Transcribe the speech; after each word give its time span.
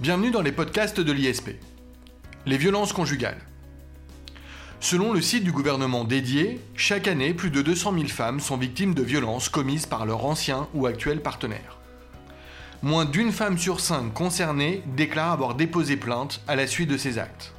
Bienvenue 0.00 0.30
dans 0.30 0.42
les 0.42 0.52
podcasts 0.52 1.00
de 1.00 1.10
l'ISP. 1.10 1.56
Les 2.46 2.56
violences 2.56 2.92
conjugales. 2.92 3.40
Selon 4.78 5.12
le 5.12 5.20
site 5.20 5.42
du 5.42 5.50
gouvernement 5.50 6.04
dédié, 6.04 6.60
chaque 6.76 7.08
année, 7.08 7.34
plus 7.34 7.50
de 7.50 7.62
200 7.62 7.94
000 7.94 8.06
femmes 8.06 8.38
sont 8.38 8.56
victimes 8.56 8.94
de 8.94 9.02
violences 9.02 9.48
commises 9.48 9.86
par 9.86 10.06
leur 10.06 10.24
ancien 10.24 10.68
ou 10.72 10.86
actuel 10.86 11.20
partenaire. 11.20 11.78
Moins 12.80 13.06
d'une 13.06 13.32
femme 13.32 13.58
sur 13.58 13.80
cinq 13.80 14.14
concernée 14.14 14.84
déclare 14.86 15.32
avoir 15.32 15.56
déposé 15.56 15.96
plainte 15.96 16.42
à 16.46 16.54
la 16.54 16.68
suite 16.68 16.90
de 16.90 16.96
ces 16.96 17.18
actes. 17.18 17.52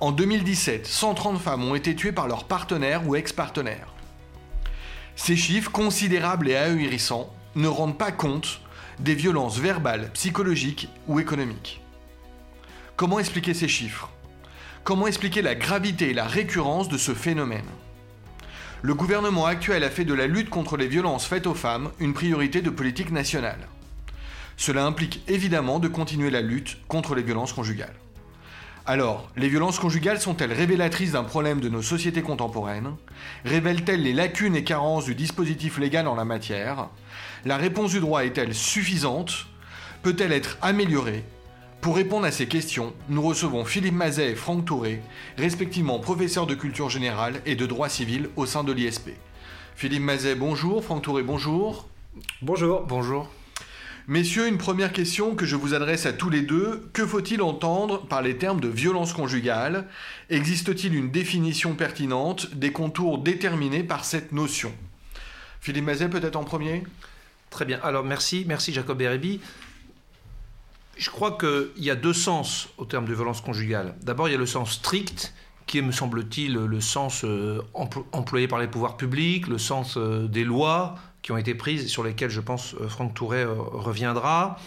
En 0.00 0.12
2017, 0.12 0.86
130 0.86 1.38
femmes 1.38 1.64
ont 1.64 1.74
été 1.74 1.94
tuées 1.94 2.12
par 2.12 2.28
leur 2.28 2.44
partenaire 2.44 3.06
ou 3.06 3.14
ex-partenaire. 3.14 3.92
Ces 5.16 5.36
chiffres 5.36 5.70
considérables 5.70 6.48
et 6.48 6.56
ahurissants 6.56 7.30
ne 7.56 7.68
rendent 7.68 7.98
pas 7.98 8.12
compte 8.12 8.62
des 9.00 9.14
violences 9.14 9.58
verbales, 9.58 10.10
psychologiques 10.14 10.88
ou 11.06 11.20
économiques. 11.20 11.82
Comment 12.96 13.18
expliquer 13.18 13.54
ces 13.54 13.68
chiffres? 13.68 14.10
Comment 14.84 15.06
expliquer 15.06 15.42
la 15.42 15.54
gravité 15.54 16.10
et 16.10 16.14
la 16.14 16.24
récurrence 16.24 16.88
de 16.88 16.96
ce 16.96 17.12
phénomène? 17.12 17.66
Le 18.82 18.94
gouvernement 18.94 19.46
actuel 19.46 19.84
a 19.84 19.90
fait 19.90 20.04
de 20.04 20.14
la 20.14 20.26
lutte 20.26 20.48
contre 20.48 20.76
les 20.76 20.86
violences 20.86 21.26
faites 21.26 21.46
aux 21.46 21.54
femmes 21.54 21.90
une 21.98 22.14
priorité 22.14 22.62
de 22.62 22.70
politique 22.70 23.10
nationale. 23.10 23.68
Cela 24.56 24.84
implique 24.84 25.22
évidemment 25.28 25.78
de 25.78 25.88
continuer 25.88 26.30
la 26.30 26.40
lutte 26.40 26.78
contre 26.88 27.14
les 27.14 27.22
violences 27.22 27.52
conjugales. 27.52 27.96
Alors, 28.88 29.28
les 29.36 29.48
violences 29.48 29.80
conjugales 29.80 30.20
sont-elles 30.20 30.52
révélatrices 30.52 31.12
d'un 31.12 31.24
problème 31.24 31.60
de 31.60 31.68
nos 31.68 31.82
sociétés 31.82 32.22
contemporaines? 32.22 32.94
Révèlent-elles 33.44 34.02
les 34.02 34.12
lacunes 34.12 34.54
et 34.54 34.62
carences 34.62 35.06
du 35.06 35.16
dispositif 35.16 35.78
légal 35.78 36.06
en 36.06 36.14
la 36.14 36.24
matière? 36.24 36.88
La 37.46 37.58
réponse 37.58 37.92
du 37.92 38.00
droit 38.00 38.24
est-elle 38.24 38.52
suffisante? 38.56 39.46
Peut-elle 40.02 40.32
être 40.32 40.58
améliorée? 40.62 41.22
Pour 41.80 41.94
répondre 41.94 42.26
à 42.26 42.32
ces 42.32 42.48
questions, 42.48 42.92
nous 43.08 43.22
recevons 43.22 43.64
Philippe 43.64 43.94
Mazet 43.94 44.32
et 44.32 44.34
Franck 44.34 44.64
Touré, 44.64 45.00
respectivement 45.38 46.00
professeurs 46.00 46.48
de 46.48 46.56
culture 46.56 46.90
générale 46.90 47.40
et 47.46 47.54
de 47.54 47.64
droit 47.64 47.88
civil 47.88 48.30
au 48.34 48.46
sein 48.46 48.64
de 48.64 48.72
l'ISP. 48.72 49.10
Philippe 49.76 50.02
Mazet, 50.02 50.34
bonjour. 50.34 50.82
Franck 50.82 51.02
Touré, 51.02 51.22
bonjour. 51.22 51.88
Bonjour. 52.42 52.80
Bonjour. 52.80 53.30
Messieurs, 54.08 54.48
une 54.48 54.58
première 54.58 54.92
question 54.92 55.36
que 55.36 55.46
je 55.46 55.54
vous 55.54 55.72
adresse 55.72 56.04
à 56.04 56.12
tous 56.12 56.30
les 56.30 56.42
deux. 56.42 56.90
Que 56.94 57.06
faut-il 57.06 57.42
entendre 57.42 58.08
par 58.08 58.22
les 58.22 58.38
termes 58.38 58.60
de 58.60 58.66
violence 58.66 59.12
conjugale? 59.12 59.86
Existe-t-il 60.30 60.96
une 60.96 61.12
définition 61.12 61.76
pertinente, 61.76 62.56
des 62.56 62.72
contours 62.72 63.18
déterminés 63.18 63.84
par 63.84 64.04
cette 64.04 64.32
notion? 64.32 64.72
Philippe 65.60 65.84
Mazet, 65.84 66.08
peut-être 66.08 66.34
en 66.34 66.42
premier? 66.42 66.82
Très 67.56 67.64
bien. 67.64 67.80
Alors 67.82 68.04
merci, 68.04 68.44
merci 68.46 68.74
Jacob 68.74 68.98
Bérébi. 68.98 69.40
Je 70.98 71.08
crois 71.08 71.38
qu'il 71.38 71.82
y 71.82 71.88
a 71.88 71.94
deux 71.94 72.12
sens 72.12 72.68
au 72.76 72.84
terme 72.84 73.06
de 73.06 73.14
violence 73.14 73.40
conjugale. 73.40 73.94
D'abord, 74.02 74.28
il 74.28 74.32
y 74.32 74.34
a 74.34 74.38
le 74.38 74.44
sens 74.44 74.72
strict, 74.72 75.32
qui 75.64 75.78
est, 75.78 75.80
me 75.80 75.90
semble-t-il, 75.90 76.52
le 76.52 76.80
sens 76.82 77.24
euh, 77.24 77.62
employé 78.12 78.46
par 78.46 78.58
les 78.58 78.68
pouvoirs 78.68 78.98
publics, 78.98 79.46
le 79.46 79.56
sens 79.56 79.96
euh, 79.96 80.28
des 80.28 80.44
lois, 80.44 80.96
qui 81.22 81.32
ont 81.32 81.38
été 81.38 81.54
prises 81.54 81.82
et 81.82 81.88
sur 81.88 82.04
lesquelles 82.04 82.28
je 82.28 82.42
pense 82.42 82.74
euh, 82.74 82.88
Franck 82.88 83.14
Touret 83.14 83.46
reviendra, 83.46 84.58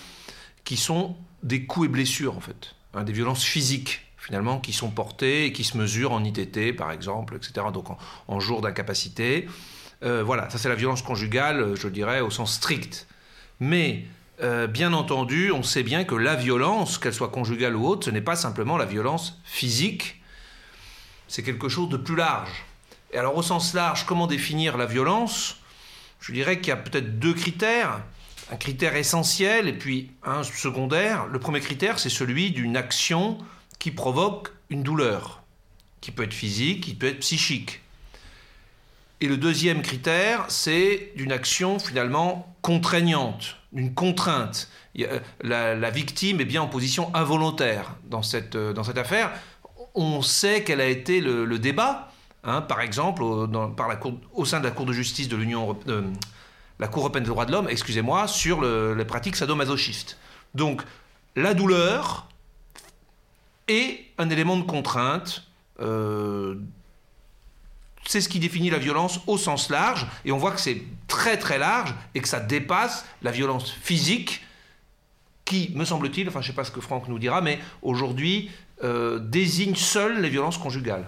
qui 0.63 0.75
sont 0.75 1.15
des 1.43 1.67
coups 1.67 1.85
et 1.85 1.89
blessures 1.89 2.35
en 2.35 2.41
fait, 2.41 2.73
hein, 2.95 3.03
des 3.03 3.13
violences 3.13 3.43
physiques 3.43 4.09
finalement 4.17 4.59
qui 4.59 4.73
sont 4.73 4.89
portées 4.89 5.45
et 5.45 5.53
qui 5.53 5.63
se 5.63 5.77
mesurent 5.77 6.11
en 6.11 6.23
ITT 6.23 6.75
par 6.75 6.91
exemple, 6.91 7.35
etc. 7.35 7.67
Donc 7.73 7.85
en, 8.27 8.39
jour 8.39 8.61
d'incapacité. 8.61 9.47
Euh, 10.03 10.23
voilà, 10.23 10.49
ça 10.49 10.57
c'est 10.57 10.69
la 10.69 10.75
violence 10.75 11.01
conjugale, 11.01 11.75
je 11.75 11.87
dirais, 11.87 12.21
au 12.21 12.29
sens 12.29 12.53
strict. 12.53 13.07
Mais 13.59 14.05
bien 14.69 14.93
entendu, 14.93 15.51
on 15.51 15.63
sait 15.63 15.83
bien 15.83 16.05
que 16.05 16.15
la 16.15 16.35
violence, 16.35 16.97
qu'elle 16.97 17.13
soit 17.13 17.27
conjugale 17.27 17.75
ou 17.75 17.85
autre, 17.85 18.05
ce 18.05 18.09
n'est 18.09 18.21
pas 18.21 18.37
simplement 18.37 18.77
la 18.77 18.85
violence 18.85 19.41
physique, 19.43 20.21
c'est 21.27 21.43
quelque 21.43 21.67
chose 21.67 21.89
de 21.89 21.97
plus 21.97 22.15
large. 22.15 22.65
Et 23.11 23.17
alors 23.17 23.35
au 23.35 23.41
sens 23.41 23.73
large, 23.73 24.05
comment 24.05 24.27
définir 24.27 24.77
la 24.77 24.85
violence? 24.85 25.57
Je 26.21 26.31
dirais 26.31 26.59
qu'il 26.59 26.69
y 26.69 26.71
a 26.71 26.77
peut-être 26.77 27.19
deux 27.19 27.33
critères. 27.33 28.01
Un 28.51 28.55
critère 28.55 28.95
essentiel 28.95 29.67
et 29.67 29.73
puis 29.73 30.11
un 30.23 30.43
secondaire. 30.43 31.27
Le 31.27 31.39
premier 31.39 31.59
critère, 31.59 31.99
c'est 31.99 32.09
celui 32.09 32.51
d'une 32.51 32.77
action 32.77 33.37
qui 33.77 33.91
provoque 33.91 34.51
une 34.69 34.83
douleur, 34.83 35.43
qui 36.01 36.11
peut 36.11 36.23
être 36.23 36.33
physique, 36.33 36.85
qui 36.85 36.95
peut 36.95 37.07
être 37.07 37.19
psychique. 37.19 37.81
Et 39.21 39.27
le 39.27 39.37
deuxième 39.37 39.81
critère, 39.81 40.45
c'est 40.47 41.11
d'une 41.15 41.31
action 41.31 41.79
finalement 41.79 42.55
contraignante, 42.61 43.57
d'une 43.73 43.93
contrainte. 43.93 44.69
La, 45.41 45.89
victime 45.89 46.41
est 46.41 46.45
bien 46.45 46.61
en 46.61 46.67
position 46.67 47.13
involontaire 47.13 47.95
dans 48.09 48.23
cette, 48.23 48.55
dans 48.55 48.83
cette 48.83 48.97
affaire. 48.97 49.31
On 49.95 50.21
sait 50.21 50.63
quel 50.63 50.81
a 50.81 50.87
été 50.87 51.19
le 51.19 51.59
débat 51.59 52.09
Hein, 52.43 52.61
par 52.61 52.79
exemple, 52.81 53.21
au, 53.21 53.47
par 53.47 53.87
la 53.87 53.97
cour, 53.97 54.13
au, 54.33 54.45
sein 54.45 54.59
de 54.59 54.63
la 54.63 54.71
Cour 54.71 54.85
de 54.85 54.93
justice 54.93 55.27
de 55.27 55.35
l'Union 55.35 55.77
euh, 55.87 56.03
la 56.79 56.87
Cour 56.87 57.01
européenne 57.03 57.25
des 57.25 57.29
droits 57.29 57.45
de 57.45 57.51
l'homme, 57.51 57.67
excusez-moi, 57.69 58.27
sur 58.27 58.61
les 58.61 59.05
pratiques 59.05 59.35
sadomasochistes. 59.35 60.17
Donc, 60.55 60.81
la 61.35 61.53
douleur 61.53 62.27
est 63.67 64.05
un 64.17 64.29
élément 64.29 64.55
de 64.55 64.63
contrainte. 64.63 65.43
Euh, 65.81 66.55
c'est 68.09 68.21
ce 68.21 68.29
qui 68.29 68.39
définit 68.39 68.71
la 68.71 68.79
violence 68.79 69.19
au 69.27 69.37
sens 69.37 69.69
large, 69.69 70.07
et 70.25 70.31
on 70.31 70.39
voit 70.39 70.49
que 70.49 70.59
c'est 70.59 70.81
très 71.07 71.37
très 71.37 71.59
large 71.59 71.93
et 72.15 72.21
que 72.21 72.27
ça 72.27 72.39
dépasse 72.39 73.05
la 73.21 73.29
violence 73.29 73.69
physique 73.69 74.43
qui, 75.45 75.71
me 75.75 75.85
semble-t-il, 75.85 76.27
enfin 76.27 76.41
je 76.41 76.47
ne 76.47 76.51
sais 76.51 76.55
pas 76.55 76.63
ce 76.63 76.71
que 76.71 76.81
Franck 76.81 77.07
nous 77.07 77.19
dira, 77.19 77.41
mais 77.41 77.59
aujourd'hui 77.83 78.49
euh, 78.83 79.19
désigne 79.19 79.75
seule 79.75 80.21
les 80.21 80.29
violences 80.29 80.57
conjugales. 80.57 81.05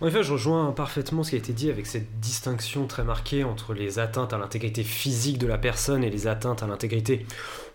En 0.00 0.08
effet, 0.08 0.24
je 0.24 0.32
rejoins 0.32 0.72
parfaitement 0.72 1.22
ce 1.22 1.30
qui 1.30 1.36
a 1.36 1.38
été 1.38 1.52
dit 1.52 1.70
avec 1.70 1.86
cette 1.86 2.18
distinction 2.18 2.88
très 2.88 3.04
marquée 3.04 3.44
entre 3.44 3.72
les 3.72 4.00
atteintes 4.00 4.32
à 4.32 4.38
l'intégrité 4.38 4.82
physique 4.82 5.38
de 5.38 5.46
la 5.46 5.56
personne 5.56 6.02
et 6.02 6.10
les 6.10 6.26
atteintes 6.26 6.64
à 6.64 6.66
l'intégrité 6.66 7.26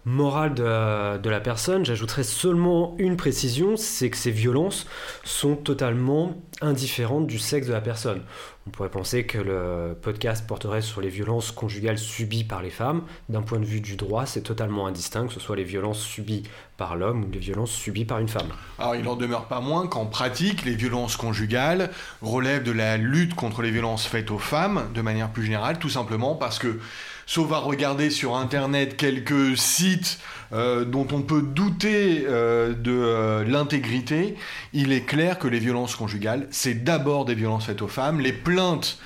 morale 0.06 0.54
de 0.54 1.30
la, 1.30 1.40
personne. 1.40 1.86
J'ajouterais 1.86 2.24
seulement 2.24 2.96
une 2.98 3.18
précision, 3.18 3.78
c'est 3.78 4.10
que 4.10 4.18
ces 4.18 4.32
violences 4.32 4.86
sont 5.24 5.56
totalement 5.56 6.36
indifférentes 6.62 7.28
du 7.28 7.40
sexe 7.40 7.68
de 7.68 7.74
la 7.74 7.82
personne. 7.82 8.22
On 8.68 8.72
pourrait 8.72 8.90
penser 8.90 9.26
que 9.26 9.38
le 9.38 9.98
podcast 10.00 10.46
porterait 10.46 10.82
sur 10.82 11.02
les 11.02 11.10
violences 11.10 11.52
conjugales 11.52 11.98
subies 11.98 12.44
par 12.44 12.62
les 12.62 12.70
femmes. 12.70 13.02
D'un 13.28 13.42
point 13.42 13.60
de 13.60 13.66
vue 13.66 13.82
du 13.82 13.96
droit, 13.96 14.26
c'est 14.26 14.42
totalement 14.42 14.86
indistinct, 14.86 15.28
que 15.28 15.34
ce 15.34 15.40
soit 15.40 15.56
les 15.56 15.64
violences 15.64 16.02
subies 16.02 16.44
par 16.78 16.96
l'homme 16.96 17.24
ou 17.24 17.31
les 17.31 17.40
violences 17.40 17.72
subies 17.72 18.06
par 18.06 18.20
une 18.20 18.28
femme. 18.28 18.50
Alors 18.78 18.96
il 18.96 19.04
n'en 19.04 19.16
demeure 19.16 19.46
pas 19.46 19.60
moins 19.60 19.88
qu'en 19.88 20.06
pratique, 20.06 20.66
les 20.66 20.76
violences 20.76 21.18
conjugales 21.18 21.90
relèvent 22.22 22.64
de 22.64 22.72
la 22.72 22.98
lutte 22.98 23.34
contre 23.34 23.62
les 23.62 23.72
violences 23.72 24.06
faites 24.06 24.30
aux 24.30 24.38
femmes, 24.38 24.90
de 24.94 25.02
manière 25.02 25.31
plus 25.31 25.44
générale, 25.44 25.80
tout 25.80 25.90
simplement 25.90 26.36
parce 26.36 26.60
que 26.60 26.80
sauf 27.30 27.52
à 27.52 27.60
regarder 27.60 28.10
sur 28.10 28.36
Internet 28.36 28.98
quelques 28.98 29.56
sites 29.56 30.18
euh, 30.52 30.84
dont 30.84 31.06
on 31.12 31.22
peut 31.22 31.44
douter 31.44 32.26
euh, 32.28 32.74
de 32.74 32.92
euh, 32.92 33.44
l'intégrité, 33.44 34.34
il 34.74 34.92
est 34.92 35.06
clair 35.06 35.38
que 35.38 35.48
les 35.48 35.60
violences 35.60 35.96
conjugales, 35.96 36.48
c'est 36.50 36.84
d'abord 36.84 37.26
des 37.26 37.36
violences 37.36 37.68
faites 37.68 37.84
aux 37.84 37.88
femmes. 37.88 38.20
Les 38.20 38.34
plaintes 38.34 38.98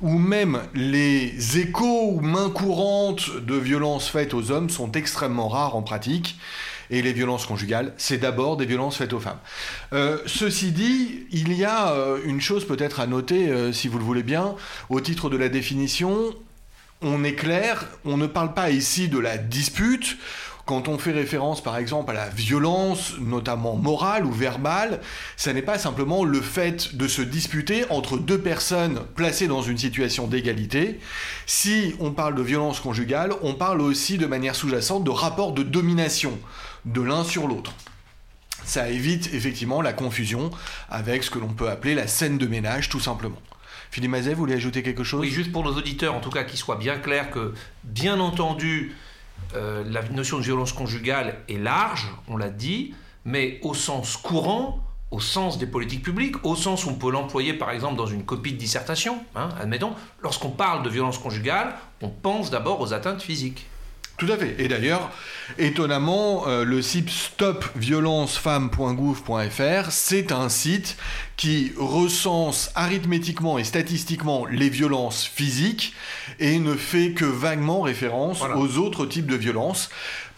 ou 0.00 0.16
même 0.16 0.60
les 0.74 1.58
échos 1.58 2.12
ou 2.14 2.20
mains 2.20 2.48
courantes 2.48 3.30
de 3.44 3.56
violences 3.56 4.08
faites 4.08 4.32
aux 4.32 4.52
hommes 4.52 4.70
sont 4.70 4.92
extrêmement 4.92 5.48
rares 5.48 5.76
en 5.76 5.82
pratique. 5.82 6.38
Et 6.90 7.02
les 7.02 7.12
violences 7.12 7.44
conjugales, 7.44 7.92
c'est 7.98 8.18
d'abord 8.18 8.56
des 8.56 8.64
violences 8.64 8.96
faites 8.96 9.12
aux 9.12 9.20
femmes. 9.20 9.40
ceci 10.26 10.70
dit, 10.72 11.26
il 11.30 11.52
y 11.52 11.64
a 11.64 11.94
une 12.24 12.40
chose 12.40 12.64
peut-être 12.66 13.00
à 13.00 13.06
noter, 13.06 13.72
si 13.74 13.88
vous 13.88 13.98
le 13.98 14.04
voulez 14.04 14.22
bien, 14.22 14.54
au 14.88 15.00
titre 15.00 15.28
de 15.28 15.36
la 15.36 15.50
définition, 15.50 16.34
on 17.02 17.24
est 17.24 17.34
clair, 17.34 17.86
on 18.04 18.16
ne 18.16 18.26
parle 18.26 18.54
pas 18.54 18.70
ici 18.70 19.08
de 19.08 19.18
la 19.18 19.38
dispute. 19.38 20.16
Quand 20.64 20.86
on 20.86 20.96
fait 20.96 21.10
référence 21.10 21.60
par 21.60 21.76
exemple 21.76 22.12
à 22.12 22.14
la 22.14 22.28
violence, 22.28 23.14
notamment 23.18 23.74
morale 23.74 24.24
ou 24.24 24.30
verbale, 24.30 25.00
ça 25.36 25.52
n'est 25.52 25.62
pas 25.62 25.76
simplement 25.76 26.24
le 26.24 26.40
fait 26.40 26.94
de 26.96 27.08
se 27.08 27.20
disputer 27.20 27.84
entre 27.90 28.16
deux 28.16 28.38
personnes 28.38 29.00
placées 29.16 29.48
dans 29.48 29.62
une 29.62 29.76
situation 29.76 30.28
d'égalité. 30.28 31.00
Si 31.46 31.94
on 31.98 32.12
parle 32.12 32.36
de 32.36 32.42
violence 32.42 32.78
conjugale, 32.78 33.32
on 33.42 33.54
parle 33.54 33.80
aussi 33.80 34.18
de 34.18 34.26
manière 34.26 34.54
sous-jacente 34.54 35.02
de 35.02 35.10
rapport 35.10 35.52
de 35.52 35.64
domination 35.64 36.38
de 36.84 37.00
l'un 37.00 37.24
sur 37.24 37.48
l'autre. 37.48 37.74
Ça 38.64 38.88
évite 38.88 39.34
effectivement 39.34 39.82
la 39.82 39.92
confusion 39.92 40.52
avec 40.88 41.24
ce 41.24 41.30
que 41.30 41.40
l'on 41.40 41.48
peut 41.48 41.70
appeler 41.70 41.96
la 41.96 42.06
scène 42.06 42.38
de 42.38 42.46
ménage 42.46 42.88
tout 42.88 43.00
simplement. 43.00 43.38
Philippe 43.92 44.10
Mazet, 44.10 44.32
vous 44.32 44.40
voulez 44.40 44.54
ajouter 44.54 44.82
quelque 44.82 45.04
chose 45.04 45.20
Oui, 45.20 45.28
juste 45.28 45.52
pour 45.52 45.62
nos 45.64 45.76
auditeurs, 45.76 46.14
en 46.14 46.20
tout 46.20 46.30
cas, 46.30 46.44
qu'il 46.44 46.58
soit 46.58 46.76
bien 46.76 46.96
clair 46.96 47.30
que, 47.30 47.52
bien 47.84 48.20
entendu, 48.20 48.96
euh, 49.54 49.84
la 49.86 50.02
notion 50.08 50.38
de 50.38 50.42
violence 50.42 50.72
conjugale 50.72 51.40
est 51.50 51.58
large, 51.58 52.08
on 52.26 52.38
l'a 52.38 52.48
dit, 52.48 52.94
mais 53.26 53.60
au 53.60 53.74
sens 53.74 54.16
courant, 54.16 54.80
au 55.10 55.20
sens 55.20 55.58
des 55.58 55.66
politiques 55.66 56.02
publiques, 56.02 56.42
au 56.42 56.56
sens 56.56 56.86
où 56.86 56.88
on 56.88 56.94
peut 56.94 57.10
l'employer 57.10 57.52
par 57.52 57.70
exemple 57.70 57.96
dans 57.96 58.06
une 58.06 58.24
copie 58.24 58.52
de 58.52 58.56
dissertation, 58.56 59.22
hein, 59.36 59.50
admettons, 59.60 59.92
lorsqu'on 60.22 60.48
parle 60.48 60.82
de 60.82 60.88
violence 60.88 61.18
conjugale, 61.18 61.74
on 62.00 62.08
pense 62.08 62.50
d'abord 62.50 62.80
aux 62.80 62.94
atteintes 62.94 63.20
physiques. 63.20 63.66
Tout 64.24 64.30
à 64.30 64.36
fait. 64.36 64.54
Et 64.60 64.68
d'ailleurs, 64.68 65.10
étonnamment, 65.58 66.46
euh, 66.46 66.64
le 66.64 66.80
site 66.80 67.10
stopviolencefemmes.gouv.fr, 67.10 69.90
c'est 69.90 70.30
un 70.30 70.48
site 70.48 70.96
qui 71.36 71.72
recense 71.76 72.70
arithmétiquement 72.76 73.58
et 73.58 73.64
statistiquement 73.64 74.46
les 74.46 74.68
violences 74.68 75.24
physiques 75.24 75.92
et 76.38 76.60
ne 76.60 76.76
fait 76.76 77.14
que 77.14 77.24
vaguement 77.24 77.80
référence 77.80 78.42
aux 78.54 78.78
autres 78.78 79.06
types 79.06 79.26
de 79.26 79.34
violences. 79.34 79.90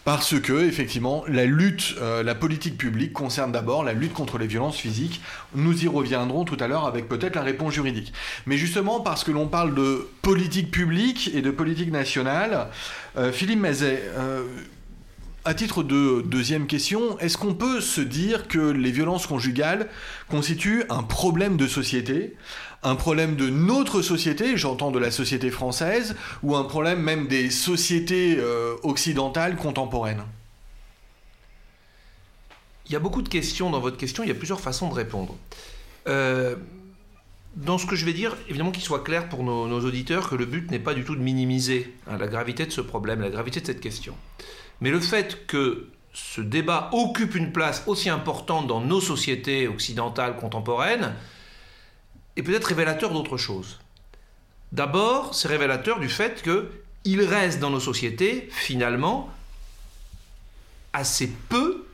Parce 0.05 0.39
que, 0.39 0.67
effectivement, 0.67 1.23
la 1.27 1.45
lutte, 1.45 1.95
euh, 1.99 2.21
la 2.21 2.35
politique 2.35 2.77
publique 2.77 3.11
concerne 3.11 3.51
d'abord 3.51 3.83
la 3.83 3.93
lutte 3.93 4.13
contre 4.13 4.37
les 4.37 4.45
violences 4.45 4.77
physiques. 4.77 5.19
Nous 5.55 5.83
y 5.83 5.87
reviendrons 5.87 6.45
tout 6.45 6.57
à 6.59 6.67
l'heure 6.67 6.85
avec 6.85 7.07
peut-être 7.07 7.33
la 7.33 7.41
réponse 7.41 7.73
juridique. 7.73 8.13
Mais 8.45 8.55
justement, 8.55 8.99
parce 8.99 9.23
que 9.23 9.31
l'on 9.31 9.47
parle 9.47 9.73
de 9.73 10.07
politique 10.21 10.69
publique 10.69 11.31
et 11.33 11.41
de 11.41 11.49
politique 11.49 11.91
nationale, 11.91 12.67
euh, 13.17 13.31
Philippe 13.31 13.59
Mazet, 13.59 14.03
euh, 14.15 14.43
à 15.45 15.53
titre 15.53 15.83
de 15.83 16.21
deuxième 16.25 16.65
question, 16.65 17.17
est-ce 17.19 17.37
qu'on 17.37 17.53
peut 17.53 17.79
se 17.79 18.01
dire 18.01 18.47
que 18.47 18.57
les 18.57 18.91
violences 18.91 19.27
conjugales 19.27 19.87
constituent 20.27 20.83
un 20.89 21.03
problème 21.03 21.55
de 21.55 21.67
société 21.67 22.35
un 22.85 22.95
problème 22.95 23.35
de 23.35 23.49
notre 23.49 24.03
société, 24.03 24.57
j'entends 24.57 24.91
de 24.91 24.99
la 24.99 25.09
société 25.09 25.49
française, 25.49 26.15
ou 26.43 26.55
un 26.55 26.63
problème 26.65 27.01
même 27.01 27.27
des 27.27 27.49
sociétés 27.49 28.37
euh, 28.37 28.75
occidentales 28.83 29.55
contemporaines? 29.55 30.23
Il 32.85 32.93
y 32.93 32.95
a 32.95 32.99
beaucoup 32.99 33.23
de 33.23 33.29
questions 33.29 33.71
dans 33.71 33.79
votre 33.79 33.97
question, 33.97 34.23
il 34.23 34.27
y 34.27 34.31
a 34.31 34.35
plusieurs 34.35 34.61
façons 34.61 34.87
de 34.87 34.93
répondre. 34.93 35.35
Euh, 36.07 36.55
dans 37.55 37.79
ce 37.79 37.87
que 37.87 37.95
je 37.95 38.05
vais 38.05 38.13
dire, 38.13 38.37
évidemment 38.49 38.71
qu'il 38.71 38.83
soit 38.83 39.03
clair 39.03 39.29
pour 39.29 39.43
nos, 39.43 39.79
auditeurs 39.83 40.29
que 40.29 40.35
le 40.35 40.45
but 40.45 40.69
n'est 40.69 40.77
pas 40.77 40.93
du 40.93 41.03
tout 41.03 41.15
de 41.15 41.21
minimiser 41.21 41.91
hein, 42.07 42.19
la 42.19 42.27
gravité 42.27 42.67
de 42.67 42.71
ce 42.71 42.81
problème, 42.81 43.19
la 43.19 43.31
gravité 43.31 43.61
de 43.61 43.65
cette 43.65 43.81
question. 43.81 44.15
Mais 44.81 44.91
le 44.91 44.99
fait 44.99 45.47
que 45.47 45.89
ce 46.13 46.41
débat 46.41 46.89
occupe 46.93 47.35
une 47.35 47.51
place 47.51 47.83
aussi 47.87 48.09
importante 48.09 48.67
dans 48.67 48.81
nos 48.81 49.01
sociétés 49.01 49.67
occidentales 49.67 50.37
contemporaines, 50.37 51.13
est 52.35 52.43
peut-être 52.43 52.65
révélateur 52.65 53.11
d'autre 53.13 53.37
chose. 53.37 53.79
D'abord, 54.71 55.33
c'est 55.33 55.47
révélateur 55.47 55.99
du 55.99 56.09
fait 56.09 56.43
qu'il 56.43 57.21
reste 57.21 57.59
dans 57.59 57.69
nos 57.69 57.79
sociétés, 57.79 58.47
finalement, 58.51 59.29
assez 60.93 61.29
peu, 61.49 61.85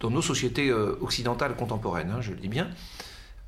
dans 0.00 0.10
nos 0.10 0.22
sociétés 0.22 0.68
euh, 0.68 0.98
occidentales 1.00 1.54
contemporaines, 1.54 2.10
hein, 2.10 2.20
je 2.20 2.30
le 2.30 2.36
dis 2.36 2.48
bien, 2.48 2.70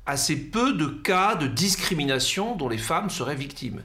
assez 0.05 0.37
peu 0.37 0.73
de 0.73 0.85
cas 0.85 1.35
de 1.35 1.47
discrimination 1.47 2.55
dont 2.55 2.69
les 2.69 2.77
femmes 2.77 3.09
seraient 3.09 3.35
victimes. 3.35 3.83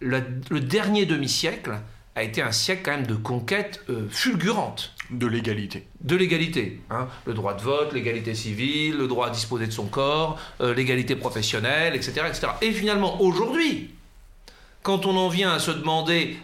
Le, 0.00 0.20
dernier 0.60 1.06
demi-siècle 1.06 1.78
a 2.16 2.22
été 2.22 2.42
un 2.42 2.52
siècle 2.52 2.82
quand 2.84 2.90
même 2.92 3.06
de 3.06 3.14
conquête 3.14 3.82
euh, 3.88 4.08
fulgurante. 4.10 4.94
De 5.10 5.26
l'égalité. 5.26 5.86
De 6.00 6.14
l'égalité. 6.14 6.80
Hein. 6.90 7.08
Le 7.24 7.34
droit 7.34 7.54
de 7.54 7.62
vote, 7.62 7.92
l'égalité 7.92 8.34
civile, 8.34 8.96
le 8.96 9.08
droit 9.08 9.28
à 9.28 9.30
disposer 9.30 9.66
de 9.66 9.72
son 9.72 9.86
corps, 9.86 10.38
euh, 10.60 10.74
l'égalité 10.74 11.16
professionnelle, 11.16 11.94
etc., 11.96 12.22
etc. 12.28 12.48
Et 12.62 12.72
finalement, 12.72 13.20
aujourd'hui, 13.20 13.90
quand 14.82 15.06
on 15.06 15.16
en 15.16 15.28
vient 15.28 15.52
à 15.52 15.58
se 15.58 15.70
demander 15.70 16.36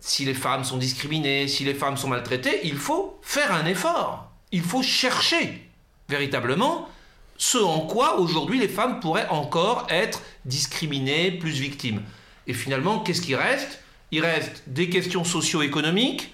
si 0.00 0.24
les 0.24 0.34
femmes 0.34 0.64
sont 0.64 0.76
discriminées, 0.76 1.48
si 1.48 1.64
les 1.64 1.74
femmes 1.74 1.96
sont 1.96 2.08
maltraitées, 2.08 2.60
il 2.64 2.76
faut 2.76 3.18
faire 3.22 3.52
un 3.54 3.66
effort. 3.66 4.30
Il 4.52 4.62
faut 4.62 4.82
chercher 4.82 5.68
véritablement 6.08 6.88
ce 7.36 7.58
en 7.58 7.80
quoi 7.80 8.18
aujourd'hui 8.18 8.58
les 8.58 8.68
femmes 8.68 9.00
pourraient 9.00 9.28
encore 9.28 9.86
être 9.90 10.22
discriminées, 10.44 11.30
plus 11.32 11.58
victimes. 11.58 12.02
Et 12.46 12.52
finalement, 12.52 13.00
qu'est-ce 13.00 13.22
qui 13.22 13.34
reste? 13.34 13.80
Il 14.14 14.20
reste 14.20 14.62
des 14.68 14.88
questions 14.88 15.24
socio-économiques, 15.24 16.32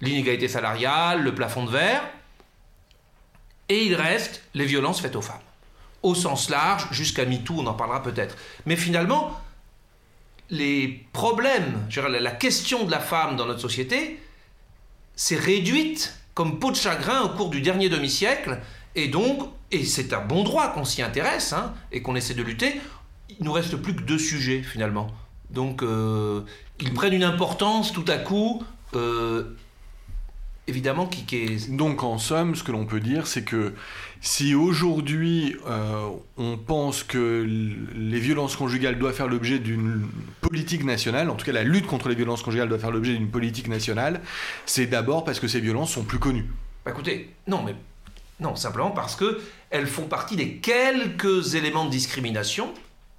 l'inégalité 0.00 0.48
salariale, 0.48 1.22
le 1.22 1.32
plafond 1.32 1.64
de 1.64 1.70
verre, 1.70 2.02
et 3.68 3.84
il 3.84 3.94
reste 3.94 4.42
les 4.54 4.64
violences 4.64 5.00
faites 5.00 5.14
aux 5.14 5.22
femmes. 5.22 5.36
Au 6.02 6.16
sens 6.16 6.50
large, 6.50 6.88
jusqu'à 6.90 7.24
MeToo, 7.24 7.60
on 7.60 7.66
en 7.68 7.74
parlera 7.74 8.02
peut-être. 8.02 8.36
Mais 8.66 8.74
finalement, 8.74 9.40
les 10.50 11.06
problèmes, 11.12 11.86
la 11.96 12.32
question 12.32 12.82
de 12.82 12.90
la 12.90 12.98
femme 12.98 13.36
dans 13.36 13.46
notre 13.46 13.60
société 13.60 14.18
s'est 15.14 15.36
réduite 15.36 16.16
comme 16.34 16.58
peau 16.58 16.72
de 16.72 16.76
chagrin 16.76 17.20
au 17.20 17.28
cours 17.28 17.50
du 17.50 17.60
dernier 17.60 17.88
demi-siècle, 17.88 18.58
et 18.96 19.06
donc, 19.06 19.48
et 19.70 19.84
c'est 19.84 20.12
un 20.12 20.22
bon 20.22 20.42
droit 20.42 20.72
qu'on 20.72 20.84
s'y 20.84 21.02
intéresse 21.02 21.52
hein, 21.52 21.72
et 21.92 22.02
qu'on 22.02 22.16
essaie 22.16 22.34
de 22.34 22.42
lutter, 22.42 22.80
il 23.28 23.44
nous 23.44 23.52
reste 23.52 23.76
plus 23.76 23.94
que 23.94 24.02
deux 24.02 24.18
sujets 24.18 24.64
finalement. 24.64 25.08
Donc, 25.50 25.82
euh, 25.82 26.42
ils 26.82 26.92
prennent 26.92 27.14
une 27.14 27.24
importance 27.24 27.92
tout 27.92 28.04
à 28.08 28.18
coup 28.18 28.62
euh, 28.94 29.44
évidemment 30.66 31.06
qui, 31.06 31.24
est... 31.36 31.70
Donc 31.70 32.02
en 32.02 32.18
somme, 32.18 32.54
ce 32.54 32.62
que 32.62 32.72
l'on 32.72 32.86
peut 32.86 33.00
dire, 33.00 33.26
c'est 33.26 33.42
que 33.42 33.72
si 34.20 34.54
aujourd'hui 34.54 35.56
euh, 35.68 36.08
on 36.36 36.56
pense 36.56 37.02
que 37.02 37.46
les 37.94 38.20
violences 38.20 38.56
conjugales 38.56 38.98
doivent 38.98 39.14
faire 39.14 39.28
l'objet 39.28 39.58
d'une 39.58 40.06
politique 40.40 40.84
nationale, 40.84 41.30
en 41.30 41.34
tout 41.34 41.46
cas 41.46 41.52
la 41.52 41.64
lutte 41.64 41.86
contre 41.86 42.08
les 42.08 42.14
violences 42.14 42.42
conjugales 42.42 42.68
doit 42.68 42.78
faire 42.78 42.90
l'objet 42.90 43.14
d'une 43.14 43.30
politique 43.30 43.68
nationale, 43.68 44.20
c'est 44.66 44.86
d'abord 44.86 45.24
parce 45.24 45.40
que 45.40 45.48
ces 45.48 45.60
violences 45.60 45.92
sont 45.92 46.04
plus 46.04 46.18
connues. 46.18 46.50
Bah 46.84 46.90
écoutez, 46.90 47.34
non, 47.46 47.62
mais 47.62 47.74
non, 48.40 48.56
simplement 48.56 48.90
parce 48.90 49.16
que 49.16 49.40
elles 49.70 49.86
font 49.86 50.06
partie 50.06 50.36
des 50.36 50.56
quelques 50.56 51.54
éléments 51.54 51.84
de 51.84 51.90
discrimination 51.90 52.72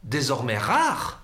désormais 0.03 0.57
rares 0.57 1.22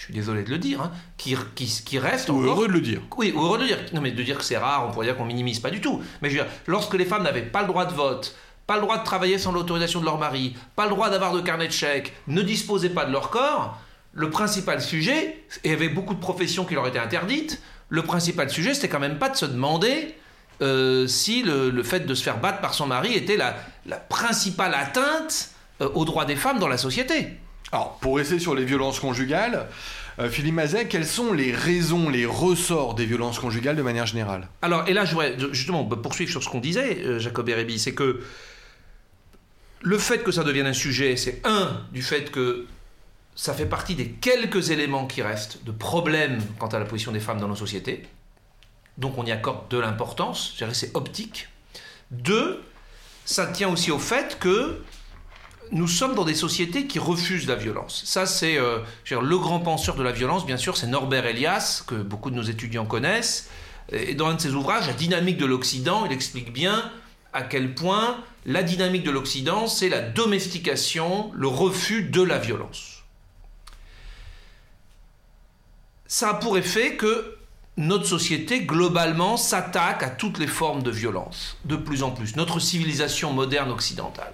je 0.00 0.06
suis 0.06 0.14
désolé 0.14 0.44
de 0.44 0.48
le 0.48 0.56
dire, 0.56 0.80
hein, 0.80 0.92
qui, 1.18 1.36
qui, 1.54 1.66
qui 1.66 1.98
reste 1.98 2.30
ou 2.30 2.40
heureux 2.40 2.68
de 2.68 2.72
le 2.72 2.80
dire. 2.80 3.02
Oui, 3.18 3.34
heureux 3.36 3.58
de 3.58 3.64
le 3.64 3.68
dire. 3.68 3.78
Non, 3.92 4.00
mais 4.00 4.10
de 4.10 4.22
dire 4.22 4.38
que 4.38 4.44
c'est 4.44 4.56
rare, 4.56 4.86
on 4.88 4.92
pourrait 4.92 5.04
dire 5.04 5.14
qu'on 5.14 5.26
minimise 5.26 5.60
pas 5.60 5.68
du 5.68 5.82
tout. 5.82 6.00
Mais 6.22 6.30
je 6.30 6.38
veux 6.38 6.42
dire, 6.42 6.50
lorsque 6.66 6.94
les 6.94 7.04
femmes 7.04 7.22
n'avaient 7.22 7.42
pas 7.42 7.60
le 7.60 7.66
droit 7.66 7.84
de 7.84 7.92
vote, 7.92 8.34
pas 8.66 8.76
le 8.76 8.80
droit 8.80 8.96
de 8.96 9.04
travailler 9.04 9.36
sans 9.36 9.52
l'autorisation 9.52 10.00
de 10.00 10.06
leur 10.06 10.16
mari, 10.16 10.56
pas 10.74 10.84
le 10.84 10.90
droit 10.92 11.10
d'avoir 11.10 11.34
de 11.34 11.42
carnet 11.42 11.66
de 11.66 11.72
chèques, 11.72 12.14
ne 12.28 12.40
disposaient 12.40 12.88
pas 12.88 13.04
de 13.04 13.12
leur 13.12 13.28
corps, 13.28 13.78
le 14.14 14.30
principal 14.30 14.80
sujet, 14.80 15.44
et 15.64 15.68
il 15.68 15.70
y 15.70 15.74
avait 15.74 15.90
beaucoup 15.90 16.14
de 16.14 16.20
professions 16.20 16.64
qui 16.64 16.72
leur 16.72 16.86
étaient 16.86 16.98
interdites, 16.98 17.60
le 17.90 18.00
principal 18.02 18.48
sujet, 18.48 18.72
c'était 18.72 18.88
quand 18.88 19.00
même 19.00 19.18
pas 19.18 19.28
de 19.28 19.36
se 19.36 19.44
demander 19.44 20.14
euh, 20.62 21.06
si 21.08 21.42
le, 21.42 21.82
fait 21.82 22.06
de 22.06 22.14
se 22.14 22.22
faire 22.22 22.38
battre 22.38 22.62
par 22.62 22.72
son 22.72 22.86
mari 22.86 23.12
était 23.12 23.36
la, 23.36 23.54
la 23.84 23.96
principale 23.96 24.72
atteinte 24.72 25.50
euh, 25.82 25.90
aux 25.94 26.06
droits 26.06 26.24
des 26.24 26.36
femmes 26.36 26.58
dans 26.58 26.68
la 26.68 26.78
société. 26.78 27.36
Alors, 27.72 27.98
pour 28.00 28.16
rester 28.16 28.38
sur 28.38 28.54
les 28.54 28.64
violences 28.64 28.98
conjugales, 28.98 29.68
euh, 30.18 30.28
Philippe 30.28 30.54
Mazet, 30.54 30.88
quelles 30.88 31.06
sont 31.06 31.32
les 31.32 31.52
raisons, 31.52 32.08
les 32.08 32.26
ressorts 32.26 32.94
des 32.94 33.06
violences 33.06 33.38
conjugales 33.38 33.76
de 33.76 33.82
manière 33.82 34.06
générale? 34.06 34.48
Alors, 34.62 34.88
et 34.88 34.92
là, 34.92 35.04
je 35.04 35.12
voudrais 35.12 35.36
justement 35.52 35.84
poursuivre 35.84 36.30
sur 36.30 36.42
ce 36.42 36.48
qu'on 36.48 36.60
disait, 36.60 36.98
euh, 37.04 37.18
Jacob 37.18 37.48
Erebi, 37.48 37.78
c'est 37.78 37.94
que 37.94 38.22
le 39.82 39.98
fait 39.98 40.22
que 40.22 40.32
ça 40.32 40.44
devienne 40.44 40.66
un 40.66 40.72
sujet, 40.72 41.16
c'est 41.16 41.40
un, 41.44 41.80
du 41.92 42.02
fait 42.02 42.30
que 42.30 42.66
ça 43.34 43.54
fait 43.54 43.66
partie 43.66 43.94
des 43.94 44.08
quelques 44.10 44.70
éléments 44.70 45.06
qui 45.06 45.22
restent 45.22 45.64
de 45.64 45.70
problèmes 45.70 46.40
quant 46.58 46.68
à 46.68 46.78
la 46.78 46.84
position 46.84 47.12
des 47.12 47.20
femmes 47.20 47.40
dans 47.40 47.48
nos 47.48 47.56
sociétés. 47.56 48.02
Donc 48.98 49.16
on 49.16 49.24
y 49.24 49.32
accorde 49.32 49.68
de 49.70 49.78
l'importance, 49.78 50.54
c'est 50.72 50.94
optique. 50.94 51.48
Deux, 52.10 52.60
ça 53.24 53.46
tient 53.46 53.70
aussi 53.70 53.90
au 53.90 53.98
fait 53.98 54.38
que 54.38 54.82
nous 55.72 55.88
sommes 55.88 56.14
dans 56.14 56.24
des 56.24 56.34
sociétés 56.34 56.86
qui 56.86 56.98
refusent 56.98 57.46
la 57.46 57.54
violence. 57.54 58.02
Ça, 58.04 58.26
c'est 58.26 58.58
euh, 58.58 58.78
le 59.10 59.38
grand 59.38 59.60
penseur 59.60 59.94
de 59.94 60.02
la 60.02 60.12
violence, 60.12 60.46
bien 60.46 60.56
sûr, 60.56 60.76
c'est 60.76 60.86
Norbert 60.86 61.26
Elias, 61.26 61.82
que 61.86 61.94
beaucoup 61.94 62.30
de 62.30 62.36
nos 62.36 62.42
étudiants 62.42 62.86
connaissent. 62.86 63.48
Et 63.92 64.14
dans 64.14 64.28
un 64.28 64.34
de 64.34 64.40
ses 64.40 64.54
ouvrages, 64.54 64.86
La 64.86 64.92
dynamique 64.92 65.36
de 65.36 65.46
l'Occident, 65.46 66.06
il 66.06 66.12
explique 66.12 66.52
bien 66.52 66.90
à 67.32 67.42
quel 67.42 67.74
point 67.74 68.22
la 68.46 68.62
dynamique 68.62 69.04
de 69.04 69.10
l'Occident, 69.10 69.66
c'est 69.66 69.88
la 69.88 70.00
domestication, 70.00 71.30
le 71.34 71.48
refus 71.48 72.04
de 72.04 72.22
la 72.22 72.38
violence. 72.38 73.02
Ça 76.06 76.30
a 76.30 76.34
pour 76.34 76.56
effet 76.58 76.96
que 76.96 77.36
notre 77.76 78.06
société, 78.06 78.62
globalement, 78.62 79.36
s'attaque 79.36 80.02
à 80.02 80.10
toutes 80.10 80.38
les 80.38 80.46
formes 80.46 80.82
de 80.82 80.90
violence, 80.90 81.56
de 81.64 81.76
plus 81.76 82.02
en 82.02 82.10
plus. 82.10 82.34
Notre 82.36 82.58
civilisation 82.58 83.32
moderne 83.32 83.70
occidentale 83.70 84.32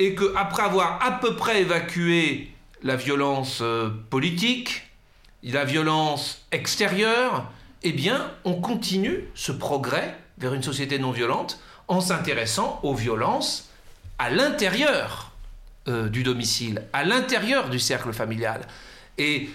et 0.00 0.14
qu'après 0.14 0.62
avoir 0.62 0.98
à 1.04 1.12
peu 1.12 1.36
près 1.36 1.60
évacué 1.60 2.50
la 2.82 2.96
violence 2.96 3.58
euh, 3.60 3.90
politique, 4.08 4.90
la 5.42 5.66
violence 5.66 6.46
extérieure, 6.52 7.50
eh 7.82 7.92
bien, 7.92 8.32
on 8.44 8.54
continue 8.54 9.24
ce 9.34 9.52
progrès 9.52 10.16
vers 10.38 10.54
une 10.54 10.62
société 10.62 10.98
non 10.98 11.10
violente 11.10 11.60
en 11.86 12.00
s'intéressant 12.00 12.80
aux 12.82 12.94
violences 12.94 13.68
à 14.18 14.30
l'intérieur 14.30 15.32
euh, 15.86 16.08
du 16.08 16.22
domicile, 16.22 16.82
à 16.94 17.04
l'intérieur 17.04 17.68
du 17.68 17.78
cercle 17.78 18.14
familial. 18.14 18.62
Et 19.18 19.50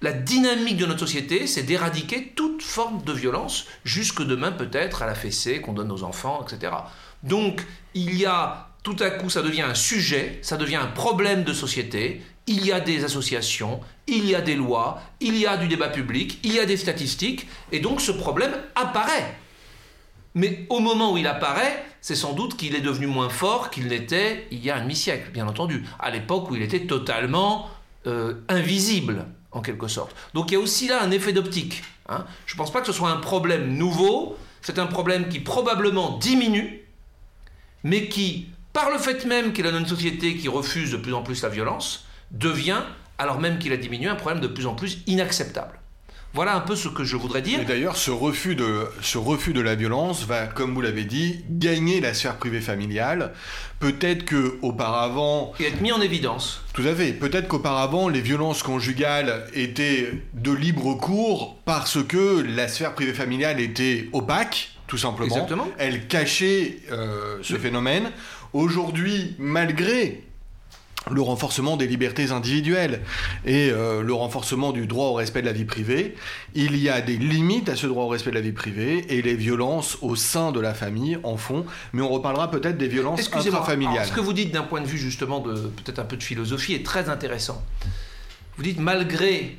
la 0.00 0.12
dynamique 0.14 0.78
de 0.78 0.86
notre 0.86 1.00
société, 1.00 1.46
c'est 1.46 1.64
d'éradiquer 1.64 2.32
toute 2.34 2.62
forme 2.62 3.02
de 3.02 3.12
violence, 3.12 3.66
jusque 3.84 4.22
demain 4.22 4.52
peut-être 4.52 5.02
à 5.02 5.06
la 5.06 5.14
fessée 5.14 5.60
qu'on 5.60 5.74
donne 5.74 5.92
aux 5.92 6.02
enfants, 6.02 6.46
etc. 6.46 6.72
Donc, 7.22 7.66
il 7.94 8.16
y 8.16 8.24
a 8.24 8.71
tout 8.82 8.96
à 9.00 9.10
coup 9.10 9.30
ça 9.30 9.42
devient 9.42 9.62
un 9.62 9.74
sujet, 9.74 10.38
ça 10.42 10.56
devient 10.56 10.76
un 10.76 10.86
problème 10.86 11.44
de 11.44 11.52
société, 11.52 12.22
il 12.46 12.66
y 12.66 12.72
a 12.72 12.80
des 12.80 13.04
associations, 13.04 13.80
il 14.06 14.26
y 14.26 14.34
a 14.34 14.40
des 14.40 14.56
lois, 14.56 15.00
il 15.20 15.36
y 15.36 15.46
a 15.46 15.56
du 15.56 15.68
débat 15.68 15.88
public, 15.88 16.40
il 16.42 16.54
y 16.54 16.58
a 16.58 16.66
des 16.66 16.76
statistiques, 16.76 17.46
et 17.70 17.78
donc 17.78 18.00
ce 18.00 18.12
problème 18.12 18.52
apparaît. 18.74 19.36
Mais 20.34 20.66
au 20.70 20.80
moment 20.80 21.12
où 21.12 21.18
il 21.18 21.26
apparaît, 21.26 21.84
c'est 22.00 22.16
sans 22.16 22.32
doute 22.32 22.56
qu'il 22.56 22.74
est 22.74 22.80
devenu 22.80 23.06
moins 23.06 23.28
fort 23.28 23.70
qu'il 23.70 23.86
n'était 23.88 24.46
il 24.50 24.64
y 24.64 24.70
a 24.70 24.76
un 24.76 24.80
demi-siècle, 24.80 25.30
bien 25.30 25.46
entendu, 25.46 25.84
à 25.98 26.10
l'époque 26.10 26.50
où 26.50 26.56
il 26.56 26.62
était 26.62 26.86
totalement 26.86 27.68
euh, 28.06 28.34
invisible, 28.48 29.26
en 29.52 29.60
quelque 29.60 29.88
sorte. 29.88 30.16
Donc 30.34 30.50
il 30.50 30.54
y 30.54 30.56
a 30.56 30.60
aussi 30.60 30.88
là 30.88 31.02
un 31.02 31.10
effet 31.10 31.32
d'optique. 31.32 31.82
Hein. 32.08 32.24
Je 32.46 32.54
ne 32.54 32.58
pense 32.58 32.72
pas 32.72 32.80
que 32.80 32.86
ce 32.86 32.92
soit 32.92 33.10
un 33.10 33.18
problème 33.18 33.76
nouveau, 33.76 34.36
c'est 34.62 34.78
un 34.78 34.86
problème 34.86 35.28
qui 35.28 35.40
probablement 35.40 36.18
diminue, 36.18 36.80
mais 37.84 38.08
qui, 38.08 38.48
par 38.72 38.90
le 38.90 38.98
fait 38.98 39.24
même 39.24 39.52
qu'il 39.52 39.66
a 39.66 39.70
une 39.70 39.86
société 39.86 40.36
qui 40.36 40.48
refuse 40.48 40.92
de 40.92 40.96
plus 40.96 41.14
en 41.14 41.22
plus 41.22 41.42
la 41.42 41.48
violence, 41.48 42.06
devient, 42.30 42.82
alors 43.18 43.40
même 43.40 43.58
qu'il 43.58 43.72
a 43.72 43.76
diminué, 43.76 44.08
un 44.08 44.14
problème 44.14 44.40
de 44.40 44.48
plus 44.48 44.66
en 44.66 44.74
plus 44.74 44.98
inacceptable. 45.06 45.78
Voilà 46.34 46.56
un 46.56 46.60
peu 46.60 46.76
ce 46.76 46.88
que 46.88 47.04
je 47.04 47.16
voudrais 47.16 47.42
dire. 47.42 47.60
Et 47.60 47.64
d'ailleurs, 47.66 47.96
ce 47.96 48.10
refus, 48.10 48.54
de, 48.54 48.86
ce 49.02 49.18
refus 49.18 49.52
de 49.52 49.60
la 49.60 49.74
violence 49.74 50.24
va, 50.24 50.46
comme 50.46 50.72
vous 50.72 50.80
l'avez 50.80 51.04
dit, 51.04 51.44
gagner 51.50 52.00
la 52.00 52.14
sphère 52.14 52.36
privée 52.36 52.62
familiale. 52.62 53.32
Peut-être 53.80 54.24
que 54.24 54.56
auparavant. 54.62 55.52
Et 55.60 55.64
être 55.64 55.82
mis 55.82 55.92
en 55.92 56.00
évidence. 56.00 56.62
Tout 56.72 56.84
à 56.86 56.94
fait. 56.94 57.12
Peut-être 57.12 57.48
qu'auparavant, 57.48 58.08
les 58.08 58.22
violences 58.22 58.62
conjugales 58.62 59.44
étaient 59.52 60.10
de 60.32 60.52
libre 60.52 60.94
cours 60.94 61.58
parce 61.66 62.02
que 62.02 62.40
la 62.40 62.66
sphère 62.66 62.94
privée 62.94 63.12
familiale 63.12 63.60
était 63.60 64.08
opaque, 64.14 64.70
tout 64.86 64.98
simplement. 64.98 65.34
Exactement. 65.34 65.68
Elle 65.76 66.06
cachait 66.06 66.78
euh, 66.92 67.40
ce 67.42 67.56
phénomène. 67.56 68.10
Aujourd'hui, 68.52 69.34
malgré 69.38 70.24
le 71.10 71.20
renforcement 71.20 71.76
des 71.76 71.86
libertés 71.86 72.30
individuelles 72.30 73.00
et 73.44 73.70
euh, 73.70 74.02
le 74.02 74.14
renforcement 74.14 74.72
du 74.72 74.86
droit 74.86 75.06
au 75.06 75.14
respect 75.14 75.40
de 75.40 75.46
la 75.46 75.52
vie 75.52 75.64
privée, 75.64 76.14
il 76.54 76.76
y 76.76 76.88
a 76.88 77.00
des 77.00 77.16
limites 77.16 77.68
à 77.68 77.76
ce 77.76 77.86
droit 77.86 78.04
au 78.04 78.08
respect 78.08 78.30
de 78.30 78.36
la 78.36 78.40
vie 78.40 78.52
privée 78.52 79.04
et 79.08 79.22
les 79.22 79.34
violences 79.34 79.98
au 80.00 80.16
sein 80.16 80.52
de 80.52 80.60
la 80.60 80.74
famille 80.74 81.18
en 81.24 81.36
font, 81.36 81.64
mais 81.92 82.02
on 82.02 82.08
reparlera 82.08 82.50
peut-être 82.50 82.78
des 82.78 82.88
violences 82.88 83.28
intrafamiliales. 83.32 84.06
Ce 84.06 84.12
que 84.12 84.20
vous 84.20 84.32
dites 84.32 84.52
d'un 84.52 84.62
point 84.62 84.80
de 84.80 84.86
vue 84.86 84.98
justement 84.98 85.40
de 85.40 85.54
peut-être 85.54 85.98
un 85.98 86.04
peu 86.04 86.16
de 86.16 86.22
philosophie 86.22 86.74
est 86.74 86.86
très 86.86 87.08
intéressant. 87.08 87.62
Vous 88.56 88.62
dites 88.62 88.78
malgré 88.78 89.56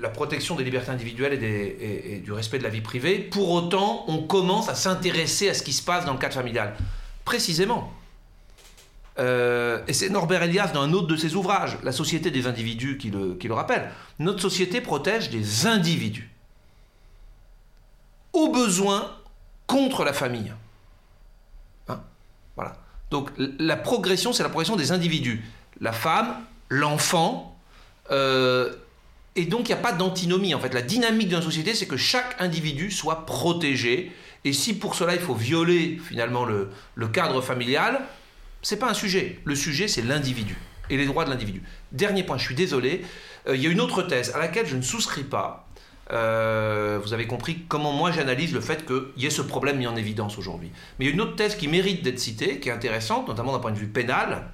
la 0.00 0.08
protection 0.08 0.54
des 0.54 0.64
libertés 0.64 0.92
individuelles 0.92 1.42
et, 1.42 2.14
et 2.14 2.18
du 2.20 2.32
respect 2.32 2.58
de 2.58 2.64
la 2.64 2.70
vie 2.70 2.80
privée, 2.80 3.18
pour 3.18 3.50
autant 3.50 4.04
on 4.08 4.22
commence 4.22 4.70
à 4.70 4.74
s'intéresser 4.74 5.50
à 5.50 5.54
ce 5.54 5.62
qui 5.62 5.74
se 5.74 5.82
passe 5.82 6.06
dans 6.06 6.12
le 6.12 6.18
cadre 6.18 6.34
familial. 6.34 6.74
Précisément, 7.26 7.92
euh, 9.20 9.82
et 9.86 9.92
c'est 9.92 10.08
Norbert 10.08 10.42
Elias 10.42 10.68
dans 10.72 10.80
un 10.80 10.92
autre 10.94 11.06
de 11.06 11.16
ses 11.16 11.34
ouvrages, 11.34 11.76
La 11.82 11.92
société 11.92 12.30
des 12.30 12.46
individus, 12.46 12.96
qui 12.96 13.10
le, 13.10 13.52
rappelle. 13.52 13.90
Notre 14.18 14.40
société 14.40 14.80
protège 14.80 15.28
des 15.30 15.66
individus. 15.66 16.30
Au 18.32 18.50
besoin 18.50 19.14
contre 19.66 20.04
la 20.04 20.14
famille. 20.14 20.52
Hein 21.88 22.00
voilà. 22.56 22.76
Donc 23.10 23.30
la 23.36 23.76
progression, 23.76 24.32
c'est 24.32 24.42
la 24.42 24.48
progression 24.48 24.76
des 24.76 24.90
individus. 24.90 25.44
La 25.80 25.92
femme, 25.92 26.36
l'enfant. 26.70 27.58
Euh, 28.10 28.72
et 29.36 29.44
donc 29.44 29.68
il 29.68 29.74
n'y 29.74 29.78
a 29.78 29.82
pas 29.82 29.92
d'antinomie. 29.92 30.54
En 30.54 30.60
fait, 30.60 30.72
la 30.72 30.82
dynamique 30.82 31.28
d'une 31.28 31.42
société, 31.42 31.74
c'est 31.74 31.86
que 31.86 31.98
chaque 31.98 32.40
individu 32.40 32.90
soit 32.90 33.26
protégé. 33.26 34.12
Et 34.44 34.54
si 34.54 34.78
pour 34.78 34.94
cela 34.94 35.14
il 35.14 35.20
faut 35.20 35.34
violer 35.34 36.00
finalement 36.02 36.46
le, 36.46 36.70
le 36.94 37.08
cadre 37.08 37.42
familial, 37.42 38.00
c'est 38.62 38.78
pas 38.78 38.90
un 38.90 38.94
sujet. 38.94 39.40
Le 39.44 39.54
sujet, 39.54 39.88
c'est 39.88 40.02
l'individu 40.02 40.56
et 40.90 40.96
les 40.96 41.06
droits 41.06 41.24
de 41.24 41.30
l'individu. 41.30 41.62
Dernier 41.92 42.24
point, 42.24 42.36
je 42.36 42.44
suis 42.44 42.54
désolé. 42.54 43.04
Euh, 43.48 43.56
il 43.56 43.62
y 43.62 43.66
a 43.66 43.70
une 43.70 43.80
autre 43.80 44.02
thèse 44.02 44.32
à 44.34 44.38
laquelle 44.38 44.66
je 44.66 44.76
ne 44.76 44.82
souscris 44.82 45.24
pas. 45.24 45.68
Euh, 46.12 46.98
vous 47.02 47.12
avez 47.12 47.28
compris 47.28 47.64
comment 47.68 47.92
moi 47.92 48.10
j'analyse 48.10 48.52
le 48.52 48.60
fait 48.60 48.84
qu'il 48.84 49.22
y 49.22 49.26
ait 49.26 49.30
ce 49.30 49.42
problème 49.42 49.78
mis 49.78 49.86
en 49.86 49.94
évidence 49.94 50.38
aujourd'hui. 50.38 50.70
Mais 50.98 51.04
il 51.04 51.08
y 51.08 51.10
a 51.12 51.14
une 51.14 51.20
autre 51.20 51.36
thèse 51.36 51.56
qui 51.56 51.68
mérite 51.68 52.02
d'être 52.02 52.18
citée, 52.18 52.58
qui 52.58 52.68
est 52.68 52.72
intéressante, 52.72 53.28
notamment 53.28 53.52
d'un 53.52 53.60
point 53.60 53.70
de 53.70 53.78
vue 53.78 53.86
pénal, 53.86 54.50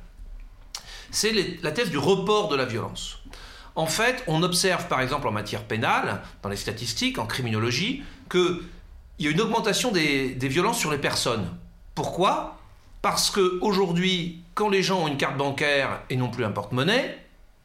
c'est 1.10 1.32
la 1.62 1.72
thèse 1.72 1.90
du 1.90 1.98
report 1.98 2.48
de 2.48 2.56
la 2.56 2.66
violence. 2.66 3.20
En 3.74 3.86
fait, 3.86 4.22
on 4.26 4.42
observe 4.42 4.86
par 4.88 5.00
exemple 5.00 5.28
en 5.28 5.32
matière 5.32 5.64
pénale, 5.64 6.22
dans 6.42 6.50
les 6.50 6.56
statistiques, 6.56 7.18
en 7.18 7.26
criminologie, 7.26 8.02
qu'il 8.30 8.58
y 9.20 9.26
a 9.26 9.30
une 9.30 9.40
augmentation 9.40 9.92
des, 9.92 10.34
des 10.34 10.48
violences 10.48 10.78
sur 10.78 10.90
les 10.90 10.98
personnes. 10.98 11.48
Pourquoi? 11.94 12.58
Parce 13.06 13.30
qu'aujourd'hui, 13.30 14.42
quand 14.54 14.68
les 14.68 14.82
gens 14.82 15.04
ont 15.04 15.06
une 15.06 15.16
carte 15.16 15.36
bancaire 15.36 16.00
et 16.10 16.16
non 16.16 16.28
plus 16.28 16.44
un 16.44 16.50
porte-monnaie, 16.50 17.16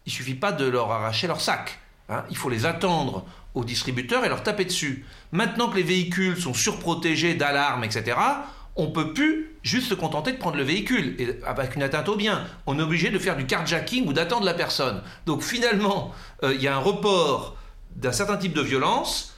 il 0.06 0.12
suffit 0.12 0.36
pas 0.36 0.52
de 0.52 0.66
leur 0.66 0.92
arracher 0.92 1.26
leur 1.26 1.42
sac. 1.42 1.80
Hein. 2.10 2.24
Il 2.30 2.38
faut 2.38 2.52
les 2.52 2.68
attendre 2.68 3.26
au 3.56 3.64
distributeur 3.64 4.24
et 4.24 4.30
leur 4.30 4.44
taper 4.44 4.66
dessus. 4.66 5.04
Maintenant 5.32 5.68
que 5.68 5.78
les 5.78 5.82
véhicules 5.82 6.40
sont 6.40 6.54
surprotégés 6.54 7.34
d'alarmes, 7.34 7.84
etc., 7.84 8.18
on 8.76 8.92
peut 8.92 9.16
plus 9.16 9.58
juste 9.64 9.88
se 9.88 9.96
contenter 9.96 10.32
de 10.32 10.38
prendre 10.38 10.58
le 10.58 10.64
véhicule 10.64 11.16
et 11.18 11.44
avec 11.44 11.76
une 11.76 11.82
atteinte 11.82 12.08
au 12.08 12.16
bien. 12.16 12.46
On 12.68 12.78
est 12.78 12.84
obligé 12.84 13.10
de 13.10 13.18
faire 13.18 13.36
du 13.36 13.48
carjacking 13.48 14.08
ou 14.08 14.14
d'attendre 14.14 14.46
la 14.46 14.54
personne. 14.54 15.02
Donc 15.26 15.42
finalement, 15.42 16.12
euh, 16.44 16.54
il 16.54 16.62
y 16.62 16.68
a 16.68 16.76
un 16.76 16.80
report 16.80 17.58
d'un 17.96 18.12
certain 18.12 18.38
type 18.38 18.54
de 18.54 18.62
violence 18.62 19.36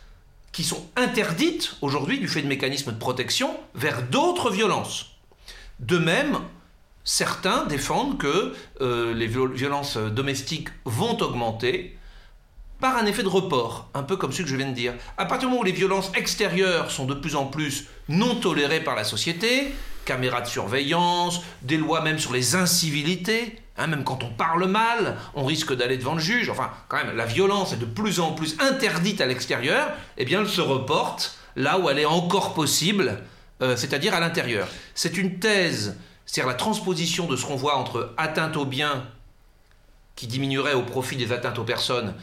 qui 0.52 0.66
sont 0.66 0.86
interdites 0.98 1.78
aujourd'hui 1.80 2.20
du 2.20 2.28
fait 2.28 2.42
de 2.42 2.48
mécanismes 2.48 2.92
de 2.92 3.00
protection 3.00 3.56
vers 3.74 4.04
d'autres 4.04 4.52
violences. 4.52 5.13
De 5.80 5.98
même, 5.98 6.40
certains 7.04 7.66
défendent 7.66 8.18
que 8.18 8.54
euh, 8.82 9.14
les 9.14 9.28
violences 9.28 9.98
domestiques 9.98 10.70
vont 10.86 11.18
augmenter 11.22 11.98
par 12.80 12.98
un 12.98 13.06
effet 13.06 13.24
de 13.24 13.30
report, 13.30 13.90
un 13.94 14.04
peu 14.04 14.18
comme 14.18 14.34
ce 14.34 14.42
que 14.42 14.48
je 14.50 14.58
viens 14.58 14.68
de 14.68 14.74
dire. 14.74 14.94
À 15.18 15.26
partir 15.26 15.48
du 15.48 15.54
moment 15.54 15.62
où 15.62 15.66
les 15.66 15.72
violences 15.72 16.12
extérieures 16.16 16.92
sont 16.92 17.06
de 17.06 17.14
plus 17.14 17.38
en 17.38 17.46
plus 17.46 17.86
non 18.10 18.36
tolérées 18.36 18.82
par 18.82 18.96
la 18.96 19.06
société, 19.06 19.74
caméras 20.04 20.42
de 20.42 20.48
surveillance, 20.48 21.42
des 21.62 21.78
lois 21.78 22.02
même 22.02 22.20
sur 22.20 22.34
les 22.34 22.56
incivilités, 22.56 23.58
hein, 23.78 23.88
même 23.88 24.04
quand 24.04 24.24
on 24.24 24.30
parle 24.30 24.66
mal, 24.66 25.18
on 25.34 25.46
risque 25.46 25.74
d'aller 25.74 25.98
devant 25.98 26.16
le 26.16 26.20
juge, 26.20 26.50
enfin 26.50 26.72
quand 26.90 26.98
même 26.98 27.16
la 27.16 27.26
violence 27.26 27.72
est 27.72 27.78
de 27.78 27.86
plus 27.86 28.20
en 28.20 28.34
plus 28.34 28.58
interdite 28.60 29.22
à 29.22 29.28
l'extérieur, 29.28 29.88
eh 30.18 30.26
bien 30.26 30.42
elle 30.42 30.50
se 30.50 30.60
reporte 30.60 31.38
là 31.56 31.80
où 31.80 31.90
elle 31.90 32.00
est 32.00 32.06
encore 32.06 32.54
possible, 32.54 33.20
euh, 33.64 33.76
c'est-à-dire 33.78 34.14
à, 34.14 34.20
l'intérieur. 34.20 34.68
C'est 34.94 35.18
une 35.18 35.40
thèse, 35.40 35.98
c'est-à-dire 36.26 36.50
la 36.50 36.58
transposition 36.58 37.28
de 37.28 37.36
ce 37.36 37.46
qu'on 37.46 37.56
voit 37.56 37.78
entre 37.78 38.14
atteinte 38.18 38.58
aux 38.58 38.66
biens 38.66 39.06
qui 40.16 40.28
diminuerait 40.28 40.74
au 40.74 40.84
profit 40.84 41.16
des 41.16 41.32
atteintes 41.32 41.58
aux 41.58 41.64
personnes, 41.64 42.14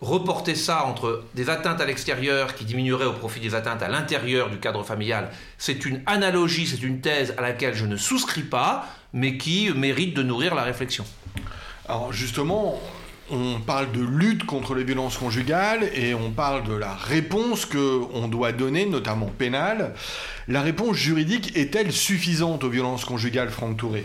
reporter 0.00 0.54
ça 0.54 0.84
entre 0.84 1.24
des 1.34 1.50
atteintes 1.50 1.80
à 1.80 1.84
l'extérieur 1.84 2.54
qui 2.54 2.64
diminueraient 2.64 3.06
au 3.06 3.12
profit 3.12 3.40
des 3.40 3.54
atteintes 3.54 3.82
à 3.82 3.88
l'intérieur 3.88 4.50
du 4.50 4.58
cadre 4.58 4.82
familial, 4.84 5.30
c'est 5.58 5.84
une 5.84 6.00
analogie, 6.06 6.66
c'est 6.66 6.82
une 6.82 7.00
thèse 7.00 7.34
à 7.36 7.42
laquelle 7.42 7.74
je 7.74 7.86
ne 7.86 7.96
souscris 7.96 8.42
pas, 8.42 8.86
mais 9.12 9.36
qui 9.36 9.70
mérite 9.72 10.14
de 10.14 10.22
nourrir 10.22 10.54
la 10.54 10.62
réflexion. 10.62 11.04
Alors 11.88 12.12
justement, 12.12 12.80
on 13.30 13.60
parle 13.60 13.92
de 13.92 14.02
lutte 14.02 14.44
contre 14.44 14.74
les 14.74 14.84
violences 14.84 15.16
conjugales 15.16 15.90
et 15.94 16.14
on 16.14 16.30
parle 16.30 16.64
de 16.64 16.74
la 16.74 16.94
réponse 16.94 17.66
qu'on 17.66 18.28
doit 18.28 18.52
donner, 18.52 18.86
notamment 18.86 19.26
pénale. 19.26 19.94
La 20.48 20.62
réponse 20.62 20.96
juridique 20.96 21.56
est-elle 21.56 21.92
suffisante 21.92 22.64
aux 22.64 22.70
violences 22.70 23.04
conjugales, 23.04 23.50
Franck 23.50 23.76
Touré? 23.76 24.04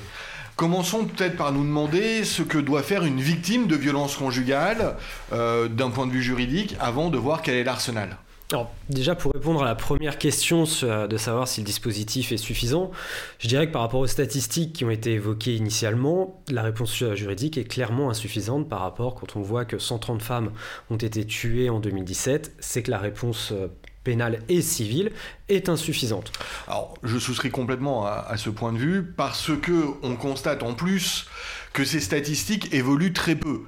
Commençons 0.55 1.05
peut-être 1.05 1.37
par 1.37 1.51
nous 1.51 1.63
demander 1.63 2.23
ce 2.23 2.41
que 2.41 2.57
doit 2.57 2.81
faire 2.81 3.05
une 3.05 3.21
victime 3.21 3.67
de 3.67 3.75
violences 3.75 4.15
conjugales 4.15 4.95
euh, 5.31 5.67
d'un 5.67 5.91
point 5.91 6.07
de 6.07 6.11
vue 6.11 6.23
juridique 6.23 6.75
avant 6.79 7.09
de 7.09 7.17
voir 7.17 7.41
quel 7.41 7.55
est 7.55 7.63
l'arsenal. 7.63 8.17
Alors 8.51 8.71
déjà 8.89 9.13
pour 9.13 9.33
répondre 9.33 9.61
à 9.61 9.65
la 9.65 9.75
première 9.75 10.17
question 10.17 10.63
de 10.63 11.17
savoir 11.17 11.49
si 11.49 11.59
le 11.59 11.65
dispositif 11.65 12.31
est 12.31 12.37
suffisant, 12.37 12.91
je 13.39 13.49
dirais 13.49 13.67
que 13.67 13.73
par 13.73 13.81
rapport 13.81 13.99
aux 13.99 14.07
statistiques 14.07 14.71
qui 14.71 14.85
ont 14.85 14.89
été 14.89 15.13
évoquées 15.13 15.55
initialement, 15.55 16.41
la 16.49 16.61
réponse 16.61 16.95
juridique 16.95 17.57
est 17.57 17.65
clairement 17.65 18.09
insuffisante 18.09 18.69
par 18.69 18.79
rapport 18.79 19.15
quand 19.15 19.35
on 19.35 19.41
voit 19.41 19.65
que 19.65 19.77
130 19.77 20.21
femmes 20.21 20.51
ont 20.89 20.95
été 20.95 21.25
tuées 21.25 21.69
en 21.69 21.81
2017, 21.81 22.55
c'est 22.59 22.83
que 22.83 22.91
la 22.91 22.99
réponse 22.99 23.51
euh, 23.51 23.67
pénale 24.07 24.39
et 24.47 24.61
civile 24.61 25.11
est 25.49 25.67
insuffisante. 25.67 26.31
Alors, 26.69 26.93
je 27.03 27.19
souscris 27.19 27.49
complètement 27.49 28.05
à, 28.05 28.37
ce 28.37 28.49
point 28.49 28.71
de 28.71 28.77
vue 28.77 29.03
parce 29.03 29.51
que 29.61 29.83
on 30.01 30.15
constate 30.15 30.63
en 30.63 30.73
plus 30.75 31.27
que 31.73 31.83
ces 31.83 31.99
statistiques 31.99 32.73
évoluent 32.73 33.11
très 33.11 33.35
peu, 33.35 33.63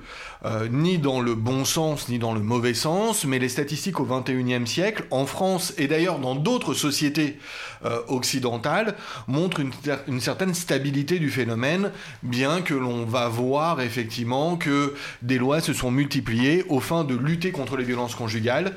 euh, 0.46 0.70
ni 0.72 0.98
dans 0.98 1.20
le 1.20 1.36
bon 1.36 1.66
sens 1.66 2.08
ni 2.08 2.18
dans 2.18 2.34
le 2.34 2.40
mauvais 2.40 2.74
sens, 2.74 3.26
mais 3.26 3.40
les 3.40 3.50
statistiques 3.50 4.00
au 4.00 4.06
XXIe 4.06 4.66
siècle, 4.66 5.04
en 5.12 5.26
France 5.26 5.74
et 5.78 5.88
d'ailleurs 5.88 6.20
dans 6.20 6.36
d'autres 6.36 6.74
sociétés 6.74 7.38
euh, 7.86 8.00
occidentales, 8.08 8.96
montrent 9.28 9.60
une, 9.60 10.22
certaine 10.22 10.54
stabilité 10.54 11.20
du 11.20 11.30
phénomène, 11.30 11.92
bien 12.24 12.62
que 12.62 12.74
l'on 12.74 13.06
va 13.06 13.28
voir 13.28 13.82
effectivement 13.82 14.56
que 14.56 14.94
des 15.22 15.38
lois 15.38 15.60
se 15.60 15.74
sont 15.74 15.92
multipliées 15.92 16.64
au 16.70 16.80
fin 16.80 17.04
de 17.04 17.16
lutter 17.16 17.52
contre 17.52 17.76
les 17.76 17.84
violences 17.84 18.16
conjugales 18.16 18.74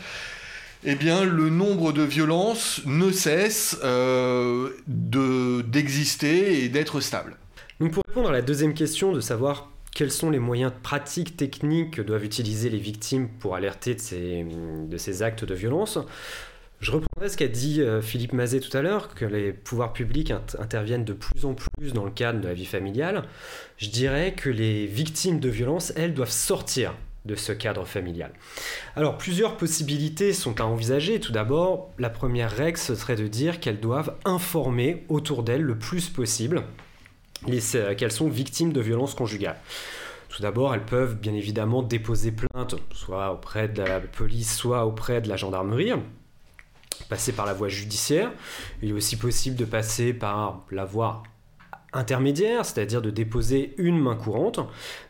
eh 0.85 0.97
bien, 0.97 1.25
le 1.25 1.49
nombre 1.49 1.93
de 1.93 2.03
violences 2.03 2.83
ne 2.87 3.13
cesse 3.13 3.79
euh, 3.85 4.71
d'exister 4.89 6.65
et 6.65 6.69
d'être 6.69 7.01
stable. 7.01 7.37
Donc 7.79 7.93
pour 7.93 8.03
répondre 8.07 8.31
à 8.31 8.33
la 8.33 8.43
deuxième 8.43 8.75
question 8.75 9.13
de 9.13 9.21
savoir 9.21 9.72
quels 9.95 10.11
sont 10.11 10.31
les 10.31 10.39
moyens 10.39 10.73
pratiques, 10.83 11.37
techniques 11.37 11.93
que 11.93 12.03
doivent 12.03 12.25
utiliser 12.25 12.71
les 12.71 12.79
victimes 12.79 13.29
pour 13.29 13.55
alerter 13.55 13.95
de 13.95 14.97
ces, 14.97 15.23
actes 15.23 15.45
de 15.45 15.55
violence, 15.55 15.99
je 16.81 16.91
reprendrai 16.91 17.29
ce 17.29 17.37
qu'a 17.37 17.47
dit 17.47 17.81
euh, 17.81 18.03
Philippe 18.03 18.33
Mazet 18.33 18.59
tout 18.59 18.77
à 18.77 18.83
l'heure, 18.83 19.15
que 19.15 19.25
les 19.25 19.53
pouvoirs 19.53 19.93
publics 19.93 20.33
interviennent 20.59 21.05
de 21.05 21.13
plus 21.13 21.45
en 21.45 21.55
plus 21.55 21.93
dans 21.93 22.05
le 22.05 22.11
cadre 22.11 22.41
de 22.41 22.49
la 22.49 22.55
vie 22.55 22.67
familiale. 22.67 23.23
Je 23.77 23.89
dirais 23.89 24.35
que 24.35 24.51
les 24.51 24.87
victimes 24.87 25.39
de 25.39 25.49
violences, 25.49 25.93
elles, 25.95 26.13
doivent 26.13 26.31
sortir 26.31 26.95
de 27.25 27.37
ce 27.37 27.53
cadre 27.53 27.85
familial. 27.87 28.33
Alors 28.97 29.17
plusieurs 29.17 29.57
possibilités 29.57 30.33
sont 30.33 30.61
à 30.61 30.65
envisager. 30.65 31.21
Tout 31.21 31.31
d'abord, 31.31 31.93
la 31.99 32.11
première 32.11 32.51
règle, 32.51 32.79
ce 32.79 32.97
serait 32.97 33.15
de 33.15 33.29
dire 33.29 33.61
qu'elles 33.61 33.79
doivent 33.79 34.17
informer 34.25 35.05
autour 35.09 35.45
d'elles 35.45 35.63
le 35.63 35.79
plus 35.79 36.09
possible 36.09 36.65
qu'elles 37.45 38.13
sont 38.13 38.29
victimes 38.29 38.73
de 38.73 38.81
violences 38.81 39.15
conjugales. 39.15 39.61
Tout 40.29 40.43
d'abord, 40.43 40.75
elles 40.75 40.85
peuvent 40.85 41.17
bien 41.17 41.35
évidemment 41.35 41.83
déposer 41.83 42.33
plainte, 42.33 42.77
soit 42.93 43.33
auprès 43.33 43.69
de 43.69 43.83
la 43.83 44.01
police, 44.01 44.57
soit 44.57 44.87
auprès 44.87 45.21
de 45.21 45.29
la 45.29 45.37
gendarmerie, 45.37 45.93
passer 47.11 47.33
par 47.33 47.45
la 47.45 47.53
voie 47.53 47.69
judiciaire. 47.69 48.33
Il 48.83 48.91
est 48.91 48.93
aussi 48.93 49.17
possible 49.17 49.57
de 49.57 49.67
passer 49.67 50.15
par 50.15 50.65
la 50.71 50.87
voie 50.87 51.23
intermédiaire, 51.93 52.65
c'est-à-dire 52.65 53.03
de 53.03 53.11
déposer 53.11 53.75
une 53.77 53.99
main 53.99 54.17
courante. 54.17 54.61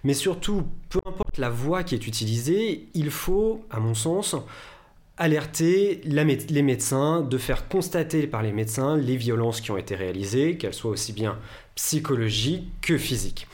Mais 0.03 0.15
surtout, 0.15 0.67
peu 0.89 0.99
importe 1.07 1.39
la 1.39 1.51
voie 1.51 1.85
qui 1.85 1.95
est 1.95 2.07
utilisée, 2.07 2.89
il 2.95 3.11
faut, 3.11 3.65
à 3.71 3.79
mon 3.79 3.95
sens, 3.95 4.35
alerter 5.19 6.01
les 6.05 6.63
médecins, 6.63 7.21
de 7.21 7.39
faire 7.39 7.69
constater 7.69 8.27
par 8.27 8.43
les 8.43 8.53
médecins 8.53 8.97
les 8.97 9.17
violences 9.17 9.61
qui 9.61 9.71
ont 9.71 9.77
été 9.77 9.95
réalisées, 9.95 10.57
qu'elles 10.57 10.75
soient 10.75 10.91
aussi 10.91 11.13
bien 11.13 11.39
psychologiques 11.75 12.69
que 12.81 12.99
physiques. 12.99 13.47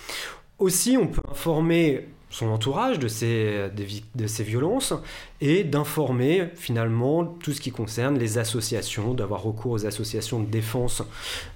Aussi, 0.58 0.96
on 0.96 1.06
peut 1.06 1.22
informer 1.30 2.08
son 2.38 2.50
entourage 2.50 3.00
de 3.00 3.08
ces, 3.08 3.68
de, 4.14 4.26
ces 4.26 4.44
violences 4.44 4.94
et 5.40 5.64
d'informer 5.64 6.48
finalement 6.54 7.24
tout 7.24 7.52
ce 7.52 7.60
qui 7.60 7.72
concerne 7.72 8.16
les 8.16 8.38
associations, 8.38 9.12
d'avoir 9.12 9.42
recours 9.42 9.72
aux 9.72 9.86
associations 9.86 10.40
de 10.40 10.46
défense 10.46 11.02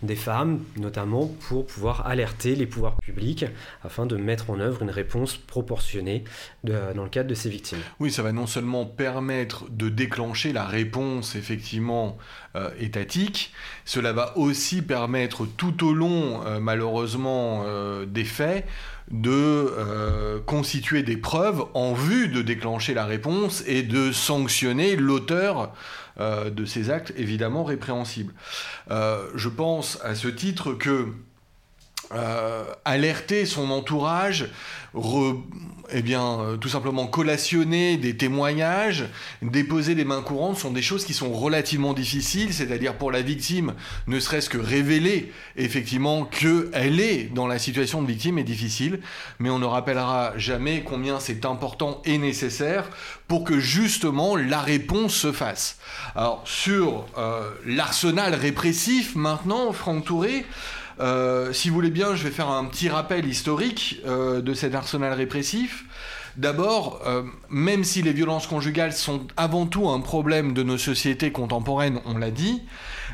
des 0.02 0.16
femmes, 0.16 0.60
notamment 0.76 1.26
pour 1.48 1.66
pouvoir 1.66 2.06
alerter 2.06 2.56
les 2.56 2.66
pouvoirs 2.66 2.96
publics 2.96 3.44
afin 3.84 4.06
de 4.06 4.16
mettre 4.16 4.50
en 4.50 4.58
œuvre 4.58 4.82
une 4.82 4.90
réponse 4.90 5.36
proportionnée 5.36 6.24
dans 6.64 7.02
le 7.02 7.08
cadre 7.08 7.30
de 7.30 7.34
ces 7.34 7.48
victimes. 7.48 7.80
Oui, 8.00 8.10
ça 8.10 8.22
va 8.22 8.32
non 8.32 8.46
seulement 8.46 8.84
permettre 8.84 9.70
de 9.70 9.88
déclencher 9.88 10.52
la 10.52 10.64
réponse 10.64 11.36
effectivement 11.36 12.18
euh, 12.56 12.70
étatique, 12.78 13.52
cela 13.84 14.12
va 14.12 14.36
aussi 14.36 14.82
permettre 14.82 15.46
tout 15.46 15.86
au 15.86 15.94
long 15.94 16.44
euh, 16.44 16.60
malheureusement 16.60 17.62
euh, 17.66 18.04
des 18.04 18.24
faits 18.24 18.66
de 19.10 19.30
euh, 19.30 20.40
constituer 20.40 21.02
des 21.02 21.16
preuves 21.16 21.64
en 21.74 21.92
vue 21.92 22.28
de 22.28 22.42
déclencher 22.42 22.94
la 22.94 23.04
réponse 23.04 23.62
et 23.66 23.82
de 23.82 24.12
sanctionner 24.12 24.96
l'auteur 24.96 25.72
euh, 26.20 26.50
de 26.50 26.64
ces 26.64 26.90
actes 26.90 27.12
évidemment 27.16 27.64
répréhensibles. 27.64 28.34
Euh, 28.90 29.26
je 29.34 29.48
pense 29.48 29.98
à 30.04 30.14
ce 30.14 30.28
titre 30.28 30.72
que 30.72 31.08
alerter 32.84 33.46
son 33.46 33.70
entourage 33.70 34.48
eh 35.94 36.02
bien, 36.02 36.40
euh, 36.40 36.56
tout 36.56 36.68
simplement 36.68 37.06
collationner 37.06 37.96
des 37.96 38.16
témoignages, 38.16 39.04
déposer 39.40 39.94
des 39.94 40.04
mains 40.04 40.22
courantes 40.22 40.58
sont 40.58 40.70
des 40.70 40.82
choses 40.82 41.04
qui 41.04 41.14
sont 41.14 41.32
relativement 41.32 41.94
difficiles, 41.94 42.52
c'est-à-dire 42.52 42.94
pour 42.94 43.10
la 43.10 43.22
victime, 43.22 43.74
ne 44.06 44.20
serait-ce 44.20 44.50
que 44.50 44.58
révéler 44.58 45.32
effectivement 45.56 46.24
qu'elle 46.24 47.00
est 47.00 47.30
dans 47.34 47.46
la 47.46 47.58
situation 47.58 48.02
de 48.02 48.06
victime 48.06 48.38
est 48.38 48.44
difficile, 48.44 49.00
mais 49.38 49.50
on 49.50 49.58
ne 49.58 49.66
rappellera 49.66 50.34
jamais 50.36 50.82
combien 50.82 51.20
c'est 51.20 51.46
important 51.46 52.02
et 52.04 52.18
nécessaire 52.18 52.90
pour 53.26 53.44
que 53.44 53.58
justement 53.58 54.36
la 54.36 54.60
réponse 54.60 55.14
se 55.14 55.32
fasse. 55.32 55.78
Alors 56.14 56.42
sur 56.44 57.06
euh, 57.16 57.50
l'arsenal 57.66 58.34
répressif 58.34 59.14
maintenant, 59.14 59.72
Franck 59.72 60.04
Touré, 60.04 60.44
euh, 61.02 61.52
si 61.52 61.68
vous 61.68 61.74
voulez 61.74 61.90
bien, 61.90 62.14
je 62.14 62.22
vais 62.22 62.30
faire 62.30 62.48
un 62.48 62.64
petit 62.64 62.88
rappel 62.88 63.26
historique 63.26 64.00
euh, 64.06 64.40
de 64.40 64.54
cet 64.54 64.74
arsenal 64.74 65.12
répressif. 65.12 65.84
D'abord, 66.36 67.02
euh, 67.06 67.24
même 67.50 67.82
si 67.82 68.02
les 68.02 68.12
violences 68.12 68.46
conjugales 68.46 68.92
sont 68.92 69.26
avant 69.36 69.66
tout 69.66 69.88
un 69.88 70.00
problème 70.00 70.54
de 70.54 70.62
nos 70.62 70.78
sociétés 70.78 71.32
contemporaines, 71.32 72.00
on 72.06 72.16
l'a 72.16 72.30
dit, 72.30 72.62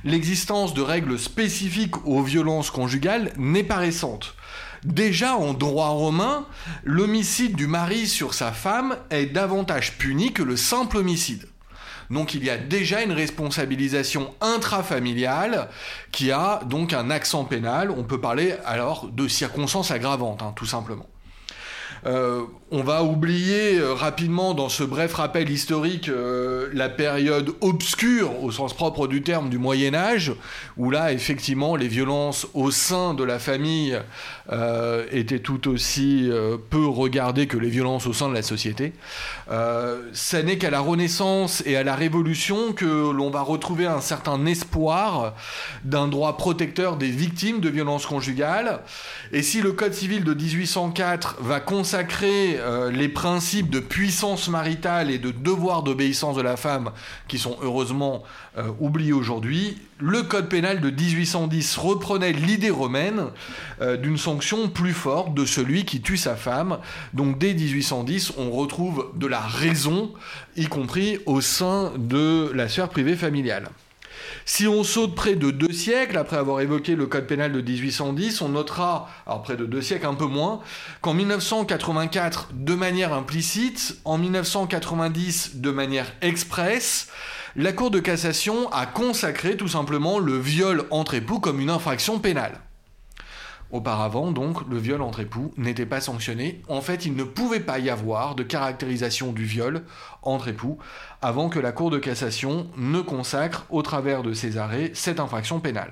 l'existence 0.05 0.75
de 0.75 0.83
règles 0.83 1.19
spécifiques 1.19 2.07
aux 2.07 2.23
violences 2.23 2.71
conjugales 2.71 3.33
n'est 3.39 3.65
pas 3.65 3.79
récente. 3.79 4.35
Déjà 4.85 5.35
en 5.35 5.55
droit 5.55 5.89
romain, 5.89 6.47
l'homicide 6.85 7.57
du 7.57 7.67
mari 7.67 8.07
sur 8.07 8.35
sa 8.35 8.53
femme 8.53 8.97
est 9.11 9.27
davantage 9.27 9.99
puni 9.99 10.33
que 10.33 10.43
le 10.43 10.57
simple 10.57 10.99
homicide. 10.99 11.49
Donc 12.11 12.35
il 12.35 12.45
y 12.45 12.51
a 12.51 12.57
déjà 12.57 13.03
une 13.03 13.13
responsabilisation 13.13 14.35
intrafamiliale 14.41 15.69
qui 16.13 16.33
a 16.33 16.61
donc 16.67 16.93
un 16.93 17.11
accent 17.11 17.45
pénal. 17.45 17.91
On 17.91 18.05
peut 18.05 18.21
parler 18.21 18.55
alors 18.65 19.09
de 19.09 19.29
circonstances 19.29 19.91
aggravantes, 19.91 20.43
hein, 20.43 20.53
tout 20.57 20.67
simplement. 20.67 21.07
Euh, 22.07 22.43
on 22.71 22.83
va 22.83 23.03
oublier 23.03 23.79
euh, 23.79 23.95
rapidement 23.95 24.55
dans 24.55 24.69
ce 24.69 24.83
bref 24.83 25.15
rappel 25.15 25.51
historique 25.51 26.09
euh, 26.09 26.69
la 26.73 26.89
période 26.89 27.55
obscure 27.61 28.43
au 28.43 28.51
sens 28.51 28.75
propre 28.75 29.07
du 29.07 29.23
terme 29.23 29.49
du 29.49 29.59
Moyen 29.59 29.95
Âge, 29.95 30.33
où 30.77 30.91
là 30.91 31.13
effectivement 31.13 31.77
les 31.77 31.89
violences 31.89 32.47
au 32.55 32.71
sein 32.71 33.15
de 33.15 33.25
la 33.25 33.39
famille 33.39 33.99
étaient 35.13 35.41
tout 35.41 35.69
aussi 35.69 36.31
peu 36.71 36.87
regardées 36.87 37.47
que 37.47 37.59
les 37.59 37.69
violences 37.69 38.07
au 38.07 38.15
sein 38.15 38.31
de 38.31 38.35
la 38.35 38.43
société. 38.43 38.95
ça 39.49 40.43
n'est 40.43 40.57
qu'à 40.57 40.71
la 40.71 40.81
Renaissance 40.81 41.63
et 41.67 41.77
à 41.77 41.83
la 41.83 41.95
Révolution 41.95 42.73
que 42.73 43.11
l'on 43.11 43.29
va 43.29 43.43
retrouver 43.43 43.87
un 43.87 44.01
certain 44.01 44.47
espoir 44.47 45.35
d'un 45.85 46.09
droit 46.09 46.39
protecteur 46.39 46.97
des 46.97 47.11
victimes 47.11 47.61
de 47.61 47.69
violences 47.69 48.07
conjugales. 48.07 48.81
Et 49.33 49.43
si 49.43 49.61
le 49.61 49.73
Code 49.73 49.93
civil 49.93 50.25
de 50.25 50.33
1804 50.33 51.37
va 51.41 51.61
consacrer 51.89 52.59
euh, 52.59 52.91
les 52.91 53.09
principes 53.09 53.71
de 53.71 53.81
puissance 53.81 54.51
maritale 54.51 55.11
et 55.11 55.17
de 55.17 55.31
devoir 55.31 55.83
d'obéissance 55.83 56.37
de 56.37 56.43
la 56.43 56.59
femme, 56.59 56.91
qui 57.29 57.39
sont 57.39 57.57
heureusement 57.63 58.25
euh, 58.59 58.69
oubliés 58.79 59.15
aujourd'hui, 59.15 59.79
le 59.99 60.23
code 60.23 60.51
pénal 60.51 60.83
de 60.83 60.91
1810 60.91 61.79
reprenait 61.79 62.33
l'idée 62.33 62.69
romaine 62.69 63.29
euh, 63.81 63.97
d'une 63.97 64.19
sanction 64.19 64.69
plus 64.69 64.93
forte 64.93 65.33
de 65.33 65.47
celui 65.47 65.87
qui 65.87 66.03
tue 66.03 66.19
sa 66.19 66.37
femme. 66.37 66.77
Donc 67.15 67.39
dès 67.39 67.55
1810, 67.55 68.35
on 68.37 68.51
retrouve 68.51 69.11
de 69.15 69.27
la 69.27 69.41
raison, 69.41 70.13
y 70.57 70.67
compris 70.67 71.21
au 71.25 71.41
sein 71.41 71.93
de 71.97 72.53
la 72.55 72.69
sphère 72.69 72.91
privée 72.91 73.17
familiale. 73.17 73.71
Si 74.51 74.67
on 74.67 74.83
saute 74.83 75.15
près 75.15 75.35
de 75.35 75.51
deux 75.51 75.75
siècles, 75.75 76.17
après 76.17 76.39
avoir 76.39 76.63
évoqué 76.63 76.97
le 76.97 77.07
code 77.07 77.27
pénal 77.27 77.53
de 77.53 77.61
1810, 77.61 78.41
on 78.41 78.49
notera, 78.49 79.11
alors 79.27 79.43
près 79.43 79.59
de 79.59 79.67
deux 79.67 79.83
siècles 79.83 80.07
un 80.07 80.15
peu 80.15 80.25
moins, 80.25 80.61
qu'en 81.03 81.13
1984, 81.13 82.49
de 82.55 82.75
manière 82.75 83.13
implicite, 83.13 83.99
en 84.07 84.17
1990, 84.17 85.57
de 85.57 85.71
manière 85.71 86.07
expresse, 86.23 87.09
la 87.57 87.75
Cour 87.75 87.91
de 87.91 88.01
cassation 88.01 88.73
a 88.73 88.87
consacré 88.87 89.55
tout 89.55 89.69
simplement 89.69 90.19
le 90.19 90.39
viol 90.39 90.87
entre 90.91 91.13
époux 91.13 91.41
comme 91.41 91.61
une 91.61 91.71
infraction 91.71 92.19
pénale. 92.19 92.59
Auparavant, 93.71 94.33
donc, 94.33 94.67
le 94.71 94.79
viol 94.79 95.03
entre 95.03 95.21
époux 95.21 95.53
n'était 95.59 95.85
pas 95.85 96.01
sanctionné. 96.01 96.63
En 96.69 96.81
fait, 96.81 97.05
il 97.05 97.15
ne 97.15 97.25
pouvait 97.25 97.61
pas 97.61 97.79
y 97.79 97.91
avoir 97.91 98.35
de 98.35 98.43
caractérisation 98.43 99.33
du 99.33 99.45
viol 99.45 99.83
entre 100.23 100.49
époux 100.49 100.79
avant 101.21 101.51
que 101.51 101.59
la 101.59 101.73
Cour 101.73 101.91
de 101.91 101.99
cassation 101.99 102.69
ne 102.79 103.01
consacre, 103.01 103.67
au 103.69 103.83
travers 103.83 104.23
de 104.23 104.33
ses 104.33 104.57
arrêts, 104.57 104.91
cette 104.95 105.21
infraction 105.21 105.61
pénale. 105.61 105.91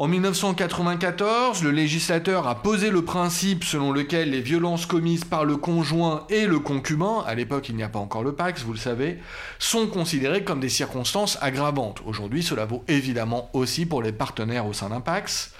En 0.00 0.08
1994, 0.08 1.62
le 1.62 1.70
législateur 1.70 2.48
a 2.48 2.62
posé 2.62 2.90
le 2.90 3.04
principe 3.04 3.64
selon 3.64 3.92
lequel 3.92 4.30
les 4.30 4.40
violences 4.40 4.86
commises 4.86 5.24
par 5.24 5.44
le 5.44 5.58
conjoint 5.58 6.24
et 6.30 6.46
le 6.46 6.58
concubin, 6.58 7.22
à 7.26 7.34
l'époque 7.34 7.68
il 7.68 7.76
n'y 7.76 7.82
a 7.82 7.90
pas 7.90 7.98
encore 7.98 8.24
le 8.24 8.34
Pax, 8.34 8.62
vous 8.62 8.72
le 8.72 8.78
savez, 8.78 9.18
sont 9.58 9.86
considérées 9.88 10.42
comme 10.42 10.60
des 10.60 10.70
circonstances 10.70 11.36
aggravantes. 11.42 12.00
Aujourd'hui, 12.06 12.42
cela 12.42 12.64
vaut 12.64 12.82
évidemment 12.88 13.50
aussi 13.52 13.84
pour 13.84 14.02
les 14.02 14.12
partenaires 14.12 14.66
au 14.66 14.72
sein 14.72 14.88
d'un 14.88 15.02
Pax. 15.02 15.52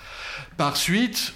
Par 0.56 0.76
suite, 0.76 1.34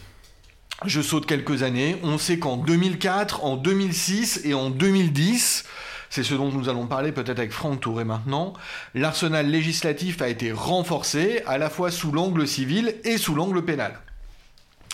je 0.85 1.01
saute 1.01 1.27
quelques 1.27 1.63
années, 1.63 1.97
on 2.03 2.19
sait 2.19 2.39
qu'en 2.39 2.57
2004, 2.57 3.45
en 3.45 3.57
2006 3.57 4.43
et 4.45 4.55
en 4.55 4.71
2010, 4.71 5.65
c'est 6.11 6.23
ce 6.23 6.35
dont 6.35 6.51
nous 6.51 6.69
allons 6.69 6.87
parler 6.87 7.13
peut-être 7.13 7.39
avec 7.39 7.53
Franck 7.53 7.81
Touré 7.81 8.05
maintenant, 8.05 8.53
l'arsenal 8.95 9.51
législatif 9.51 10.23
a 10.23 10.29
été 10.29 10.53
renforcé 10.53 11.43
à 11.47 11.59
la 11.59 11.71
fois 11.71 11.91
sous 11.91 12.13
l'angle 12.13 12.47
civil 12.47 12.95
et 13.05 13.19
sous 13.19 13.35
l'angle 13.35 13.65
pénal. 13.65 13.99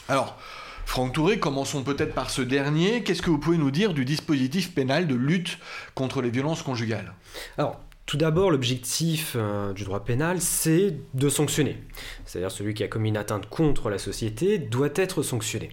Alors, 0.08 0.38
Franck 0.86 1.12
Touré, 1.12 1.38
commençons 1.38 1.82
peut-être 1.82 2.14
par 2.14 2.30
ce 2.30 2.42
dernier. 2.42 3.02
Qu'est-ce 3.02 3.22
que 3.22 3.30
vous 3.30 3.38
pouvez 3.38 3.58
nous 3.58 3.70
dire 3.70 3.94
du 3.94 4.04
dispositif 4.04 4.74
pénal 4.74 5.06
de 5.06 5.14
lutte 5.14 5.58
contre 5.94 6.20
les 6.20 6.30
violences 6.30 6.62
conjugales? 6.62 7.12
Tout 8.10 8.16
d'abord, 8.16 8.50
l'objectif 8.50 9.36
euh, 9.36 9.72
du 9.72 9.84
droit 9.84 10.02
pénal, 10.02 10.40
c'est 10.40 10.96
de 11.14 11.28
sanctionner. 11.28 11.78
C'est-à-dire 12.24 12.50
celui 12.50 12.74
qui 12.74 12.82
a 12.82 12.88
commis 12.88 13.10
une 13.10 13.16
atteinte 13.16 13.48
contre 13.48 13.88
la 13.88 13.98
société 13.98 14.58
doit 14.58 14.88
être 14.96 15.22
sanctionné. 15.22 15.70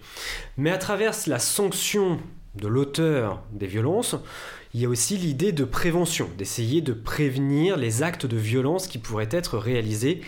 Mais 0.56 0.70
à 0.70 0.78
travers 0.78 1.14
la 1.26 1.40
sanction 1.40 2.20
de 2.54 2.68
l'auteur 2.68 3.42
des 3.50 3.66
violences, 3.66 4.14
il 4.72 4.80
y 4.80 4.84
a 4.84 4.88
aussi 4.88 5.16
l'idée 5.16 5.50
de 5.50 5.64
prévention, 5.64 6.30
d'essayer 6.38 6.80
de 6.80 6.92
prévenir 6.92 7.76
les 7.76 8.04
actes 8.04 8.24
de 8.26 8.36
violence 8.36 8.86
qui 8.86 8.98
pourraient 8.98 9.28
être 9.32 9.58
réalisés 9.58 10.20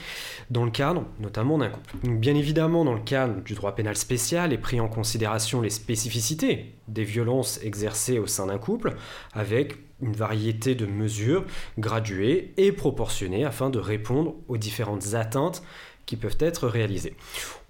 dans 0.51 0.64
le 0.64 0.73
cadre 0.73 1.05
notamment 1.20 1.59
d'un 1.59 1.68
couple. 1.68 1.96
bien 2.09 2.35
évidemment, 2.35 2.85
dans 2.85 2.94
le 2.94 3.03
cadre 3.03 3.40
du 3.42 3.55
droit 3.55 3.77
pénal 3.77 3.96
spécial 3.96 4.53
est 4.53 4.59
pris 4.59 4.81
en 4.81 4.88
considération 4.88 5.61
les 5.61 5.70
spécificités 5.70 6.75
des 6.88 7.05
violences 7.05 7.61
exercées 7.62 8.18
au 8.18 8.27
sein 8.27 8.46
d'un 8.46 8.59
couple, 8.59 8.96
avec 9.33 9.79
une 10.02 10.14
variété 10.14 10.74
de 10.74 10.86
mesures 10.86 11.44
graduées 11.78 12.52
et 12.56 12.72
proportionnées 12.72 13.44
afin 13.44 13.70
de 13.70 13.78
répondre 13.78 14.34
aux 14.48 14.56
différentes 14.56 15.14
atteintes 15.14 15.62
qui 16.06 16.16
peuvent 16.16 16.38
être 16.40 16.66
réalisées. 16.66 17.14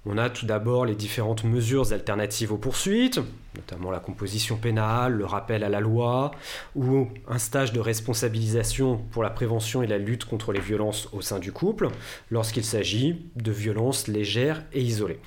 On 0.07 0.17
a 0.17 0.31
tout 0.31 0.47
d'abord 0.47 0.87
les 0.87 0.95
différentes 0.95 1.45
mesures 1.45 1.93
alternatives 1.93 2.53
aux 2.53 2.57
poursuites, 2.57 3.21
notamment 3.55 3.91
la 3.91 4.01
composition 4.01 4.57
pénale, 4.57 5.13
le 5.13 5.27
rappel 5.27 5.63
à 5.63 5.69
la 5.69 5.81
loi, 5.81 6.31
ou 6.75 7.09
un 7.29 7.39
stage 7.39 7.75
de 7.75 7.81
responsabilisation 7.81 8.97
pour 9.11 9.23
la 9.23 9.29
prévention 9.29 9.83
et 9.83 9.87
la 9.87 9.99
lutte 9.99 10.25
contre 10.25 10.53
les 10.53 10.61
violences 10.61 11.11
au 11.13 11.21
sein 11.21 11.39
du 11.39 11.53
couple, 11.53 11.89
lorsqu'il 12.31 12.65
s'agit 12.65 13.27
de 13.37 13.53
violences 13.53 14.09
légères 14.09 14.65
et 14.73 14.81
isolées. 14.81 15.21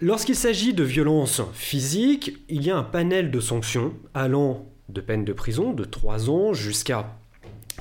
Lorsqu'il 0.00 0.36
s'agit 0.36 0.72
de 0.72 0.84
violences 0.84 1.42
physiques, 1.52 2.38
il 2.48 2.62
y 2.62 2.70
a 2.70 2.76
un 2.78 2.84
panel 2.84 3.30
de 3.30 3.40
sanctions 3.40 3.92
allant 4.14 4.64
de 4.88 5.00
peine 5.00 5.24
de 5.24 5.32
prison 5.32 5.72
de 5.72 5.84
3 5.84 6.30
ans 6.30 6.52
jusqu'à 6.52 7.14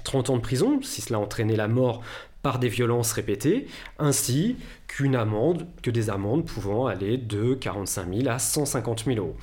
30 0.03 0.29
ans 0.29 0.37
de 0.37 0.41
prison, 0.41 0.79
si 0.81 1.01
cela 1.01 1.19
entraînait 1.19 1.55
la 1.55 1.67
mort 1.67 2.01
par 2.41 2.59
des 2.59 2.69
violences 2.69 3.11
répétées, 3.11 3.67
ainsi 3.99 4.57
qu'une 4.87 5.15
amende, 5.15 5.67
que 5.81 5.91
des 5.91 6.09
amendes 6.09 6.45
pouvant 6.45 6.87
aller 6.87 7.17
de 7.17 7.55
45 7.55 8.13
000 8.13 8.29
à 8.29 8.39
150 8.39 9.05
000 9.05 9.17
euros. 9.17 9.35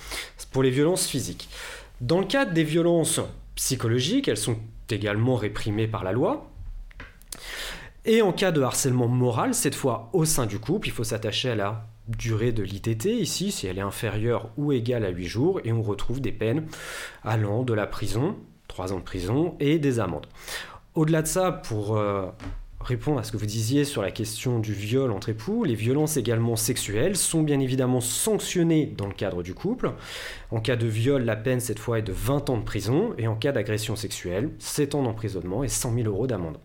Pour 0.52 0.62
les 0.62 0.70
violences 0.70 1.06
physiques. 1.06 1.48
Dans 2.00 2.20
le 2.20 2.26
cadre 2.26 2.52
des 2.52 2.64
violences 2.64 3.20
psychologiques, 3.56 4.28
elles 4.28 4.36
sont 4.36 4.58
également 4.90 5.36
réprimées 5.36 5.88
par 5.88 6.04
la 6.04 6.12
loi. 6.12 6.50
Et 8.04 8.22
en 8.22 8.32
cas 8.32 8.52
de 8.52 8.60
harcèlement 8.60 9.08
moral, 9.08 9.54
cette 9.54 9.74
fois 9.74 10.10
au 10.12 10.24
sein 10.24 10.46
du 10.46 10.58
couple, 10.58 10.88
il 10.88 10.92
faut 10.92 11.04
s'attacher 11.04 11.50
à 11.50 11.56
la 11.56 11.86
durée 12.08 12.52
de 12.52 12.62
l'ITT, 12.62 13.06
ici, 13.06 13.50
si 13.50 13.66
elle 13.66 13.78
est 13.78 13.82
inférieure 13.82 14.50
ou 14.56 14.72
égale 14.72 15.04
à 15.04 15.10
8 15.10 15.26
jours, 15.26 15.60
et 15.64 15.72
on 15.72 15.82
retrouve 15.82 16.20
des 16.20 16.32
peines 16.32 16.66
allant 17.22 17.62
de 17.62 17.74
la 17.74 17.86
prison, 17.86 18.36
3 18.68 18.92
ans 18.92 18.98
de 18.98 19.04
prison, 19.04 19.54
et 19.60 19.78
des 19.78 20.00
amendes. 20.00 20.26
Au-delà 20.94 21.22
de 21.22 21.26
ça, 21.26 21.50
pour 21.50 21.96
euh, 21.96 22.26
répondre 22.84 23.18
à 23.18 23.24
ce 23.24 23.32
que 23.32 23.36
vous 23.36 23.46
disiez 23.46 23.84
sur 23.84 24.02
la 24.02 24.10
question 24.10 24.58
du 24.58 24.72
viol 24.72 25.10
entre 25.10 25.30
époux, 25.30 25.64
les 25.64 25.74
violences 25.74 26.16
également 26.16 26.56
sexuelles 26.56 27.16
sont 27.16 27.42
bien 27.42 27.58
évidemment 27.58 28.00
sanctionnées 28.00 28.86
dans 28.86 29.06
le 29.06 29.14
cadre 29.14 29.42
du 29.42 29.54
couple. 29.54 29.92
En 30.50 30.60
cas 30.60 30.76
de 30.76 30.86
viol, 30.86 31.24
la 31.24 31.36
peine 31.36 31.60
cette 31.60 31.78
fois 31.78 31.98
est 31.98 32.02
de 32.02 32.12
20 32.12 32.50
ans 32.50 32.58
de 32.58 32.64
prison 32.64 33.14
et 33.18 33.26
en 33.26 33.34
cas 33.34 33.52
d'agression 33.52 33.96
sexuelle, 33.96 34.50
7 34.58 34.94
ans 34.94 35.02
d'emprisonnement 35.02 35.64
et 35.64 35.68
100 35.68 35.94
000 35.94 36.06
euros 36.06 36.26
d'amende. 36.26 36.58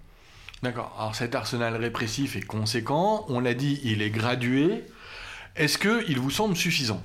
D'accord. 0.61 0.93
Alors 0.99 1.15
cet 1.15 1.35
arsenal 1.35 1.75
répressif 1.77 2.35
est 2.35 2.45
conséquent. 2.45 3.25
On 3.29 3.39
l'a 3.39 3.53
dit, 3.53 3.79
il 3.83 4.01
est 4.01 4.09
gradué. 4.09 4.83
Est-ce 5.59 5.77
qu'il 5.77 6.17
vous 6.19 6.31
semble 6.31 6.55
suffisant? 6.55 7.03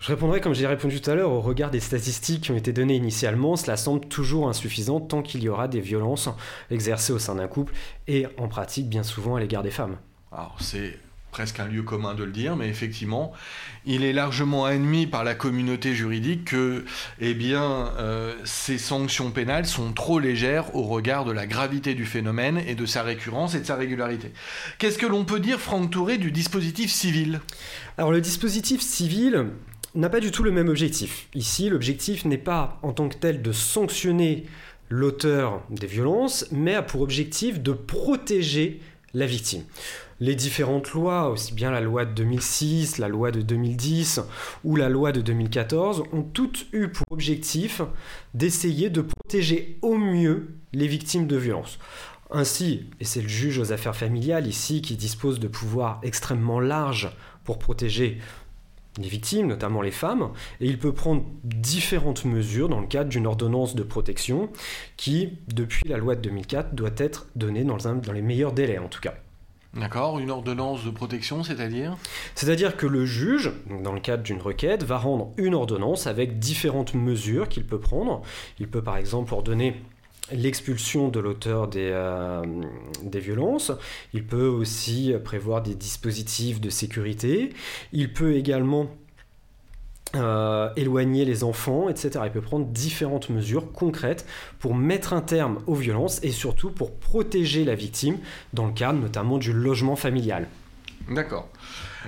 Je 0.00 0.08
répondrai 0.08 0.40
comme 0.40 0.56
j'ai 0.56 0.66
répondu 0.66 1.00
tout 1.00 1.08
à 1.08 1.14
l'heure, 1.14 1.30
au 1.30 1.40
regard 1.40 1.70
des 1.70 1.78
statistiques 1.78 2.42
qui 2.42 2.50
ont 2.50 2.56
été 2.56 2.72
données 2.72 2.96
initialement, 2.96 3.54
cela 3.54 3.76
semble 3.76 4.08
toujours 4.08 4.48
insuffisant 4.48 4.98
tant 4.98 5.22
qu'il 5.22 5.44
y 5.44 5.48
aura 5.48 5.68
des 5.68 5.80
violences 5.80 6.28
exercées 6.68 7.12
au 7.12 7.20
sein 7.20 7.36
d'un 7.36 7.46
couple 7.46 7.72
et 8.08 8.26
en 8.38 8.48
pratique 8.48 8.88
bien 8.88 9.04
souvent 9.04 9.36
à 9.36 9.40
l'égard 9.40 9.62
des 9.62 9.70
femmes. 9.70 9.98
Alors 10.32 10.56
c'est 10.58 10.98
presque 11.30 11.60
un 11.60 11.66
lieu 11.66 11.82
commun 11.82 12.14
de 12.14 12.24
le 12.24 12.32
dire, 12.32 12.56
mais 12.56 12.68
effectivement, 12.68 13.32
il 13.86 14.04
est 14.04 14.12
largement 14.12 14.64
admis 14.64 15.06
par 15.06 15.24
la 15.24 15.34
communauté 15.34 15.94
juridique 15.94 16.46
que 16.46 16.84
eh 17.20 17.36
euh, 17.52 18.34
ces 18.44 18.78
sanctions 18.78 19.30
pénales 19.30 19.66
sont 19.66 19.92
trop 19.92 20.18
légères 20.18 20.74
au 20.74 20.82
regard 20.82 21.24
de 21.24 21.32
la 21.32 21.46
gravité 21.46 21.94
du 21.94 22.04
phénomène 22.04 22.60
et 22.66 22.74
de 22.74 22.86
sa 22.86 23.02
récurrence 23.02 23.54
et 23.54 23.60
de 23.60 23.66
sa 23.66 23.76
régularité. 23.76 24.32
Qu'est-ce 24.78 24.98
que 24.98 25.06
l'on 25.06 25.24
peut 25.24 25.40
dire, 25.40 25.60
Franck 25.60 25.90
Touré, 25.90 26.18
du 26.18 26.32
dispositif 26.32 26.90
civil? 26.90 27.40
Alors 27.96 28.12
le 28.12 28.20
dispositif 28.20 28.80
civil, 28.80 29.46
n'a 29.94 30.08
pas 30.08 30.20
du 30.20 30.30
tout 30.30 30.42
le 30.42 30.50
même 30.50 30.68
objectif. 30.68 31.28
Ici, 31.34 31.68
l'objectif 31.68 32.24
n'est 32.24 32.38
pas 32.38 32.78
en 32.82 32.92
tant 32.92 33.08
que 33.08 33.16
tel 33.16 33.42
de 33.42 33.52
sanctionner 33.52 34.44
l'auteur 34.88 35.62
des 35.70 35.86
violences, 35.86 36.46
mais 36.50 36.74
a 36.74 36.82
pour 36.82 37.00
objectif 37.00 37.60
de 37.60 37.72
protéger 37.72 38.80
la 39.14 39.26
victime. 39.26 39.62
Les 40.20 40.34
différentes 40.34 40.90
lois, 40.92 41.28
aussi 41.30 41.54
bien 41.54 41.70
la 41.70 41.80
loi 41.80 42.04
de 42.04 42.12
2006, 42.12 42.98
la 42.98 43.06
loi 43.06 43.30
de 43.30 43.40
2010 43.40 44.20
ou 44.64 44.74
la 44.74 44.88
loi 44.88 45.12
de 45.12 45.20
2014, 45.20 46.02
ont 46.12 46.22
toutes 46.22 46.66
eu 46.72 46.88
pour 46.88 47.06
objectif 47.10 47.82
d'essayer 48.34 48.90
de 48.90 49.00
protéger 49.00 49.78
au 49.80 49.96
mieux 49.96 50.56
les 50.72 50.88
victimes 50.88 51.28
de 51.28 51.36
violences. 51.36 51.78
Ainsi, 52.30 52.86
et 53.00 53.04
c'est 53.04 53.22
le 53.22 53.28
juge 53.28 53.58
aux 53.58 53.72
affaires 53.72 53.96
familiales 53.96 54.46
ici 54.46 54.82
qui 54.82 54.96
dispose 54.96 55.38
de 55.38 55.48
pouvoirs 55.48 56.00
extrêmement 56.02 56.60
larges 56.60 57.10
pour 57.44 57.58
protéger 57.58 58.18
les 58.98 59.08
victimes, 59.08 59.46
notamment 59.46 59.80
les 59.80 59.92
femmes, 59.92 60.30
et 60.60 60.66
il 60.66 60.78
peut 60.78 60.92
prendre 60.92 61.24
différentes 61.44 62.24
mesures 62.24 62.68
dans 62.68 62.80
le 62.80 62.86
cadre 62.86 63.08
d'une 63.08 63.26
ordonnance 63.26 63.74
de 63.76 63.84
protection 63.84 64.50
qui, 64.96 65.38
depuis 65.46 65.88
la 65.88 65.96
loi 65.96 66.16
de 66.16 66.22
2004, 66.22 66.74
doit 66.74 66.90
être 66.96 67.28
donnée 67.36 67.64
dans, 67.64 67.78
les 68.12 68.22
meilleurs 68.22 68.52
délais 68.52 68.78
en 68.78 68.88
tout 68.88 69.00
cas. 69.00 69.14
D'accord, 69.74 70.18
une 70.18 70.30
ordonnance 70.30 70.84
de 70.84 70.90
protection, 70.90 71.42
c'est-à-dire 71.42 71.96
C'est-à-dire 72.34 72.76
que 72.76 72.86
le 72.86 73.04
juge, 73.04 73.52
dans 73.82 73.92
le 73.92 74.00
cadre 74.00 74.22
d'une 74.22 74.40
requête, 74.40 74.82
va 74.82 74.96
rendre 74.96 75.32
une 75.36 75.54
ordonnance 75.54 76.06
avec 76.06 76.38
différentes 76.38 76.94
mesures 76.94 77.48
qu'il 77.48 77.66
peut 77.66 77.78
prendre. 77.78 78.22
Il 78.58 78.68
peut 78.68 78.82
par 78.82 78.96
exemple 78.96 79.34
ordonner 79.34 79.76
l'expulsion 80.32 81.08
de 81.08 81.20
l'auteur 81.20 81.68
des, 81.68 81.90
euh, 81.92 82.42
des, 83.02 83.20
violences. 83.20 83.72
Il 84.14 84.24
peut 84.24 84.46
aussi 84.46 85.14
prévoir 85.22 85.62
des 85.62 85.74
dispositifs 85.74 86.60
de 86.60 86.70
sécurité. 86.70 87.50
Il 87.92 88.12
peut 88.12 88.36
également 88.36 88.88
euh, 90.14 90.70
éloigner 90.76 91.24
les 91.24 91.44
enfants, 91.44 91.88
etc. 91.88 92.20
Il 92.24 92.30
peut 92.30 92.40
prendre 92.40 92.66
différentes 92.66 93.28
mesures 93.28 93.72
concrètes 93.72 94.26
pour 94.58 94.74
mettre 94.74 95.12
un 95.12 95.20
terme 95.20 95.58
aux 95.66 95.74
violences 95.74 96.22
et 96.22 96.30
surtout 96.30 96.70
pour 96.70 96.94
protéger 96.98 97.64
la 97.64 97.74
victime 97.74 98.18
dans 98.54 98.66
le 98.66 98.72
cadre 98.72 98.98
notamment 98.98 99.38
du 99.38 99.52
logement 99.52 99.96
familial. 99.96 100.48
D'accord. 101.10 101.48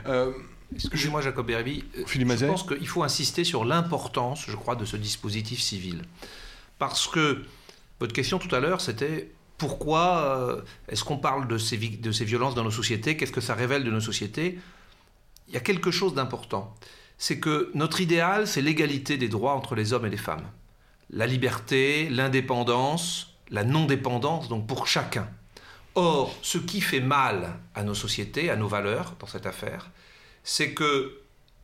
Euh, 0.07 0.33
Excusez-moi 0.75 1.21
Jacob 1.21 1.47
Berbi, 1.47 1.85
je 2.07 2.47
pense 2.47 2.63
qu'il 2.63 2.87
faut 2.87 3.03
insister 3.03 3.43
sur 3.43 3.65
l'importance, 3.65 4.45
je 4.47 4.55
crois, 4.55 4.77
de 4.77 4.85
ce 4.85 4.97
dispositif 4.97 5.61
civil. 5.61 6.03
Parce 6.79 7.09
que 7.09 7.43
votre 7.99 8.13
question 8.13 8.39
tout 8.39 8.55
à 8.55 8.61
l'heure, 8.61 8.81
c'était 8.81 9.33
pourquoi 9.59 10.39
euh, 10.39 10.63
est-ce 10.89 11.05
qu'on 11.05 11.19
parle 11.19 11.49
de 11.49 11.59
ces, 11.59 11.77
de 11.77 12.13
ces 12.13 12.25
violences 12.25 12.55
dans 12.55 12.65
nos 12.65 12.71
sociétés? 12.71 13.17
Qu'est-ce 13.17 13.33
que 13.33 13.41
ça 13.41 13.55
révèle 13.55 13.85
de 13.85 13.91
nos 13.91 14.01
sociétés? 14.01 14.59
Il 15.49 15.55
y 15.55 15.57
a 15.57 15.61
quelque 15.61 15.91
chose 15.91 16.15
d'important. 16.15 16.75
C'est 17.23 17.39
que 17.39 17.71
notre 17.75 18.01
idéal, 18.01 18.47
c'est 18.47 18.63
l'égalité 18.63 19.19
des 19.19 19.29
droits 19.29 19.53
entre 19.53 19.75
les 19.75 19.93
hommes 19.93 20.07
et 20.07 20.11
les 20.11 20.17
femmes. 20.17 20.47
La 21.11 21.27
liberté, 21.27 22.09
l'indépendance, 22.09 23.35
la 23.51 23.63
non-dépendance, 23.63 24.49
donc 24.49 24.67
pour 24.67 24.87
chacun. 24.87 25.29
Or, 25.95 26.35
ce 26.41 26.57
qui 26.57 26.81
fait 26.81 27.01
mal 27.01 27.59
à 27.75 27.85
nos 27.85 27.95
sociétés, 27.95 28.49
à 28.49 28.57
nos 28.57 28.69
valeurs 28.69 29.17
dans 29.19 29.27
cette 29.27 29.45
affaire, 29.45 29.91
c'est 30.45 30.75
qu'il 30.75 31.11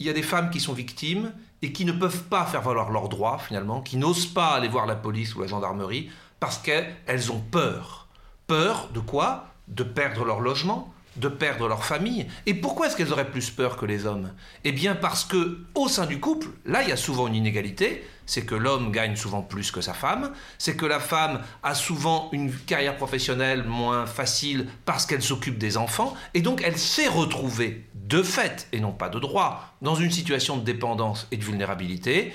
y 0.01 0.11
a 0.11 0.12
des 0.12 0.23
femmes 0.23 0.51
qui 0.51 0.61
sont 0.61 0.75
victimes 0.75 1.33
et 1.62 1.73
qui 1.73 1.87
ne 1.87 1.92
peuvent 1.92 2.25
pas 2.25 2.45
faire 2.45 2.61
valoir 2.61 2.90
leurs 2.90 3.09
droits 3.09 3.38
finalement, 3.38 3.81
qui 3.81 3.97
n'osent 3.97 4.27
pas 4.27 4.49
aller 4.49 4.69
voir 4.69 4.85
la 4.85 4.95
police 4.95 5.35
ou 5.37 5.40
la 5.40 5.47
gendarmerie 5.47 6.11
parce 6.38 6.59
qu'elles 6.59 7.33
ont 7.33 7.40
peur. 7.40 8.09
Peur 8.47 8.90
de 8.92 9.01
quoi? 9.01 9.55
De 9.69 9.85
perdre 9.85 10.27
leur 10.27 10.40
logement, 10.40 10.92
de 11.16 11.29
perdre 11.29 11.68
leur 11.68 11.85
famille. 11.85 12.26
Et 12.46 12.55
pourquoi 12.55 12.87
est-ce 12.87 12.96
qu'elles 12.96 13.12
auraient 13.12 13.31
plus 13.31 13.50
peur 13.50 13.76
que 13.76 13.87
les 13.87 14.07
hommes? 14.07 14.33
Eh 14.64 14.72
bien 14.72 14.94
parce 14.94 15.24
que 15.24 15.59
au 15.74 15.88
sein 15.88 16.07
du 16.07 16.20
couple, 16.20 16.48
là 16.64 16.83
il 16.83 16.88
y 16.88 16.92
a 16.92 16.96
souvent 16.96 17.26
une 17.26 17.35
inégalité, 17.35 18.07
c'est 18.26 18.44
que 18.44 18.55
l'homme 18.55 18.90
gagne 18.90 19.16
souvent 19.16 19.42
plus 19.42 19.70
que 19.70 19.81
sa 19.81 19.94
femme, 19.94 20.33
c'est 20.59 20.76
que 20.76 20.87
la 20.87 21.00
femme 21.00 21.40
a 21.62 21.74
souvent 21.74 22.29
une 22.33 22.52
carrière 22.52 22.96
professionnelle 22.96 23.64
moins 23.64 24.07
facile 24.07 24.66
parce 24.85 25.07
qu'elle 25.07 25.22
s'occupe 25.22 25.59
des 25.59 25.76
enfants, 25.76 26.14
et 26.35 26.42
donc 26.42 26.62
elle 26.64 26.76
s'est 26.79 27.09
retrouvée 27.09 27.87
de 27.94 28.22
fait, 28.22 28.68
et 28.72 28.81
non 28.81 28.92
pas 28.92 29.09
de 29.09 29.18
droit, 29.18 29.76
dans 29.83 29.94
une 29.94 30.11
situation 30.11 30.57
de 30.57 30.64
dépendance 30.64 31.29
et 31.31 31.37
de 31.37 31.44
vulnérabilité, 31.44 32.33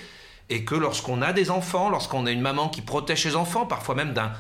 et 0.50 0.66
que 0.66 0.76
lorsqu'on 0.76 1.22
a 1.22 1.34
des 1.34 1.50
enfants, 1.52 1.90
lorsqu'on 1.90 2.26
a 2.26 2.32
une 2.32 2.42
maman 2.42 2.70
qui 2.70 2.82
protège 2.82 3.24
ses 3.24 3.36
enfants, 3.36 3.66
parfois 3.66 3.96
même 3.96 4.14
d'un 4.14 4.32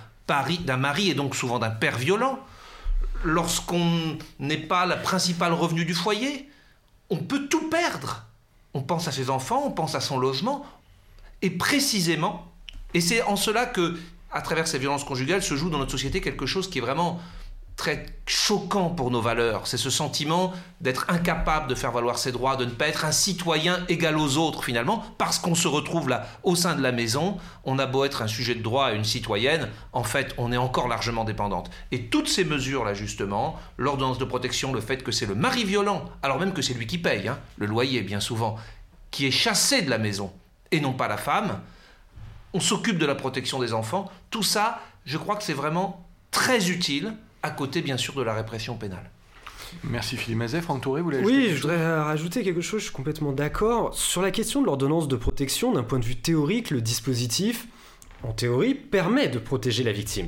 d'un 0.65 0.77
mari 0.77 1.09
et 1.09 1.13
donc 1.13 1.35
souvent 1.35 1.59
d'un 1.59 1.69
père 1.69 1.97
violent, 1.97 2.39
lorsqu'on 3.23 4.17
n'est 4.39 4.57
pas 4.57 4.85
la 4.85 4.97
principale 4.97 5.53
revenu 5.53 5.85
du 5.85 5.93
foyer, 5.93 6.49
on 7.09 7.17
peut 7.17 7.47
tout 7.47 7.69
perdre. 7.69 8.25
On 8.73 8.81
pense 8.81 9.07
à 9.07 9.11
ses 9.11 9.29
enfants, 9.29 9.63
on 9.65 9.71
pense 9.71 9.95
à 9.95 10.01
son 10.01 10.17
logement, 10.17 10.65
et 11.41 11.49
précisément, 11.49 12.47
et 12.93 13.01
c'est 13.01 13.21
en 13.23 13.35
cela 13.35 13.65
que 13.65 13.97
à 14.31 14.41
travers 14.41 14.67
ces 14.67 14.79
violences 14.79 15.03
conjugales, 15.03 15.43
se 15.43 15.55
joue 15.55 15.69
dans 15.69 15.77
notre 15.77 15.91
société 15.91 16.21
quelque 16.21 16.45
chose 16.45 16.69
qui 16.69 16.77
est 16.77 16.81
vraiment 16.81 17.19
très 17.81 18.05
choquant 18.27 18.91
pour 18.91 19.09
nos 19.09 19.21
valeurs. 19.21 19.65
C'est 19.65 19.75
ce 19.75 19.89
sentiment 19.89 20.53
d'être 20.81 21.05
incapable 21.07 21.67
de 21.67 21.73
faire 21.73 21.91
valoir 21.91 22.19
ses 22.19 22.31
droits, 22.31 22.55
de 22.55 22.65
ne 22.65 22.69
pas 22.69 22.87
être 22.87 23.05
un 23.05 23.11
citoyen 23.11 23.83
égal 23.89 24.19
aux 24.19 24.37
autres 24.37 24.63
finalement, 24.63 25.03
parce 25.17 25.39
qu'on 25.39 25.55
se 25.55 25.67
retrouve 25.67 26.07
là 26.07 26.27
au 26.43 26.55
sein 26.55 26.75
de 26.75 26.83
la 26.83 26.91
maison. 26.91 27.39
On 27.63 27.79
a 27.79 27.87
beau 27.87 28.05
être 28.05 28.21
un 28.21 28.27
sujet 28.27 28.53
de 28.53 28.61
droit 28.61 28.93
et 28.93 28.95
une 28.95 29.03
citoyenne, 29.03 29.67
en 29.93 30.03
fait, 30.03 30.35
on 30.37 30.51
est 30.51 30.57
encore 30.57 30.87
largement 30.87 31.23
dépendante. 31.23 31.71
Et 31.91 32.03
toutes 32.05 32.27
ces 32.27 32.45
mesures-là, 32.45 32.93
justement, 32.93 33.59
l'ordonnance 33.79 34.19
de 34.19 34.25
protection, 34.25 34.73
le 34.73 34.79
fait 34.79 35.01
que 35.01 35.11
c'est 35.11 35.25
le 35.25 35.33
mari 35.33 35.63
violent, 35.63 36.05
alors 36.21 36.39
même 36.39 36.53
que 36.53 36.61
c'est 36.61 36.75
lui 36.75 36.85
qui 36.85 36.99
paye, 36.99 37.29
hein, 37.29 37.39
le 37.57 37.65
loyer 37.65 38.03
bien 38.03 38.19
souvent, 38.19 38.57
qui 39.09 39.25
est 39.25 39.31
chassé 39.31 39.81
de 39.81 39.89
la 39.89 39.97
maison, 39.97 40.31
et 40.69 40.81
non 40.81 40.93
pas 40.93 41.07
la 41.07 41.17
femme, 41.17 41.59
on 42.53 42.59
s'occupe 42.59 42.99
de 42.99 43.07
la 43.07 43.15
protection 43.15 43.57
des 43.57 43.73
enfants, 43.73 44.11
tout 44.29 44.43
ça, 44.43 44.81
je 45.03 45.17
crois 45.17 45.35
que 45.35 45.43
c'est 45.43 45.53
vraiment 45.53 46.05
très 46.29 46.69
utile 46.69 47.15
à 47.43 47.51
côté 47.51 47.81
bien 47.81 47.97
sûr 47.97 48.13
de 48.13 48.21
la 48.21 48.33
répression 48.33 48.77
pénale. 48.77 49.09
Merci 49.83 50.17
Philippe 50.17 50.39
Mazet. 50.39 50.61
Franck 50.61 50.81
Touré, 50.81 51.01
vous 51.01 51.05
voulez 51.05 51.23
Oui, 51.23 51.47
je 51.49 51.61
voudrais 51.61 52.01
rajouter 52.01 52.43
quelque 52.43 52.61
chose, 52.61 52.81
je 52.81 52.85
suis 52.85 52.93
complètement 52.93 53.31
d'accord. 53.31 53.95
Sur 53.95 54.21
la 54.21 54.31
question 54.31 54.61
de 54.61 54.65
l'ordonnance 54.65 55.07
de 55.07 55.15
protection, 55.15 55.71
d'un 55.71 55.83
point 55.83 55.99
de 55.99 56.05
vue 56.05 56.17
théorique, 56.17 56.71
le 56.71 56.81
dispositif, 56.81 57.67
en 58.23 58.33
théorie, 58.33 58.75
permet 58.75 59.27
de 59.27 59.39
protéger 59.39 59.83
la 59.83 59.91
victime. 59.91 60.27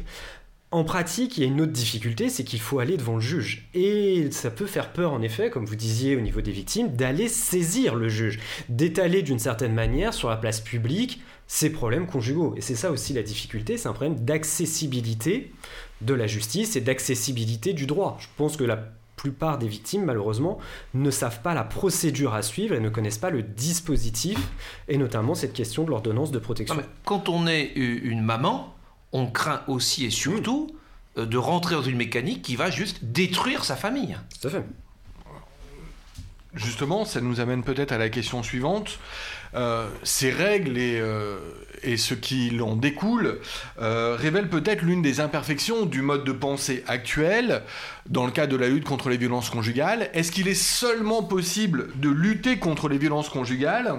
En 0.71 0.83
pratique, 0.83 1.37
il 1.37 1.41
y 1.41 1.43
a 1.43 1.47
une 1.47 1.61
autre 1.61 1.71
difficulté, 1.71 2.29
c'est 2.29 2.43
qu'il 2.43 2.59
faut 2.59 2.79
aller 2.79 2.97
devant 2.97 3.13
le 3.13 3.21
juge. 3.21 3.69
Et 3.75 4.31
ça 4.31 4.49
peut 4.49 4.65
faire 4.65 4.91
peur, 4.91 5.13
en 5.13 5.21
effet, 5.21 5.51
comme 5.51 5.65
vous 5.67 5.75
disiez 5.75 6.15
au 6.15 6.19
niveau 6.19 6.41
des 6.41 6.51
victimes, 6.51 6.95
d'aller 6.95 7.29
saisir 7.29 7.93
le 7.93 8.09
juge, 8.09 8.39
d'étaler 8.69 9.21
d'une 9.21 9.37
certaine 9.37 9.73
manière 9.73 10.15
sur 10.15 10.29
la 10.29 10.37
place 10.37 10.61
publique 10.61 11.21
ses 11.45 11.69
problèmes 11.69 12.07
conjugaux. 12.07 12.55
Et 12.57 12.61
c'est 12.61 12.73
ça 12.73 12.89
aussi 12.89 13.13
la 13.13 13.21
difficulté, 13.21 13.77
c'est 13.77 13.87
un 13.87 13.93
problème 13.93 14.25
d'accessibilité 14.25 15.51
de 16.05 16.13
la 16.13 16.27
justice 16.27 16.75
et 16.75 16.81
d'accessibilité 16.81 17.73
du 17.73 17.85
droit. 17.85 18.17
Je 18.19 18.27
pense 18.37 18.57
que 18.57 18.63
la 18.63 18.77
plupart 19.15 19.57
des 19.57 19.67
victimes, 19.67 20.03
malheureusement, 20.03 20.57
ne 20.93 21.09
savent 21.09 21.41
pas 21.41 21.53
la 21.53 21.63
procédure 21.63 22.33
à 22.33 22.41
suivre 22.41 22.75
et 22.75 22.79
ne 22.79 22.89
connaissent 22.89 23.17
pas 23.17 23.29
le 23.29 23.41
dispositif, 23.41 24.37
et 24.87 24.97
notamment 24.97 25.35
cette 25.35 25.53
question 25.53 25.83
de 25.83 25.89
l'ordonnance 25.89 26.31
de 26.31 26.39
protection. 26.39 26.75
quand 27.05 27.29
on 27.29 27.47
est 27.47 27.71
une 27.75 28.21
maman, 28.21 28.75
on 29.13 29.27
craint 29.27 29.61
aussi 29.67 30.05
et 30.05 30.09
surtout 30.09 30.75
euh, 31.17 31.25
de 31.25 31.37
rentrer 31.37 31.75
dans 31.75 31.81
une 31.81 31.97
mécanique 31.97 32.41
qui 32.41 32.55
va 32.55 32.69
juste 32.69 33.05
détruire 33.05 33.63
sa 33.63 33.75
famille. 33.75 34.17
Tout 34.41 34.47
à 34.47 34.51
fait. 34.51 34.65
Justement, 36.55 37.03
ça 37.03 37.19
nous 37.19 37.39
amène 37.39 37.63
peut-être 37.63 37.91
à 37.91 37.97
la 37.97 38.09
question 38.09 38.43
suivante. 38.43 38.99
Euh, 39.55 39.87
ces 40.03 40.29
règles 40.29 40.77
et, 40.77 40.99
euh, 40.99 41.37
et, 41.83 41.97
ce 41.97 42.13
qui 42.13 42.59
en 42.61 42.75
découle 42.75 43.39
euh, 43.81 44.15
révèlent 44.19 44.49
peut-être 44.49 44.81
l'une 44.81 45.01
des 45.01 45.19
imperfections 45.19 45.85
du 45.85 46.01
mode 46.01 46.23
de 46.23 46.31
pensée 46.31 46.83
actuel 46.87 47.63
dans 48.07 48.25
le 48.25 48.31
cadre 48.31 48.51
de 48.51 48.57
la 48.57 48.69
lutte 48.69 48.83
contre 48.85 49.09
les 49.09 49.17
violences 49.17 49.49
conjugales. 49.49 50.09
Est-ce 50.13 50.31
qu'il 50.31 50.47
est 50.47 50.53
seulement 50.53 51.23
possible 51.23 51.89
de 51.95 52.09
lutter 52.09 52.57
contre 52.57 52.87
les 52.87 52.97
violences 52.97 53.29
conjugales? 53.29 53.95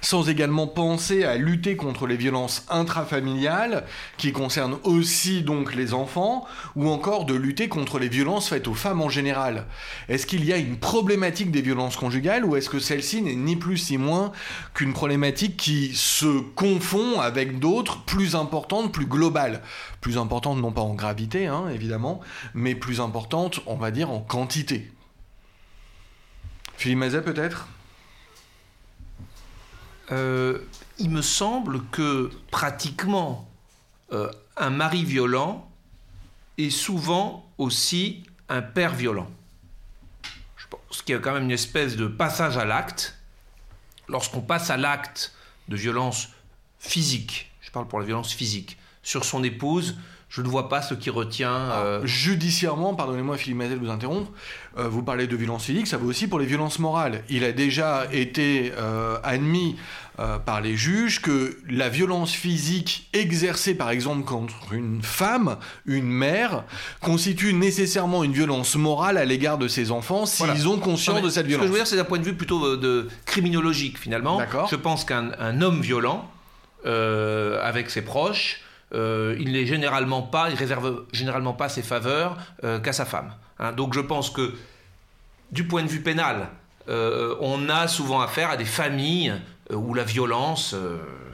Sans 0.00 0.28
également 0.28 0.66
penser 0.66 1.24
à 1.24 1.36
lutter 1.36 1.76
contre 1.76 2.06
les 2.06 2.16
violences 2.16 2.64
intrafamiliales, 2.68 3.84
qui 4.16 4.32
concernent 4.32 4.78
aussi 4.84 5.42
donc 5.42 5.74
les 5.74 5.94
enfants, 5.94 6.46
ou 6.76 6.88
encore 6.88 7.24
de 7.24 7.34
lutter 7.34 7.68
contre 7.68 7.98
les 7.98 8.08
violences 8.08 8.48
faites 8.48 8.68
aux 8.68 8.74
femmes 8.74 9.02
en 9.02 9.08
général. 9.08 9.66
Est-ce 10.08 10.26
qu'il 10.26 10.44
y 10.44 10.52
a 10.52 10.56
une 10.56 10.78
problématique 10.78 11.50
des 11.50 11.62
violences 11.62 11.96
conjugales, 11.96 12.44
ou 12.44 12.56
est-ce 12.56 12.70
que 12.70 12.78
celle-ci 12.78 13.22
n'est 13.22 13.34
ni 13.34 13.56
plus 13.56 13.90
ni 13.90 13.98
moins 13.98 14.32
qu'une 14.74 14.92
problématique 14.92 15.56
qui 15.56 15.94
se 15.94 16.40
confond 16.54 17.20
avec 17.20 17.58
d'autres 17.58 18.04
plus 18.04 18.34
importantes, 18.34 18.92
plus 18.92 19.06
globales? 19.06 19.62
Plus 20.00 20.18
importantes 20.18 20.58
non 20.58 20.72
pas 20.72 20.82
en 20.82 20.94
gravité, 20.94 21.46
hein, 21.46 21.68
évidemment, 21.72 22.20
mais 22.54 22.74
plus 22.74 23.00
importantes, 23.00 23.60
on 23.66 23.76
va 23.76 23.90
dire, 23.90 24.10
en 24.10 24.20
quantité. 24.20 24.90
Philippe 26.76 26.98
Mazet 26.98 27.22
peut-être? 27.22 27.68
Euh, 30.10 30.58
il 30.98 31.10
me 31.10 31.22
semble 31.22 31.84
que 31.86 32.30
pratiquement 32.50 33.48
euh, 34.12 34.30
un 34.56 34.70
mari 34.70 35.04
violent 35.04 35.70
est 36.56 36.70
souvent 36.70 37.46
aussi 37.58 38.24
un 38.48 38.62
père 38.62 38.94
violent. 38.94 39.30
Je 40.56 40.66
pense 40.68 41.02
qu'il 41.02 41.14
y 41.14 41.18
a 41.18 41.20
quand 41.20 41.34
même 41.34 41.44
une 41.44 41.50
espèce 41.50 41.96
de 41.96 42.06
passage 42.06 42.56
à 42.56 42.64
l'acte. 42.64 43.16
Lorsqu'on 44.08 44.40
passe 44.40 44.70
à 44.70 44.76
l'acte 44.76 45.34
de 45.68 45.76
violence 45.76 46.28
physique, 46.78 47.52
je 47.60 47.70
parle 47.70 47.86
pour 47.86 48.00
la 48.00 48.06
violence 48.06 48.32
physique, 48.32 48.78
sur 49.02 49.24
son 49.24 49.44
épouse, 49.44 49.96
je 50.28 50.42
ne 50.42 50.48
vois 50.48 50.68
pas 50.68 50.82
ce 50.82 50.94
qui 50.94 51.10
retient. 51.10 51.54
Euh, 51.72 52.00
judiciairement, 52.04 52.94
pardonnez-moi 52.94 53.36
Philippe 53.36 53.58
Mazel 53.58 53.80
de 53.80 53.84
vous 53.84 53.90
interrompre, 53.90 54.30
euh, 54.76 54.88
vous 54.88 55.02
parlez 55.02 55.26
de 55.26 55.36
violence 55.36 55.64
physique, 55.64 55.86
ça 55.86 55.96
vaut 55.96 56.08
aussi 56.08 56.28
pour 56.28 56.38
les 56.38 56.46
violences 56.46 56.78
morales. 56.78 57.22
Il 57.30 57.44
a 57.44 57.52
déjà 57.52 58.06
été 58.12 58.72
euh, 58.76 59.18
admis 59.22 59.76
par 60.46 60.60
les 60.60 60.76
juges 60.76 61.22
que 61.22 61.56
la 61.70 61.88
violence 61.88 62.32
physique 62.32 63.08
exercée 63.12 63.76
par 63.76 63.90
exemple 63.90 64.24
contre 64.24 64.72
une 64.72 65.00
femme, 65.00 65.58
une 65.86 66.08
mère, 66.08 66.64
constitue 67.00 67.52
nécessairement 67.54 68.24
une 68.24 68.32
violence 68.32 68.74
morale 68.74 69.16
à 69.16 69.24
l'égard 69.24 69.58
de 69.58 69.68
ses 69.68 69.92
enfants 69.92 70.26
s'ils 70.26 70.66
ont 70.66 70.78
conscience 70.78 71.22
de 71.22 71.28
cette 71.28 71.46
violence. 71.46 71.66
Ce 71.66 71.68
que 71.68 71.72
je 71.72 71.72
veux 71.72 71.78
dire, 71.78 71.86
c'est 71.86 71.94
d'un 71.94 72.02
point 72.02 72.18
de 72.18 72.24
vue 72.24 72.34
plutôt 72.34 72.76
de, 72.76 73.06
criminologique 73.26 73.96
finalement. 73.96 74.40
Je 74.68 74.74
pense 74.74 75.04
qu'un 75.04 75.60
homme 75.60 75.80
violent, 75.82 76.28
avec 76.84 77.88
ses 77.88 78.02
proches, 78.02 78.60
euh, 78.94 79.36
il 79.38 79.52
n'est 79.52 79.66
généralement 79.66 80.22
pas, 80.22 80.50
il 80.50 80.56
réserve 80.56 81.04
généralement 81.12 81.52
pas 81.52 81.68
ses 81.68 81.82
faveurs 81.82 82.38
euh, 82.64 82.78
qu'à 82.78 82.92
sa 82.92 83.04
femme. 83.04 83.34
Hein. 83.58 83.72
Donc 83.72 83.94
je 83.94 84.00
pense 84.00 84.30
que 84.30 84.54
du 85.52 85.66
point 85.66 85.82
de 85.82 85.88
vue 85.88 86.00
pénal, 86.00 86.48
euh, 86.88 87.36
on 87.40 87.68
a 87.68 87.86
souvent 87.86 88.20
affaire 88.20 88.50
à 88.50 88.56
des 88.56 88.64
familles 88.64 89.34
où 89.70 89.92
la 89.92 90.04
violence 90.04 90.74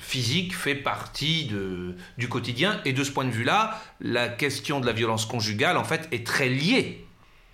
physique 0.00 0.56
fait 0.56 0.74
partie 0.74 1.44
de, 1.44 1.94
du 2.18 2.28
quotidien. 2.28 2.80
Et 2.84 2.92
de 2.92 3.04
ce 3.04 3.12
point 3.12 3.24
de 3.24 3.30
vue-là, 3.30 3.80
la 4.00 4.28
question 4.28 4.80
de 4.80 4.86
la 4.86 4.92
violence 4.92 5.24
conjugale, 5.24 5.76
en 5.76 5.84
fait, 5.84 6.08
est 6.10 6.26
très 6.26 6.48
liée 6.48 7.06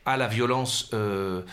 à 0.06 0.16
la 0.16 0.26
violence 0.26 0.90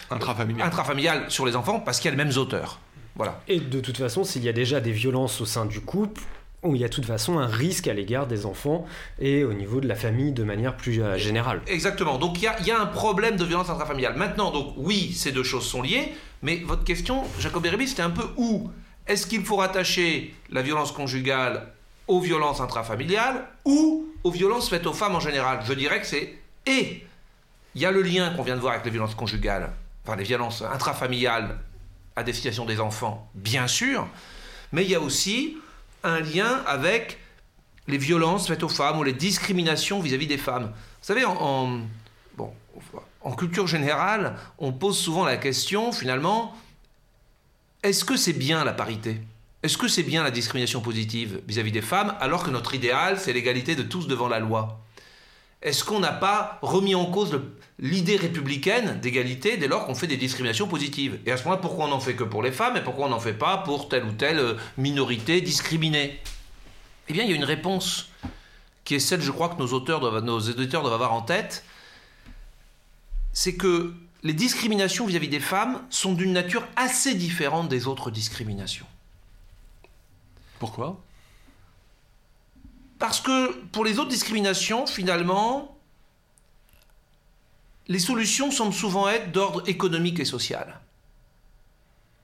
intrafamiliale. 0.10 0.66
intrafamiliale 0.66 1.26
sur 1.30 1.46
les 1.46 1.58
enfants 1.58 1.82
parce 1.82 2.00
qu'il 2.00 2.10
y 2.10 2.14
a 2.14 2.18
les 2.18 2.24
mêmes 2.24 2.38
auteurs. 2.38 2.80
Voilà. 3.18 3.42
Et 3.50 3.60
de 3.60 3.82
toute 3.82 3.98
façon, 3.98 4.24
s'il 4.24 4.46
y 4.46 4.50
a 4.50 4.54
déjà 4.54 4.80
des 4.80 4.94
violences 4.94 5.42
au 5.42 5.46
sein 5.46 5.66
du 5.66 5.82
couple, 5.82 6.22
où 6.64 6.76
il 6.76 6.82
y 6.82 6.84
a 6.84 6.88
de 6.88 6.94
toute 6.94 7.06
façon 7.06 7.38
un 7.38 7.48
risque 7.48 7.88
à 7.88 7.94
l'égard 7.94 8.28
des 8.28 8.46
enfants 8.46 8.86
et 9.20 9.44
au 9.44 9.54
niveau 9.54 9.80
de 9.80 9.88
la 9.88 9.96
famille 9.96 10.32
de 10.32 10.44
manière 10.44 10.76
plus 10.76 11.02
euh, 11.02 11.18
générale. 11.18 11.62
Exactement. 11.68 12.18
Donc 12.18 12.42
il 12.42 12.44
y, 12.66 12.72
a, 12.72 12.82
un 12.82 12.88
problème 12.88 13.38
de 13.38 13.46
violence 13.46 13.70
intrafamiliale. 13.70 14.16
Maintenant, 14.16 14.52
donc 14.52 14.74
oui, 14.78 15.14
ces 15.14 15.32
deux 15.32 15.44
choses 15.44 15.66
sont 15.66 15.82
liées, 15.82 16.14
mais 16.42 16.58
votre 16.58 16.84
question, 16.84 17.24
Jacob 17.40 17.66
Erebi, 17.66 17.88
c'était 17.88 18.02
un 18.02 18.10
peu 18.10 18.28
où 18.38 18.70
Est-ce 19.06 19.28
qu'il 19.28 19.44
faut 19.46 19.58
rattacher 19.58 20.34
la 20.50 20.64
violence 20.64 20.92
conjugale 20.92 21.74
aux 22.08 22.22
violences 22.22 22.60
intrafamiliales 22.60 23.46
ou 23.66 24.08
aux 24.24 24.32
violences 24.32 24.70
faites 24.70 24.88
aux 24.88 24.94
femmes 24.94 25.16
en 25.16 25.20
général? 25.20 25.60
Je 25.66 25.74
dirais 25.74 26.02
que 26.02 26.08
c'est 26.08 26.38
et. 26.66 27.04
Il 27.76 27.82
y 27.82 27.86
a 27.86 27.92
le 27.92 28.02
lien 28.02 28.32
qu'on 28.32 28.42
vient 28.42 28.56
de 28.56 28.62
voir 28.62 28.74
avec 28.74 28.86
les 28.86 28.92
violences 28.92 29.14
conjugales, 29.14 29.72
enfin 30.04 30.16
les 30.16 30.24
violences 30.24 30.64
intrafamiliales 30.64 31.60
à 32.16 32.24
destination 32.24 32.66
des 32.66 32.80
enfants, 32.80 33.30
bien 33.36 33.68
sûr, 33.68 34.08
mais 34.72 34.84
il 34.84 34.90
y 34.90 34.96
a 34.96 35.00
aussi 35.00 35.58
un 36.04 36.20
lien 36.20 36.64
avec 36.66 37.20
les 37.88 37.98
violences 37.98 38.48
faites 38.48 38.64
aux 38.64 38.70
femmes 38.70 39.00
ou 39.00 39.04
les 39.04 39.14
discriminations 39.14 40.00
vis-à-vis 40.00 40.28
des 40.28 40.38
femmes. 40.38 40.66
Vous 40.66 41.08
savez, 41.08 41.26
en, 41.26 41.80
bon, 42.36 42.54
en 43.22 43.32
culture 43.34 43.68
générale, 43.68 44.36
on 44.58 44.74
pose 44.74 44.98
souvent 44.98 45.26
la 45.26 45.38
question, 45.38 45.92
finalement, 45.92 46.56
est-ce 47.84 48.04
que 48.04 48.18
c'est 48.18 48.34
bien 48.34 48.64
la 48.64 48.74
parité? 48.74 49.22
Est-ce 49.64 49.78
que 49.78 49.88
c'est 49.88 50.04
bien 50.04 50.24
la 50.24 50.32
discrimination 50.32 50.82
positive 50.82 51.42
vis-à-vis 51.48 51.72
des 51.72 51.82
femmes, 51.82 52.16
alors 52.20 52.44
que 52.44 52.50
notre 52.50 52.76
idéal, 52.76 53.20
c'est 53.20 53.34
l'égalité 53.34 53.76
de 53.76 53.84
tous 53.84 54.08
devant 54.08 54.28
la 54.28 54.40
loi? 54.40 54.80
Est-ce 55.62 55.84
qu'on 55.84 56.00
n'a 56.00 56.12
pas 56.12 56.60
remis 56.62 56.94
en 56.94 57.06
cause 57.06 57.42
l'idée 57.80 58.16
républicaine 58.16 59.00
d'égalité 59.00 59.58
dès 59.58 59.68
lors 59.68 59.86
qu'on 59.86 59.96
fait 59.96 60.08
des 60.08 60.18
discriminations 60.18 60.68
positives? 60.68 61.20
Et 61.26 61.32
à 61.32 61.38
ce 61.38 61.44
moment-là, 61.44 61.62
pourquoi 61.62 61.86
on 61.86 61.90
n'en 61.90 62.00
fait 62.00 62.16
que 62.16 62.24
pour 62.24 62.44
les 62.44 62.52
femmes 62.52 62.78
et 62.78 62.82
pourquoi 62.82 63.08
on 63.08 63.10
n'en 63.10 63.20
fait 63.20 63.34
pas 63.34 63.58
pour 63.58 63.90
telle 63.90 64.06
ou 64.06 64.12
telle 64.12 64.40
euh, 64.40 64.54
minorité 64.78 65.42
discriminée? 65.42 66.20
Eh 67.10 67.14
bien, 67.14 67.24
il 67.24 67.30
y 67.30 67.34
a 67.34 67.36
une 67.36 67.44
réponse 67.44 68.10
qui 68.84 68.96
est 68.96 69.00
celle, 69.00 69.22
je 69.22 69.32
crois, 69.32 69.50
que 69.50 69.58
nos 69.58 69.74
auteurs 69.74 70.00
doivent, 70.00 70.24
nos 70.24 70.40
éditeurs 70.40 70.82
doivent 70.82 70.94
avoir 70.94 71.14
en 71.14 71.22
tête. 71.22 71.66
C'est 73.34 73.56
que 73.56 73.94
les 74.24 74.34
discriminations 74.34 75.06
vis-à-vis 75.08 75.28
des 75.28 75.40
femmes 75.40 75.82
sont 75.90 76.14
d'une 76.14 76.34
nature 76.34 76.68
assez 76.76 77.16
différente 77.16 77.68
des 77.68 77.88
autres 77.88 78.12
discriminations. 78.12 78.86
Pourquoi? 80.60 81.02
Parce 83.00 83.20
que 83.22 83.54
pour 83.68 83.86
les 83.86 84.00
autres 84.00 84.10
discriminations, 84.10 84.88
finalement, 84.88 85.78
les 87.88 88.00
solutions 88.00 88.52
semblent 88.52 88.74
souvent 88.74 89.08
être 89.08 89.32
d'ordre 89.32 89.64
économique 89.68 90.20
et 90.20 90.26
social. 90.26 90.80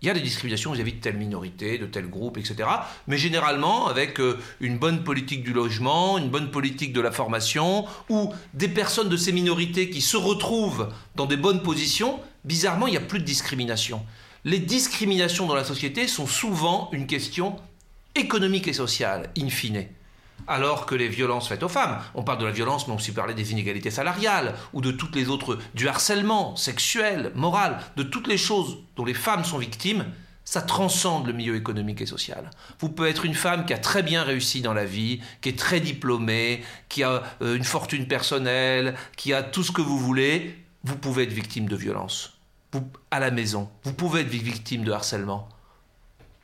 Il 0.01 0.07
y 0.07 0.09
a 0.09 0.13
des 0.13 0.19
discriminations 0.19 0.73
vis-à-vis 0.73 0.93
de 0.93 0.99
telle 0.99 1.15
minorité, 1.15 1.77
de 1.77 1.85
tel 1.85 2.09
groupe, 2.09 2.37
etc. 2.37 2.67
Mais 3.07 3.17
généralement 3.17 3.87
avec 3.87 4.19
euh, 4.19 4.37
une 4.59 4.77
bonne 4.77 5.05
politique 5.05 5.43
du 5.43 5.53
logement, 5.53 6.17
une 6.17 6.29
bonne 6.29 6.51
politique 6.51 6.91
de 6.91 6.99
la 6.99 7.11
formation, 7.11 7.85
ou 8.09 8.33
des 8.53 8.67
personnes 8.67 9.07
de 9.07 9.15
ces 9.15 9.31
minorités 9.31 9.89
qui 9.89 10.01
se 10.01 10.17
retrouvent 10.17 10.89
dans 11.15 11.25
des 11.25 11.37
bonnes 11.37 11.63
positions, 11.63 12.19
bizarrement, 12.43 12.87
il 12.87 12.91
n'y 12.91 12.97
a 12.97 13.01
plus 13.01 13.19
de 13.19 13.23
discrimination. 13.23 14.05
Les 14.43 14.59
discriminations 14.59 15.47
dans 15.47 15.55
la 15.55 15.63
société 15.63 16.09
sont 16.09 16.27
souvent 16.27 16.89
une 16.91 17.07
question 17.07 17.55
économique 18.13 18.67
et 18.67 18.73
sociale, 18.73 19.29
in 19.37 19.47
fine 19.47 19.85
alors 20.47 20.85
que 20.85 20.95
les 20.95 21.07
violences 21.07 21.47
faites 21.47 21.63
aux 21.63 21.69
femmes, 21.69 21.99
on 22.15 22.23
parle 22.23 22.39
de 22.39 22.45
la 22.45 22.51
violence, 22.51 22.87
mais 22.87 22.93
on 22.93 22.97
peut 22.97 23.01
aussi 23.01 23.11
parler 23.11 23.33
des 23.33 23.51
inégalités 23.51 23.91
salariales, 23.91 24.55
ou 24.73 24.81
de 24.81 24.91
toutes 24.91 25.15
les 25.15 25.29
autres, 25.29 25.57
du 25.73 25.87
harcèlement 25.87 26.55
sexuel, 26.55 27.31
moral, 27.35 27.79
de 27.95 28.03
toutes 28.03 28.27
les 28.27 28.37
choses 28.37 28.77
dont 28.95 29.05
les 29.05 29.13
femmes 29.13 29.43
sont 29.43 29.57
victimes, 29.57 30.05
ça 30.45 30.61
transcende 30.61 31.27
le 31.27 31.33
milieu 31.33 31.55
économique 31.55 32.01
et 32.01 32.05
social. 32.05 32.51
Vous 32.79 32.89
pouvez 32.89 33.09
être 33.09 33.25
une 33.25 33.33
femme 33.33 33.65
qui 33.65 33.73
a 33.73 33.77
très 33.77 34.03
bien 34.03 34.23
réussi 34.23 34.61
dans 34.61 34.73
la 34.73 34.85
vie, 34.85 35.21
qui 35.41 35.49
est 35.49 35.57
très 35.57 35.79
diplômée, 35.79 36.63
qui 36.89 37.03
a 37.03 37.23
euh, 37.41 37.55
une 37.55 37.63
fortune 37.63 38.07
personnelle, 38.07 38.95
qui 39.15 39.33
a 39.33 39.41
tout 39.41 39.63
ce 39.63 39.71
que 39.71 39.81
vous 39.81 39.97
voulez, 39.97 40.57
vous 40.83 40.97
pouvez 40.97 41.23
être 41.23 41.33
victime 41.33 41.67
de 41.67 41.75
violence. 41.75 42.37
À 43.11 43.19
la 43.19 43.31
maison, 43.31 43.69
vous 43.83 43.93
pouvez 43.93 44.21
être 44.21 44.27
victime 44.29 44.83
de 44.83 44.91
harcèlement. 44.91 45.47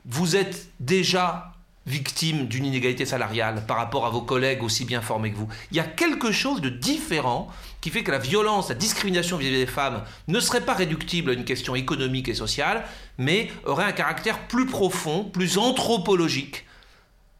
Vous 0.06 0.36
êtes 0.36 0.70
déjà 0.80 1.54
victime 1.90 2.46
d'une 2.46 2.66
inégalité 2.66 3.06
salariale 3.06 3.66
par 3.68 3.78
rapport 3.78 4.06
à 4.06 4.10
vos 4.10 4.22
collègues 4.22 4.64
aussi 4.64 4.86
bien 4.86 5.02
formés 5.02 5.32
que 5.32 5.38
vous. 5.38 5.50
Il 5.72 5.78
y 5.78 5.80
a 5.80 5.84
quelque 5.84 6.32
chose 6.32 6.62
de 6.62 6.70
différent 6.70 7.50
qui 7.82 7.90
fait 7.90 8.04
que 8.04 8.12
la 8.12 8.20
violence, 8.20 8.70
la 8.70 8.76
discrimination 8.76 9.38
vis-à-vis 9.38 9.58
des 9.58 9.66
femmes 9.66 10.04
ne 10.28 10.40
serait 10.40 10.62
pas 10.62 10.74
réductible 10.76 11.32
à 11.32 11.34
une 11.34 11.46
question 11.46 11.76
économique 11.76 12.30
et 12.30 12.36
sociale, 12.36 12.86
mais 13.18 13.52
aurait 13.66 13.86
un 13.86 13.92
caractère 13.92 14.48
plus 14.48 14.68
profond, 14.68 15.24
plus 15.24 15.58
anthropologique, 15.58 16.66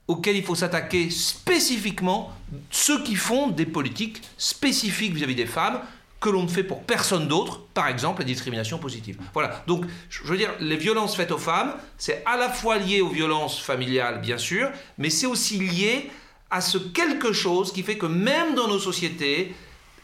auquel 0.08 0.36
il 0.36 0.44
faut 0.44 0.56
s'attaquer 0.56 1.12
spécifiquement, 1.12 2.34
ceux 2.72 3.04
qui 3.04 3.16
font 3.16 3.50
des 3.50 3.68
politiques 3.68 4.22
spécifiques 4.38 5.14
vis-à-vis 5.14 5.36
des 5.36 5.46
femmes, 5.46 5.82
que 6.20 6.30
l'on 6.30 6.44
ne 6.44 6.48
fait 6.48 6.64
pour 6.64 6.84
personne 6.84 7.28
d'autre, 7.28 7.62
par 7.74 7.88
exemple 7.88 8.20
la 8.20 8.26
discrimination 8.26 8.78
positive. 8.78 9.18
Voilà, 9.34 9.64
donc 9.68 9.86
je 10.10 10.24
veux 10.24 10.38
dire, 10.38 10.52
les 10.60 10.76
violences 10.76 11.16
faites 11.16 11.32
aux 11.32 11.38
femmes, 11.38 11.74
c'est 11.98 12.24
à 12.26 12.36
la 12.36 12.50
fois 12.50 12.78
lié 12.78 13.02
aux 13.02 13.10
violences 13.10 13.60
familiales, 13.60 14.20
bien 14.22 14.38
sûr, 14.38 14.70
mais 14.98 15.10
c'est 15.10 15.28
aussi 15.28 15.58
lié 15.58 16.12
à 16.52 16.62
ce 16.62 16.78
quelque 16.78 17.32
chose 17.32 17.72
qui 17.72 17.84
fait 17.84 17.98
que 17.98 18.06
même 18.06 18.56
dans 18.56 18.68
nos 18.68 18.80
sociétés, 18.80 19.56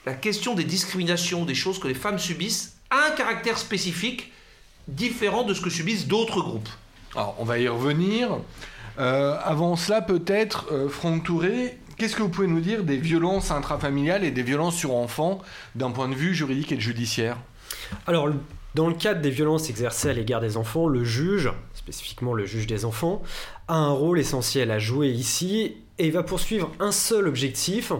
la 0.05 0.13
question 0.13 0.53
des 0.53 0.63
discriminations, 0.63 1.43
des 1.43 1.55
choses 1.55 1.79
que 1.79 1.87
les 1.87 1.95
femmes 1.95 2.19
subissent, 2.19 2.77
a 2.89 3.07
un 3.07 3.11
caractère 3.11 3.57
spécifique 3.57 4.31
différent 4.87 5.43
de 5.43 5.53
ce 5.53 5.61
que 5.61 5.69
subissent 5.69 6.07
d'autres 6.07 6.41
groupes. 6.41 6.69
Alors, 7.15 7.35
on 7.39 7.45
va 7.45 7.57
y 7.57 7.67
revenir. 7.67 8.29
Euh, 8.99 9.37
avant 9.43 9.75
cela, 9.75 10.01
peut-être, 10.01 10.67
euh, 10.71 10.87
Franck 10.87 11.23
Touré, 11.23 11.77
Qu'est-ce 11.97 12.17
que 12.17 12.23
vous 12.23 12.29
pouvez 12.29 12.47
nous 12.47 12.59
dire 12.59 12.83
des 12.83 12.97
violences 12.97 13.51
intrafamiliales 13.51 14.25
et 14.25 14.31
des 14.31 14.43
violences 14.43 14.75
sur 14.75 14.93
enfants 14.95 15.41
d'un 15.75 15.91
point 15.91 16.09
de 16.09 16.15
vue 16.15 16.35
juridique 16.35 16.73
et 16.73 16.79
judiciaire? 16.79 17.37
Alors, 18.05 18.29
dans 18.73 18.89
le 18.89 18.95
cadre 18.95 19.21
des 19.21 19.29
violences 19.29 19.69
exercées 19.69 20.09
à 20.09 20.13
l'égard 20.13 20.41
des 20.41 20.57
enfants, 20.57 20.87
le 20.87 21.05
juge, 21.05 21.49
spécifiquement 21.73 22.33
le 22.33 22.45
juge 22.45 22.67
des 22.67 22.83
enfants, 22.83 23.23
a 23.69 23.77
un 23.77 23.91
rôle 23.91 24.19
essentiel 24.19 24.71
à 24.71 24.79
jouer 24.79 25.07
ici 25.07 25.77
et 25.97 26.07
il 26.07 26.11
va 26.11 26.23
poursuivre 26.23 26.69
un 26.81 26.91
seul 26.91 27.29
objectif, 27.29 27.93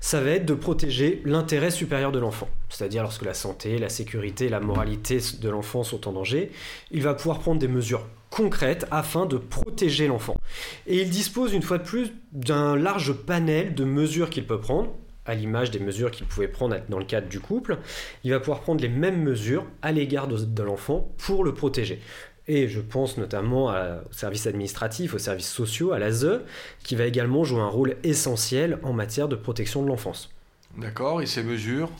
ça 0.00 0.20
va 0.20 0.30
être 0.30 0.44
de 0.44 0.54
protéger 0.54 1.22
l'intérêt 1.24 1.70
supérieur 1.70 2.10
de 2.10 2.18
l'enfant. 2.18 2.48
C'est-à-dire 2.68 3.04
lorsque 3.04 3.24
la 3.24 3.34
santé, 3.34 3.78
la 3.78 3.88
sécurité, 3.88 4.48
la 4.48 4.58
moralité 4.58 5.20
de 5.40 5.48
l'enfant 5.48 5.84
sont 5.84 6.08
en 6.08 6.12
danger, 6.12 6.50
il 6.90 7.02
va 7.02 7.14
pouvoir 7.14 7.38
prendre 7.38 7.60
des 7.60 7.68
mesures 7.68 8.04
concrètes 8.30 8.86
afin 8.90 9.26
de 9.26 9.36
protéger 9.36 10.06
l'enfant. 10.06 10.36
Et 10.86 11.00
il 11.02 11.10
dispose 11.10 11.52
une 11.52 11.62
fois 11.62 11.78
de 11.78 11.84
plus 11.84 12.12
d'un 12.32 12.76
large 12.76 13.12
panel 13.12 13.74
de 13.74 13.84
mesures 13.84 14.30
qu'il 14.30 14.46
peut 14.46 14.60
prendre, 14.60 14.94
à 15.26 15.34
l'image 15.34 15.70
des 15.70 15.78
mesures 15.78 16.10
qu'il 16.10 16.26
pouvait 16.26 16.48
prendre 16.48 16.76
dans 16.88 16.98
le 16.98 17.04
cadre 17.04 17.28
du 17.28 17.38
couple. 17.38 17.78
Il 18.24 18.30
va 18.30 18.40
pouvoir 18.40 18.60
prendre 18.60 18.80
les 18.80 18.88
mêmes 18.88 19.22
mesures 19.22 19.66
à 19.82 19.92
l'égard 19.92 20.26
de, 20.26 20.62
l'enfant 20.62 21.12
pour 21.18 21.44
le 21.44 21.52
protéger. 21.52 22.00
Et 22.46 22.66
je 22.66 22.80
pense 22.80 23.18
notamment 23.18 23.66
au 23.66 24.12
service 24.12 24.46
administratif, 24.46 25.12
aux 25.12 25.18
services 25.18 25.50
sociaux, 25.50 25.92
à 25.92 25.98
l'ASE, 25.98 26.40
qui 26.82 26.96
va 26.96 27.04
également 27.04 27.44
jouer 27.44 27.60
un 27.60 27.68
rôle 27.68 27.96
essentiel 28.04 28.78
en 28.82 28.94
matière 28.94 29.28
de 29.28 29.36
protection 29.36 29.82
de 29.82 29.88
l'enfance. 29.88 30.30
D'accord, 30.78 31.20
et 31.20 31.26
ces 31.26 31.42
mesures 31.42 31.90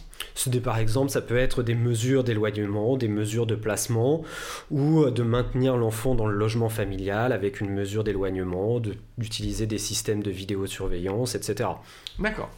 par 0.62 0.78
exemple, 0.78 1.10
ça 1.10 1.20
peut 1.20 1.36
être 1.36 1.62
des 1.62 1.74
mesures 1.74 2.24
d'éloignement, 2.24 2.96
des 2.96 3.08
mesures 3.08 3.46
de 3.46 3.54
placement, 3.54 4.22
ou 4.70 5.10
de 5.10 5.22
maintenir 5.22 5.76
l'enfant 5.76 6.14
dans 6.14 6.26
le 6.26 6.36
logement 6.36 6.68
familial 6.68 7.32
avec 7.32 7.60
une 7.60 7.70
mesure 7.70 8.04
d'éloignement, 8.04 8.80
d'utiliser 9.18 9.66
des 9.66 9.78
systèmes 9.78 10.22
de 10.22 10.30
vidéosurveillance, 10.30 11.34
etc. 11.34 11.70
D'accord. 12.18 12.50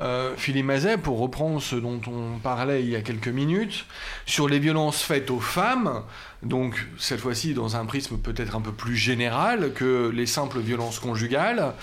Euh, 0.00 0.34
Philippe 0.36 0.66
Mazet, 0.66 0.98
pour 0.98 1.18
reprendre 1.20 1.60
ce 1.60 1.76
dont 1.76 2.00
on 2.06 2.38
parlait 2.38 2.82
il 2.82 2.90
y 2.90 2.96
a 2.96 3.00
quelques 3.00 3.28
minutes, 3.28 3.86
sur 4.26 4.48
les 4.48 4.58
violences 4.58 5.02
faites 5.02 5.30
aux 5.30 5.40
femmes, 5.40 6.02
donc 6.42 6.86
cette 6.98 7.20
fois-ci 7.20 7.54
dans 7.54 7.76
un 7.76 7.84
prisme 7.86 8.18
peut-être 8.18 8.56
un 8.56 8.60
peu 8.60 8.72
plus 8.72 8.96
général 8.96 9.72
que 9.72 10.10
les 10.12 10.26
simples 10.26 10.58
violences 10.58 10.98
conjugales, 10.98 11.74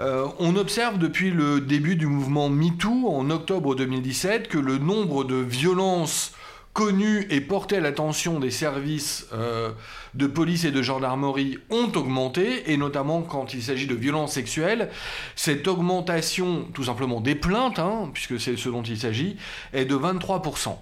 euh, 0.00 0.26
on 0.38 0.56
observe 0.56 0.98
depuis 0.98 1.30
le 1.30 1.60
début 1.60 1.96
du 1.96 2.06
mouvement 2.06 2.48
MeToo 2.48 3.08
en 3.08 3.30
octobre 3.30 3.74
2017 3.74 4.48
que 4.48 4.58
le 4.58 4.78
nombre 4.78 5.24
de 5.24 5.36
violences 5.36 6.32
connues 6.72 7.26
et 7.30 7.40
portées 7.40 7.76
à 7.76 7.80
l'attention 7.80 8.40
des 8.40 8.50
services 8.50 9.28
euh, 9.32 9.70
de 10.14 10.26
police 10.26 10.64
et 10.64 10.70
de 10.70 10.82
gendarmerie 10.82 11.58
ont 11.70 11.90
augmenté, 11.94 12.72
et 12.72 12.76
notamment 12.76 13.22
quand 13.22 13.54
il 13.54 13.62
s'agit 13.62 13.86
de 13.86 13.94
violences 13.94 14.32
sexuelles. 14.32 14.90
Cette 15.34 15.66
augmentation, 15.66 16.68
tout 16.72 16.84
simplement 16.84 17.20
des 17.20 17.34
plaintes, 17.34 17.78
hein, 17.78 18.10
puisque 18.12 18.40
c'est 18.40 18.56
ce 18.56 18.68
dont 18.68 18.82
il 18.82 18.98
s'agit, 18.98 19.36
est 19.72 19.84
de 19.84 19.96
23%. 19.96 20.76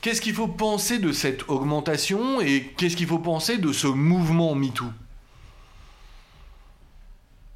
Qu'est-ce 0.00 0.20
qu'il 0.20 0.34
faut 0.34 0.48
penser 0.48 0.98
de 0.98 1.12
cette 1.12 1.48
augmentation 1.48 2.40
et 2.40 2.72
qu'est-ce 2.76 2.96
qu'il 2.96 3.06
faut 3.06 3.20
penser 3.20 3.58
de 3.58 3.72
ce 3.72 3.86
mouvement 3.86 4.56
MeToo? 4.56 4.90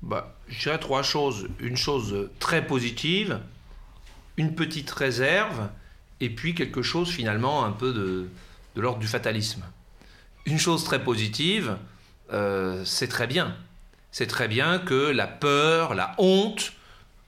Bah, 0.03 0.37
Je 0.47 0.61
dirais 0.61 0.79
trois 0.79 1.03
choses. 1.03 1.49
Une 1.59 1.77
chose 1.77 2.31
très 2.39 2.65
positive, 2.65 3.41
une 4.37 4.55
petite 4.55 4.91
réserve, 4.93 5.69
et 6.21 6.31
puis 6.31 6.55
quelque 6.55 6.83
chose 6.83 7.11
finalement 7.11 7.65
un 7.65 7.73
peu 7.73 7.93
de, 7.93 8.29
de 8.77 8.81
l'ordre 8.81 9.01
du 9.01 9.09
fatalisme. 9.09 9.65
Une 10.47 10.59
chose 10.59 10.85
très 10.85 11.03
positive, 11.03 11.77
euh, 12.33 12.85
c'est 12.85 13.09
très 13.09 13.27
bien. 13.27 13.57
C'est 14.13 14.29
très 14.29 14.47
bien 14.47 14.79
que 14.79 14.95
la 14.95 15.27
peur, 15.27 15.95
la 15.95 16.15
honte, 16.19 16.73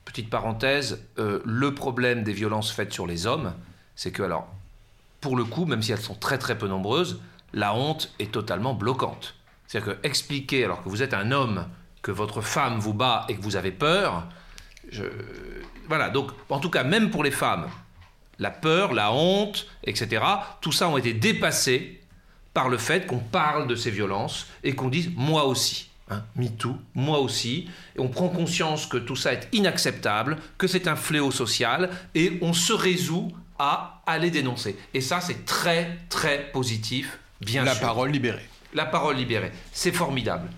petite 0.05 0.31
parenthèse, 0.31 1.05
euh, 1.19 1.41
le 1.45 1.75
problème 1.75 2.23
des 2.23 2.33
violences 2.33 2.71
faites 2.71 2.93
sur 2.93 3.09
les 3.09 3.27
hommes, 3.27 3.53
c'est 3.97 4.13
que, 4.13 4.23
alors, 4.23 4.47
pour 5.21 5.37
le 5.37 5.45
coup, 5.45 5.65
même 5.65 5.83
si 5.83 5.91
elles 5.91 6.01
sont 6.01 6.15
très 6.15 6.39
très 6.39 6.57
peu 6.57 6.69
nombreuses, 6.69 7.21
la 7.53 7.75
honte 7.75 8.15
est 8.21 8.31
totalement 8.31 8.73
bloquante. 8.73 9.35
C'est-à-dire 9.67 9.97
que 9.97 10.07
expliquer, 10.07 10.65
alors 10.65 10.85
que 10.85 10.89
vous 10.89 11.03
êtes 11.03 11.13
un 11.13 11.33
homme, 11.33 11.67
que 12.03 12.13
votre 12.13 12.41
femme 12.41 12.79
vous 12.79 12.95
bat 12.95 13.27
et 13.29 13.35
que 13.35 13.43
vous 13.43 13.57
avez 13.57 13.73
peur, 13.73 14.29
voilà, 15.89 16.09
donc 16.09 16.31
en 16.49 16.61
tout 16.61 16.71
cas, 16.71 16.85
même 16.85 17.11
pour 17.11 17.25
les 17.25 17.33
femmes, 17.33 17.69
la 18.39 18.51
peur, 18.53 18.95
la 18.95 19.13
honte, 19.13 19.67
etc., 19.83 20.23
tout 20.61 20.73
ça 20.73 20.89
ont 20.89 20.97
été 20.97 21.13
dépassés 21.13 21.98
par 22.59 22.68
le 22.68 22.77
fait 22.77 23.07
qu'on 23.07 23.21
parle 23.21 23.68
de 23.68 23.77
ces 23.77 23.92
violences 23.92 24.49
et 24.64 24.75
qu'on 24.75 24.88
dise 24.88 25.12
moi 25.14 25.44
aussi. 25.44 25.90
Hein, 26.11 26.25
MeToo, 26.35 26.77
moi 26.92 27.21
aussi, 27.21 27.71
et 27.94 28.01
on 28.01 28.09
prend 28.09 28.29
conscience 28.29 28.85
que 28.87 28.97
tout 28.97 29.14
ça 29.14 29.33
est 29.33 29.47
inacceptable, 29.53 30.38
que 30.57 30.66
c'est 30.66 30.88
un 30.88 30.97
fléau 30.97 31.31
social, 31.31 31.88
et 32.16 32.37
on 32.42 32.53
se 32.53 32.73
résout 32.73 33.31
à 33.61 34.03
aller 34.07 34.33
dénoncer. 34.33 34.77
Et 34.92 35.01
ça, 35.01 35.21
c'est 35.21 35.44
très, 35.44 35.99
très 36.09 36.51
positif, 36.51 37.21
bien 37.40 37.62
La 37.62 37.75
sûr. 37.75 37.83
La 37.83 37.87
parole 37.87 38.11
libérée. 38.11 38.49
La 38.75 38.87
parole 38.87 39.14
libérée, 39.14 39.53
c'est 39.71 39.92
formidable. 39.92 40.49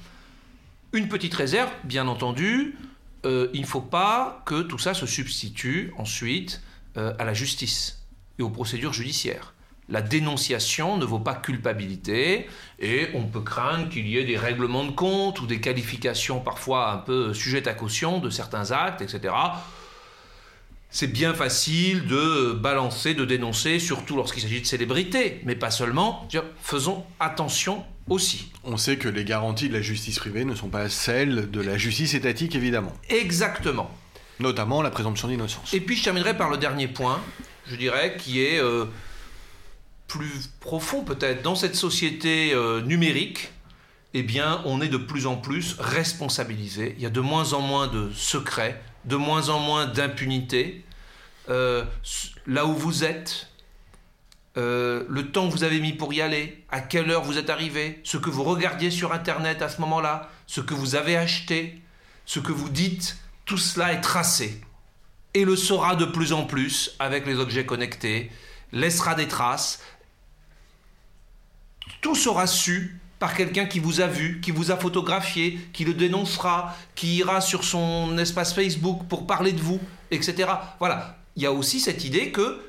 Une 0.94 1.08
petite 1.08 1.34
réserve, 1.34 1.70
bien 1.84 2.08
entendu, 2.08 2.78
euh, 3.26 3.50
il 3.52 3.60
ne 3.60 3.66
faut 3.66 3.82
pas 3.82 4.42
que 4.46 4.62
tout 4.62 4.78
ça 4.78 4.94
se 4.94 5.04
substitue 5.04 5.92
ensuite 5.98 6.62
euh, 6.96 7.12
à 7.18 7.26
la 7.26 7.34
justice 7.34 8.06
et 8.38 8.42
aux 8.42 8.48
procédures 8.48 8.94
judiciaires. 8.94 9.52
La 9.90 10.02
dénonciation 10.02 10.96
ne 10.96 11.04
vaut 11.04 11.18
pas 11.18 11.34
culpabilité 11.34 12.48
et 12.78 13.08
on 13.14 13.24
peut 13.24 13.40
craindre 13.40 13.88
qu'il 13.88 14.06
y 14.06 14.18
ait 14.18 14.24
des 14.24 14.36
règlements 14.36 14.84
de 14.84 14.92
compte 14.92 15.40
ou 15.40 15.46
des 15.46 15.60
qualifications 15.60 16.40
parfois 16.40 16.92
un 16.92 16.98
peu 16.98 17.34
sujettes 17.34 17.66
à 17.66 17.74
caution 17.74 18.18
de 18.18 18.30
certains 18.30 18.70
actes, 18.70 19.02
etc 19.02 19.32
c'est 20.90 21.06
bien 21.06 21.34
facile 21.34 22.06
de 22.06 22.52
balancer, 22.52 23.14
de 23.14 23.24
dénoncer, 23.24 23.78
surtout 23.78 24.16
lorsqu'il 24.16 24.42
s'agit 24.42 24.60
de 24.60 24.66
célébrités, 24.66 25.40
mais 25.44 25.54
pas 25.54 25.70
seulement. 25.70 26.28
Faisons 26.60 27.04
attention 27.20 27.84
aussi. 28.08 28.50
On 28.64 28.76
sait 28.76 28.96
que 28.96 29.08
les 29.08 29.24
garanties 29.24 29.68
de 29.68 29.74
la 29.74 29.82
justice 29.82 30.18
privée 30.18 30.44
ne 30.44 30.54
sont 30.54 30.68
pas 30.68 30.88
celles 30.88 31.50
de 31.50 31.60
la 31.60 31.78
justice 31.78 32.14
étatique, 32.14 32.56
évidemment. 32.56 32.92
Exactement. 33.08 33.90
Notamment 34.40 34.82
la 34.82 34.90
présomption 34.90 35.28
d'innocence. 35.28 35.72
Et 35.72 35.80
puis 35.80 35.96
je 35.96 36.02
terminerai 36.02 36.36
par 36.36 36.50
le 36.50 36.56
dernier 36.56 36.88
point, 36.88 37.20
je 37.68 37.76
dirais, 37.76 38.16
qui 38.18 38.42
est 38.42 38.60
euh, 38.60 38.86
plus 40.10 40.50
profond 40.58 41.04
peut-être. 41.04 41.42
Dans 41.42 41.54
cette 41.54 41.76
société 41.76 42.52
euh, 42.52 42.82
numérique, 42.82 43.52
eh 44.12 44.24
bien, 44.24 44.60
on 44.64 44.80
est 44.80 44.88
de 44.88 44.96
plus 44.96 45.26
en 45.26 45.36
plus 45.36 45.76
responsabilisé. 45.78 46.94
Il 46.98 47.02
y 47.02 47.06
a 47.06 47.10
de 47.10 47.20
moins 47.20 47.52
en 47.52 47.60
moins 47.60 47.86
de 47.86 48.10
secrets, 48.12 48.82
de 49.04 49.14
moins 49.14 49.48
en 49.50 49.60
moins 49.60 49.86
d'impunité. 49.86 50.84
Euh, 51.48 51.84
là 52.46 52.66
où 52.66 52.74
vous 52.74 53.04
êtes, 53.04 53.48
euh, 54.56 55.04
le 55.08 55.30
temps 55.30 55.48
que 55.48 55.52
vous 55.52 55.62
avez 55.62 55.78
mis 55.78 55.92
pour 55.92 56.12
y 56.12 56.20
aller, 56.20 56.64
à 56.70 56.80
quelle 56.80 57.08
heure 57.08 57.22
vous 57.22 57.38
êtes 57.38 57.48
arrivé, 57.48 58.00
ce 58.02 58.16
que 58.16 58.30
vous 58.30 58.42
regardiez 58.42 58.90
sur 58.90 59.12
Internet 59.12 59.62
à 59.62 59.68
ce 59.68 59.80
moment-là, 59.80 60.28
ce 60.48 60.60
que 60.60 60.74
vous 60.74 60.96
avez 60.96 61.16
acheté, 61.16 61.80
ce 62.26 62.40
que 62.40 62.50
vous 62.50 62.68
dites, 62.68 63.16
tout 63.44 63.58
cela 63.58 63.92
est 63.92 64.00
tracé. 64.00 64.60
Et 65.34 65.44
le 65.44 65.54
saura 65.54 65.94
de 65.94 66.04
plus 66.04 66.32
en 66.32 66.46
plus 66.46 66.96
avec 66.98 67.26
les 67.26 67.38
objets 67.38 67.64
connectés, 67.64 68.32
laissera 68.72 69.14
des 69.14 69.28
traces. 69.28 69.80
Tout 72.00 72.14
sera 72.14 72.46
su 72.46 73.00
par 73.18 73.36
quelqu'un 73.36 73.66
qui 73.66 73.80
vous 73.80 74.00
a 74.00 74.06
vu, 74.06 74.40
qui 74.40 74.50
vous 74.50 74.70
a 74.70 74.76
photographié, 74.76 75.60
qui 75.72 75.84
le 75.84 75.92
dénoncera, 75.92 76.74
qui 76.94 77.16
ira 77.16 77.40
sur 77.42 77.64
son 77.64 78.16
espace 78.16 78.54
Facebook 78.54 79.02
pour 79.08 79.26
parler 79.26 79.52
de 79.52 79.60
vous, 79.60 79.78
etc. 80.10 80.48
Voilà. 80.78 81.18
Il 81.36 81.42
y 81.42 81.46
a 81.46 81.52
aussi 81.52 81.80
cette 81.80 82.04
idée 82.04 82.32
que 82.32 82.60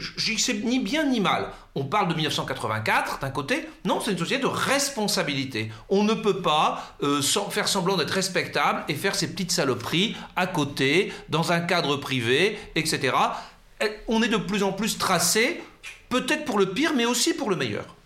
je 0.00 0.36
sais 0.38 0.54
ni 0.54 0.78
bien 0.78 1.04
ni 1.04 1.20
mal. 1.20 1.48
On 1.74 1.84
parle 1.84 2.08
de 2.08 2.14
1984 2.14 3.18
d'un 3.20 3.30
côté. 3.30 3.68
Non, 3.84 4.00
c'est 4.00 4.12
une 4.12 4.18
société 4.18 4.42
de 4.42 4.48
responsabilité. 4.48 5.70
On 5.90 6.04
ne 6.04 6.14
peut 6.14 6.40
pas 6.40 6.96
euh, 7.02 7.20
faire 7.50 7.68
semblant 7.68 7.98
d'être 7.98 8.10
respectable 8.10 8.84
et 8.88 8.94
faire 8.94 9.14
ses 9.14 9.30
petites 9.30 9.52
saloperies 9.52 10.16
à 10.36 10.46
côté, 10.46 11.12
dans 11.28 11.52
un 11.52 11.60
cadre 11.60 11.96
privé, 11.96 12.58
etc. 12.74 13.14
On 14.08 14.22
est 14.22 14.28
de 14.28 14.38
plus 14.38 14.62
en 14.62 14.72
plus 14.72 14.96
tracé, 14.96 15.62
peut-être 16.08 16.46
pour 16.46 16.58
le 16.58 16.70
pire, 16.70 16.92
mais 16.94 17.04
aussi 17.04 17.34
pour 17.34 17.50
le 17.50 17.56
meilleur. 17.56 17.96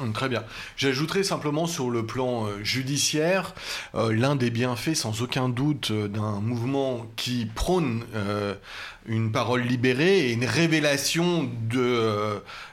Hum, 0.00 0.12
très 0.12 0.28
bien. 0.28 0.42
J'ajouterai 0.76 1.22
simplement 1.22 1.68
sur 1.68 1.88
le 1.88 2.04
plan 2.04 2.46
euh, 2.46 2.64
judiciaire, 2.64 3.54
euh, 3.94 4.12
l'un 4.12 4.34
des 4.34 4.50
bienfaits 4.50 4.94
sans 4.94 5.22
aucun 5.22 5.48
doute 5.48 5.92
euh, 5.92 6.08
d'un 6.08 6.40
mouvement 6.40 7.06
qui 7.14 7.46
prône 7.46 8.04
une 9.06 9.30
parole 9.30 9.62
libérée 9.62 10.28
et 10.28 10.32
une 10.32 10.44
révélation 10.44 11.48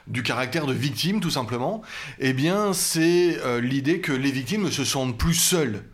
du 0.06 0.22
caractère 0.22 0.66
de 0.66 0.72
victime 0.72 1.20
tout 1.20 1.30
simplement, 1.30 1.82
eh 2.18 2.32
bien 2.32 2.72
c'est 2.72 3.38
l'idée 3.60 4.00
que 4.00 4.12
les 4.12 4.30
victimes 4.30 4.64
ne 4.64 4.70
se 4.70 4.84
sentent 4.84 5.18
plus 5.18 5.34
seules 5.34 5.84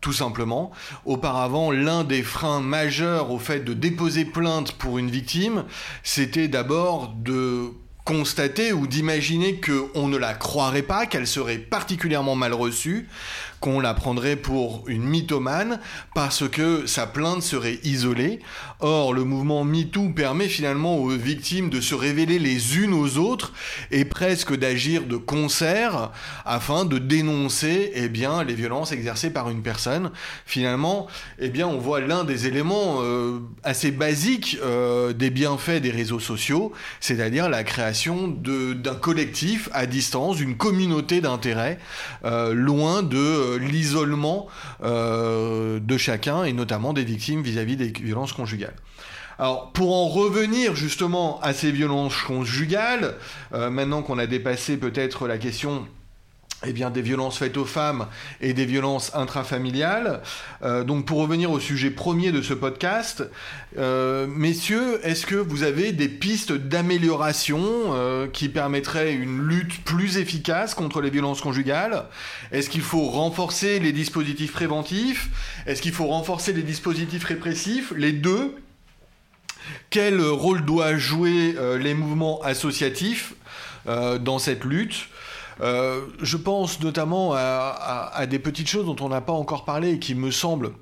tout 0.00 0.12
simplement. 0.12 0.72
Auparavant, 1.04 1.70
l'un 1.70 2.04
des 2.04 2.22
freins 2.22 2.60
majeurs 2.60 3.30
au 3.30 3.38
fait 3.38 3.60
de 3.60 3.72
déposer 3.72 4.24
plainte 4.24 4.72
pour 4.72 4.98
une 4.98 5.10
victime, 5.10 5.64
c'était 6.02 6.48
d'abord 6.48 7.14
de 7.14 7.72
constater 8.04 8.72
ou 8.72 8.86
d'imaginer 8.86 9.60
qu'on 9.60 10.08
ne 10.08 10.16
la 10.16 10.34
croirait 10.34 10.82
pas, 10.82 11.06
qu'elle 11.06 11.26
serait 11.26 11.58
particulièrement 11.58 12.34
mal 12.34 12.52
reçue, 12.52 13.08
qu'on 13.62 13.78
la 13.78 13.94
prendrait 13.94 14.34
pour 14.34 14.82
une 14.88 15.04
mythomane 15.04 15.78
parce 16.14 16.48
que 16.48 16.84
sa 16.86 17.06
plainte 17.06 17.42
serait 17.42 17.78
isolée. 17.84 18.40
Or, 18.80 19.14
le 19.14 19.22
mouvement 19.22 19.62
MeToo 19.62 20.10
permet 20.10 20.48
finalement 20.48 20.98
aux 20.98 21.10
victimes 21.10 21.70
de 21.70 21.80
se 21.80 21.94
révéler 21.94 22.40
les 22.40 22.76
unes 22.78 22.92
aux 22.92 23.18
autres 23.18 23.52
et 23.92 24.04
presque 24.04 24.54
d'agir 24.56 25.04
de 25.04 25.16
concert 25.16 26.10
afin 26.44 26.84
de 26.84 26.98
dénoncer 26.98 27.92
eh 27.94 28.08
bien, 28.08 28.42
les 28.42 28.54
violences 28.54 28.90
exercées 28.90 29.30
par 29.30 29.48
une 29.48 29.62
personne. 29.62 30.10
Finalement, 30.44 31.06
eh 31.38 31.48
bien, 31.48 31.68
on 31.68 31.78
voit 31.78 32.00
l'un 32.00 32.24
des 32.24 32.48
éléments 32.48 32.98
euh, 33.00 33.38
assez 33.62 33.92
basiques 33.92 34.58
euh, 34.64 35.12
des 35.12 35.30
bienfaits 35.30 35.80
des 35.80 35.92
réseaux 35.92 36.18
sociaux, 36.18 36.72
c'est-à-dire 36.98 37.48
la 37.48 37.62
création 37.62 38.26
d'un 38.26 38.94
collectif 38.96 39.68
à 39.72 39.86
distance, 39.86 40.38
d'une 40.38 40.56
communauté 40.56 41.20
d'intérêt, 41.20 41.78
euh, 42.24 42.52
loin 42.54 43.04
de 43.04 43.51
l'isolement 43.56 44.48
euh, 44.82 45.80
de 45.80 45.96
chacun 45.96 46.44
et 46.44 46.52
notamment 46.52 46.92
des 46.92 47.04
victimes 47.04 47.42
vis-à-vis 47.42 47.76
des 47.76 47.88
violences 47.88 48.32
conjugales. 48.32 48.74
Alors, 49.38 49.72
pour 49.72 49.94
en 49.94 50.08
revenir 50.08 50.76
justement 50.76 51.40
à 51.40 51.52
ces 51.52 51.72
violences 51.72 52.16
conjugales, 52.22 53.14
euh, 53.54 53.70
maintenant 53.70 54.02
qu'on 54.02 54.18
a 54.18 54.26
dépassé 54.26 54.76
peut-être 54.76 55.26
la 55.26 55.38
question 55.38 55.86
eh 56.64 56.72
bien, 56.72 56.90
des 56.90 57.02
violences 57.02 57.38
faites 57.38 57.56
aux 57.56 57.64
femmes 57.64 58.06
et 58.40 58.52
des 58.52 58.66
violences 58.66 59.14
intrafamiliales. 59.14 60.22
Euh, 60.62 60.84
donc 60.84 61.06
pour 61.06 61.18
revenir 61.18 61.50
au 61.50 61.60
sujet 61.60 61.90
premier 61.90 62.32
de 62.32 62.42
ce 62.42 62.54
podcast, 62.54 63.24
euh, 63.78 64.26
messieurs, 64.28 65.00
est-ce 65.02 65.26
que 65.26 65.34
vous 65.34 65.62
avez 65.62 65.92
des 65.92 66.08
pistes 66.08 66.52
d'amélioration 66.52 67.60
euh, 67.62 68.28
qui 68.28 68.48
permettraient 68.48 69.14
une 69.14 69.40
lutte 69.40 69.82
plus 69.84 70.18
efficace 70.18 70.74
contre 70.74 71.00
les 71.00 71.10
violences 71.10 71.40
conjugales? 71.40 72.04
Est-ce 72.52 72.70
qu'il 72.70 72.82
faut 72.82 73.08
renforcer 73.08 73.80
les 73.80 73.92
dispositifs 73.92 74.52
préventifs? 74.52 75.30
Est-ce 75.66 75.82
qu'il 75.82 75.92
faut 75.92 76.06
renforcer 76.06 76.52
les 76.52 76.62
dispositifs 76.62 77.24
répressifs? 77.24 77.92
Les 77.96 78.12
deux. 78.12 78.54
Quel 79.90 80.20
rôle 80.20 80.64
doivent 80.64 80.96
jouer 80.96 81.54
les 81.78 81.94
mouvements 81.94 82.42
associatifs 82.42 83.34
dans 83.86 84.40
cette 84.40 84.64
lutte? 84.64 85.06
Euh, 85.60 86.06
je 86.20 86.36
pense 86.36 86.80
notamment 86.80 87.34
à, 87.34 88.26
des 88.28 88.38
petites 88.38 88.68
choses 88.68 88.86
dont 88.86 88.96
on 89.04 89.08
n'a 89.08 89.20
pas 89.20 89.32
encore 89.32 89.64
parlé 89.64 89.92
et 89.92 89.98
qui 89.98 90.14
me 90.14 90.30
semblent 90.30 90.72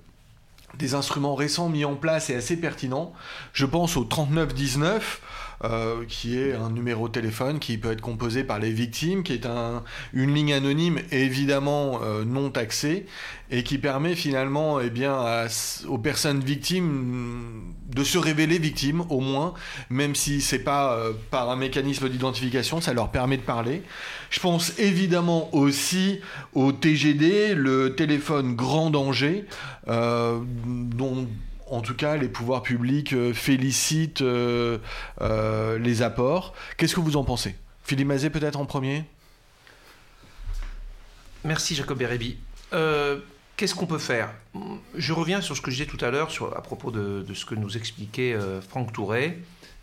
des 0.78 0.94
instruments 0.94 1.34
récents 1.34 1.68
mis 1.68 1.84
en 1.84 1.96
place 1.96 2.30
et 2.30 2.36
assez 2.36 2.56
pertinents. 2.56 3.12
Je 3.52 3.66
pense 3.66 3.96
au 3.96 4.04
3919 4.04 5.20
euh, 5.62 6.06
qui 6.08 6.38
est 6.38 6.54
un 6.54 6.70
numéro 6.70 7.08
de 7.08 7.12
téléphone 7.12 7.58
qui 7.58 7.76
peut 7.76 7.92
être 7.92 8.00
composé 8.00 8.44
par 8.44 8.58
les 8.58 8.70
victimes, 8.70 9.22
qui 9.22 9.34
est 9.34 9.44
un, 9.44 9.82
une 10.14 10.34
ligne 10.34 10.54
anonyme 10.54 11.00
évidemment 11.12 12.00
euh, 12.02 12.24
non 12.24 12.48
taxée 12.48 13.04
et 13.50 13.62
qui 13.62 13.76
permet 13.76 14.14
finalement 14.14 14.80
eh 14.80 14.88
bien, 14.88 15.18
aux 15.86 15.98
personnes 15.98 16.40
victimes 16.40 17.74
de 17.94 18.02
se 18.04 18.16
révéler 18.16 18.58
victimes 18.58 19.04
au 19.10 19.20
moins, 19.20 19.52
même 19.90 20.14
si 20.14 20.40
c'est 20.40 20.60
pas 20.60 20.94
euh, 20.94 21.12
par 21.30 21.50
un 21.50 21.56
mécanisme 21.56 22.08
d'identification, 22.08 22.80
ça 22.80 22.94
leur 22.94 23.10
permet 23.10 23.36
de 23.36 23.42
parler. 23.42 23.82
Je 24.30 24.40
pense 24.40 24.78
évidemment 24.78 25.54
aussi 25.54 26.20
au 26.54 26.72
TGD, 26.72 27.54
le 27.54 27.94
téléphone 27.96 28.54
grand 28.54 28.88
danger, 28.88 29.44
dont 29.86 31.26
en 31.70 31.80
tout 31.80 31.94
cas, 31.94 32.16
les 32.16 32.28
pouvoirs 32.28 32.62
publics 32.62 33.12
euh, 33.12 33.32
félicitent 33.32 34.22
euh, 34.22 34.78
euh, 35.20 35.78
les 35.78 36.02
apports. 36.02 36.52
Qu'est-ce 36.76 36.94
que 36.94 37.00
vous 37.00 37.16
en 37.16 37.24
pensez? 37.24 37.54
Philippe 37.84 38.08
Mazet, 38.08 38.30
peut-être 38.30 38.58
en 38.58 38.66
premier? 38.66 39.04
Merci, 41.44 41.74
Jacob 41.74 41.98
Bérébi. 41.98 42.36
Qu'est-ce 43.56 43.74
qu'on 43.74 43.86
peut 43.86 43.98
faire? 43.98 44.30
Je 44.94 45.12
reviens 45.12 45.40
sur 45.40 45.56
ce 45.56 45.60
que 45.60 45.70
je 45.70 45.76
disais 45.76 45.86
tout 45.86 46.02
à 46.04 46.10
l'heure 46.10 46.30
à 46.56 46.62
propos 46.62 46.90
de, 46.90 47.24
ce 47.34 47.44
que 47.44 47.54
nous 47.54 47.76
expliquait 47.76 48.36
Franck 48.68 48.92
Touret. 48.92 49.38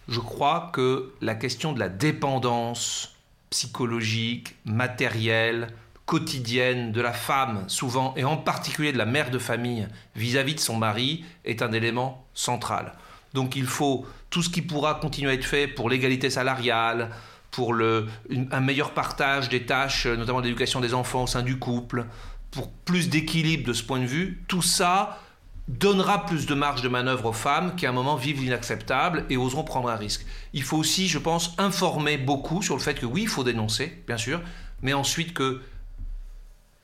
Je 0.07 0.19
crois 0.19 0.71
que 0.73 1.13
la 1.21 1.35
question 1.35 1.73
de 1.73 1.79
la 1.79 1.89
dépendance 1.89 3.15
psychologique, 3.49 4.55
matérielle, 4.65 5.67
quotidienne 6.07 6.91
de 6.93 7.01
la 7.01 7.13
femme, 7.13 7.65
souvent, 7.67 8.15
et 8.15 8.23
en 8.23 8.37
particulier 8.37 8.93
de 8.93 8.97
la 8.97 9.05
mère 9.05 9.29
de 9.29 9.37
famille 9.37 9.87
vis-à-vis 10.15 10.55
de 10.55 10.59
son 10.59 10.77
mari, 10.77 11.23
est 11.45 11.61
un 11.61 11.73
élément 11.73 12.25
central. 12.33 12.93
Donc 13.33 13.55
il 13.55 13.67
faut 13.67 14.05
tout 14.29 14.41
ce 14.41 14.49
qui 14.49 14.61
pourra 14.61 14.95
continuer 14.95 15.31
à 15.31 15.33
être 15.33 15.45
fait 15.45 15.67
pour 15.67 15.89
l'égalité 15.89 16.29
salariale, 16.29 17.09
pour 17.51 17.73
le, 17.73 18.07
un 18.51 18.59
meilleur 18.61 18.91
partage 18.91 19.49
des 19.49 19.65
tâches, 19.65 20.05
notamment 20.05 20.39
l'éducation 20.39 20.79
des 20.79 20.93
enfants 20.93 21.23
au 21.23 21.27
sein 21.27 21.43
du 21.43 21.59
couple, 21.59 22.05
pour 22.51 22.71
plus 22.71 23.09
d'équilibre 23.09 23.67
de 23.67 23.73
ce 23.73 23.83
point 23.83 23.99
de 23.99 24.05
vue, 24.05 24.43
tout 24.47 24.61
ça 24.61 25.19
donnera 25.67 26.25
plus 26.25 26.45
de 26.45 26.55
marge 26.55 26.81
de 26.81 26.87
manœuvre 26.87 27.25
aux 27.25 27.33
femmes 27.33 27.75
qui 27.75 27.85
à 27.85 27.89
un 27.89 27.93
moment 27.93 28.15
vivent 28.15 28.41
l'inacceptable 28.41 29.25
et 29.29 29.35
oseront 29.35 29.65
prendre 29.65 29.89
un 29.89 29.97
risque. 29.97 30.25
Il 30.53 30.63
faut 30.63 30.77
aussi, 30.77 31.09
je 31.09 31.19
pense, 31.19 31.53
informer 31.57 32.17
beaucoup 32.17 32.61
sur 32.61 32.75
le 32.75 32.81
fait 32.81 32.93
que 32.93 33.05
oui, 33.05 33.23
il 33.23 33.27
faut 33.27 33.43
dénoncer, 33.43 34.01
bien 34.07 34.17
sûr, 34.17 34.39
mais 34.81 34.93
ensuite 34.93 35.33
que 35.33 35.61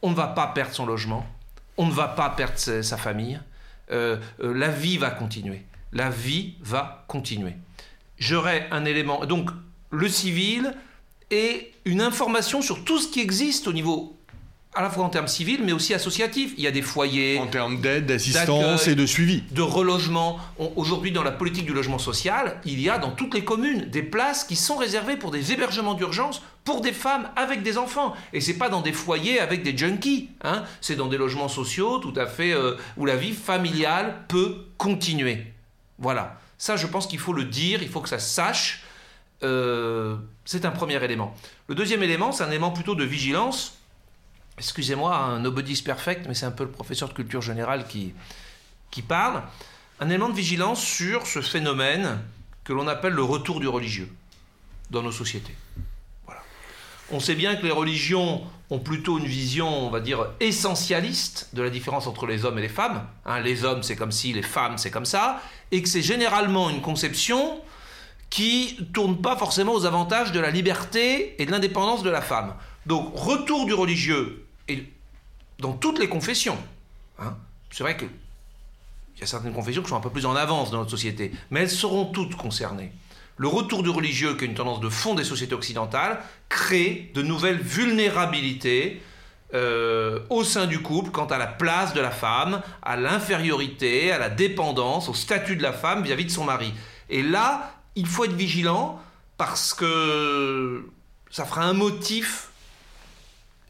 on 0.03 0.11
ne 0.11 0.15
va 0.15 0.27
pas 0.27 0.47
perdre 0.47 0.73
son 0.73 0.85
logement, 0.85 1.25
on 1.77 1.87
ne 1.87 1.91
va 1.91 2.07
pas 2.07 2.29
perdre 2.29 2.57
sa, 2.57 2.97
famille, 2.97 3.39
euh, 3.91 4.17
euh, 4.41 4.53
la 4.53 4.69
vie 4.69 4.97
va 4.97 5.09
continuer. 5.09 5.63
La 5.93 6.09
vie 6.09 6.55
va 6.61 7.05
continuer. 7.07 7.55
J'aurai 8.19 8.67
un 8.69 8.85
élément, 8.85 9.25
donc 9.25 9.49
le 9.89 10.07
civil 10.07 10.75
et 11.31 11.71
une 11.85 12.01
information 12.01 12.61
sur 12.61 12.83
tout 12.83 12.99
ce 12.99 13.07
qui 13.07 13.21
existe 13.21 13.67
au 13.67 13.73
niveau 13.73 14.15
à 14.75 14.81
la 14.81 14.89
fois 14.89 15.03
en 15.03 15.09
termes 15.09 15.27
civils, 15.27 15.61
mais 15.63 15.71
aussi 15.71 15.93
associatifs. 15.93 16.53
Il 16.57 16.63
y 16.63 16.67
a 16.67 16.71
des 16.71 16.81
foyers. 16.81 17.39
En 17.39 17.47
termes 17.47 17.79
d'aide, 17.79 18.05
d'assistance 18.05 18.87
et 18.87 18.95
de 18.95 19.05
suivi. 19.05 19.43
De 19.51 19.61
relogement. 19.61 20.39
Aujourd'hui, 20.75 21.11
dans 21.11 21.23
la 21.23 21.31
politique 21.31 21.65
du 21.65 21.73
logement 21.73 21.99
social, 21.99 22.59
il 22.65 22.81
y 22.81 22.89
a 22.89 22.97
dans 22.97 23.11
toutes 23.11 23.33
les 23.33 23.43
communes 23.43 23.85
des 23.85 24.03
places 24.03 24.43
qui 24.43 24.55
sont 24.55 24.75
réservées 24.77 25.17
pour 25.17 25.31
des 25.31 25.51
hébergements 25.51 25.93
d'urgence 25.93 26.41
pour 26.63 26.81
des 26.81 26.93
femmes 26.93 27.29
avec 27.35 27.61
des 27.61 27.77
enfants. 27.77 28.13
Et 28.31 28.41
c'est 28.41 28.57
pas 28.57 28.69
dans 28.69 28.81
des 28.81 28.93
foyers 28.93 29.39
avec 29.39 29.63
des 29.63 29.77
junkies. 29.77 30.29
Hein. 30.43 30.63
C'est 30.81 30.95
dans 30.95 31.07
des 31.07 31.17
logements 31.17 31.49
sociaux 31.49 31.99
tout 31.99 32.13
à 32.15 32.25
fait 32.25 32.53
euh, 32.53 32.75
où 32.97 33.05
la 33.05 33.15
vie 33.15 33.33
familiale 33.33 34.15
peut 34.27 34.65
continuer. 34.77 35.45
Voilà. 35.99 36.39
Ça, 36.57 36.77
je 36.77 36.87
pense 36.87 37.07
qu'il 37.07 37.19
faut 37.19 37.33
le 37.33 37.43
dire, 37.43 37.83
il 37.83 37.89
faut 37.89 37.99
que 38.01 38.09
ça 38.09 38.19
sache. 38.19 38.83
euh, 39.43 40.15
c'est 40.45 40.65
un 40.65 40.71
premier 40.71 41.03
élément. 41.03 41.35
Le 41.67 41.75
deuxième 41.75 42.03
élément, 42.03 42.31
c'est 42.31 42.43
un 42.43 42.49
élément 42.49 42.71
plutôt 42.71 42.95
de 42.95 43.03
vigilance. 43.03 43.77
Excusez-moi, 44.57 45.15
un 45.15 45.39
nobody's 45.39 45.81
perfect, 45.81 46.25
mais 46.27 46.33
c'est 46.33 46.45
un 46.45 46.51
peu 46.51 46.63
le 46.63 46.71
professeur 46.71 47.09
de 47.09 47.13
culture 47.13 47.41
générale 47.41 47.87
qui, 47.87 48.13
qui 48.91 49.01
parle. 49.01 49.41
Un 49.99 50.09
élément 50.09 50.29
de 50.29 50.35
vigilance 50.35 50.83
sur 50.83 51.25
ce 51.25 51.41
phénomène 51.41 52.19
que 52.63 52.73
l'on 52.73 52.87
appelle 52.87 53.13
le 53.13 53.23
retour 53.23 53.59
du 53.59 53.67
religieux 53.67 54.09
dans 54.89 55.01
nos 55.01 55.11
sociétés. 55.11 55.55
On 57.11 57.19
sait 57.19 57.35
bien 57.35 57.55
que 57.55 57.63
les 57.63 57.71
religions 57.71 58.43
ont 58.69 58.79
plutôt 58.79 59.19
une 59.19 59.25
vision, 59.25 59.67
on 59.67 59.89
va 59.89 59.99
dire, 59.99 60.25
essentialiste 60.39 61.49
de 61.53 61.61
la 61.61 61.69
différence 61.69 62.07
entre 62.07 62.25
les 62.25 62.45
hommes 62.45 62.57
et 62.57 62.61
les 62.61 62.69
femmes. 62.69 63.05
Hein, 63.25 63.39
les 63.41 63.65
hommes, 63.65 63.83
c'est 63.83 63.95
comme 63.95 64.11
si, 64.11 64.33
les 64.33 64.41
femmes, 64.41 64.77
c'est 64.77 64.89
comme 64.89 65.05
ça. 65.05 65.41
Et 65.71 65.81
que 65.81 65.89
c'est 65.89 66.01
généralement 66.01 66.69
une 66.69 66.81
conception 66.81 67.59
qui 68.29 68.87
tourne 68.93 69.21
pas 69.21 69.35
forcément 69.37 69.73
aux 69.73 69.85
avantages 69.85 70.31
de 70.31 70.39
la 70.39 70.49
liberté 70.49 71.39
et 71.41 71.45
de 71.45 71.51
l'indépendance 71.51 72.01
de 72.01 72.09
la 72.09 72.21
femme. 72.21 72.55
Donc, 72.85 73.11
retour 73.15 73.65
du 73.65 73.73
religieux, 73.73 74.42
et 74.67 74.87
dans 75.59 75.73
toutes 75.73 75.99
les 75.99 76.09
confessions. 76.09 76.57
Hein. 77.19 77.35
c'est 77.69 77.83
vrai 77.83 77.95
qu'il 77.95 78.09
y 79.19 79.23
a 79.23 79.27
certaines 79.27 79.53
confessions 79.53 79.83
qui 79.83 79.89
sont 79.89 79.95
un 79.95 80.01
peu 80.01 80.09
plus 80.09 80.25
en 80.25 80.35
avance 80.35 80.71
dans 80.71 80.79
notre 80.79 80.91
société, 80.91 81.31
mais 81.51 81.61
elles 81.61 81.69
seront 81.69 82.05
toutes 82.05 82.35
concernées 82.35 82.91
le 83.37 83.47
retour 83.47 83.83
du 83.83 83.89
religieux, 83.89 84.35
qui 84.35 84.45
est 84.45 84.47
une 84.47 84.53
tendance 84.53 84.79
de 84.79 84.89
fond 84.89 85.15
des 85.15 85.23
sociétés 85.23 85.55
occidentales, 85.55 86.19
crée 86.49 87.11
de 87.13 87.21
nouvelles 87.21 87.59
vulnérabilités 87.59 89.01
euh, 89.53 90.19
au 90.29 90.43
sein 90.43 90.65
du 90.65 90.81
couple 90.81 91.11
quant 91.11 91.25
à 91.25 91.37
la 91.37 91.47
place 91.47 91.93
de 91.93 92.01
la 92.01 92.11
femme, 92.11 92.61
à 92.81 92.95
l'infériorité, 92.95 94.11
à 94.11 94.17
la 94.17 94.29
dépendance, 94.29 95.09
au 95.09 95.13
statut 95.13 95.55
de 95.55 95.63
la 95.63 95.73
femme 95.73 96.03
vis-à-vis 96.03 96.25
de 96.25 96.31
son 96.31 96.43
mari. 96.43 96.73
Et 97.09 97.21
là, 97.21 97.75
il 97.95 98.07
faut 98.07 98.25
être 98.25 98.33
vigilant 98.33 98.99
parce 99.37 99.73
que 99.73 100.87
ça 101.29 101.45
fera 101.45 101.63
un 101.63 101.73
motif 101.73 102.49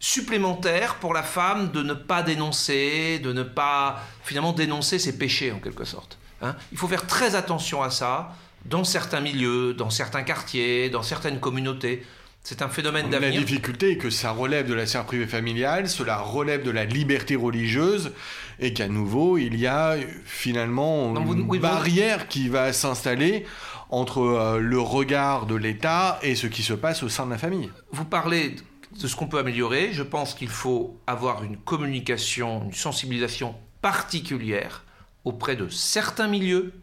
supplémentaire 0.03 0.95
pour 0.95 1.13
la 1.13 1.23
femme 1.23 1.71
de 1.71 1.81
ne 1.81 1.93
pas 1.93 2.23
dénoncer, 2.23 3.19
de 3.19 3.31
ne 3.31 3.41
pas 3.41 4.03
finalement 4.25 4.51
dénoncer 4.51 4.99
ses 4.99 5.17
péchés 5.17 5.53
en 5.53 5.59
quelque 5.59 5.85
sorte. 5.85 6.17
Hein. 6.41 6.57
il 6.73 6.77
faut 6.77 6.89
faire 6.89 7.07
très 7.07 7.35
attention 7.35 7.81
à 7.81 7.89
ça 7.89 8.35
dans 8.65 8.83
certains 8.83 9.21
milieux, 9.21 9.73
dans 9.73 9.89
certains 9.89 10.23
quartiers, 10.23 10.89
dans 10.89 11.03
certaines 11.03 11.39
communautés. 11.39 12.05
C'est 12.43 12.61
un 12.61 12.67
phénomène 12.67 13.09
d'avenir. 13.09 13.39
La 13.39 13.45
difficulté 13.45 13.91
est 13.91 13.97
que 13.97 14.09
ça 14.09 14.31
relève 14.31 14.67
de 14.67 14.73
la 14.73 14.85
sphère 14.85 15.05
privée 15.05 15.25
familiale, 15.25 15.87
cela 15.87 16.17
relève 16.17 16.63
de 16.63 16.71
la 16.71 16.83
liberté 16.83 17.37
religieuse, 17.37 18.11
et 18.59 18.73
qu'à 18.73 18.89
nouveau, 18.89 19.37
il 19.37 19.57
y 19.57 19.67
a 19.67 19.95
finalement 20.25 21.15
une 21.15 21.59
barrière 21.59 22.27
qui 22.27 22.49
va 22.49 22.73
s'installer 22.73 23.45
entre 23.89 24.19
euh, 24.19 24.59
le 24.59 24.79
regard 24.79 25.45
de 25.45 25.55
l'État 25.55 26.19
et 26.23 26.35
ce 26.35 26.47
qui 26.47 26.61
se 26.63 26.73
passe 26.73 27.03
au 27.03 27.09
sein 27.09 27.25
de 27.25 27.31
la 27.31 27.37
famille. 27.37 27.71
Vous 27.91 28.05
parlez 28.05 28.55
de 29.01 29.07
ce 29.07 29.15
qu'on 29.15 29.27
peut 29.27 29.39
améliorer. 29.39 29.91
Je 29.93 30.03
pense 30.03 30.33
qu'il 30.33 30.49
faut 30.49 30.97
avoir 31.07 31.43
une 31.43 31.57
communication, 31.57 32.63
une 32.63 32.73
sensibilisation 32.73 33.55
particulière 33.81 34.83
auprès 35.25 35.55
de 35.55 35.69
certains 35.69 36.27
milieux, 36.27 36.73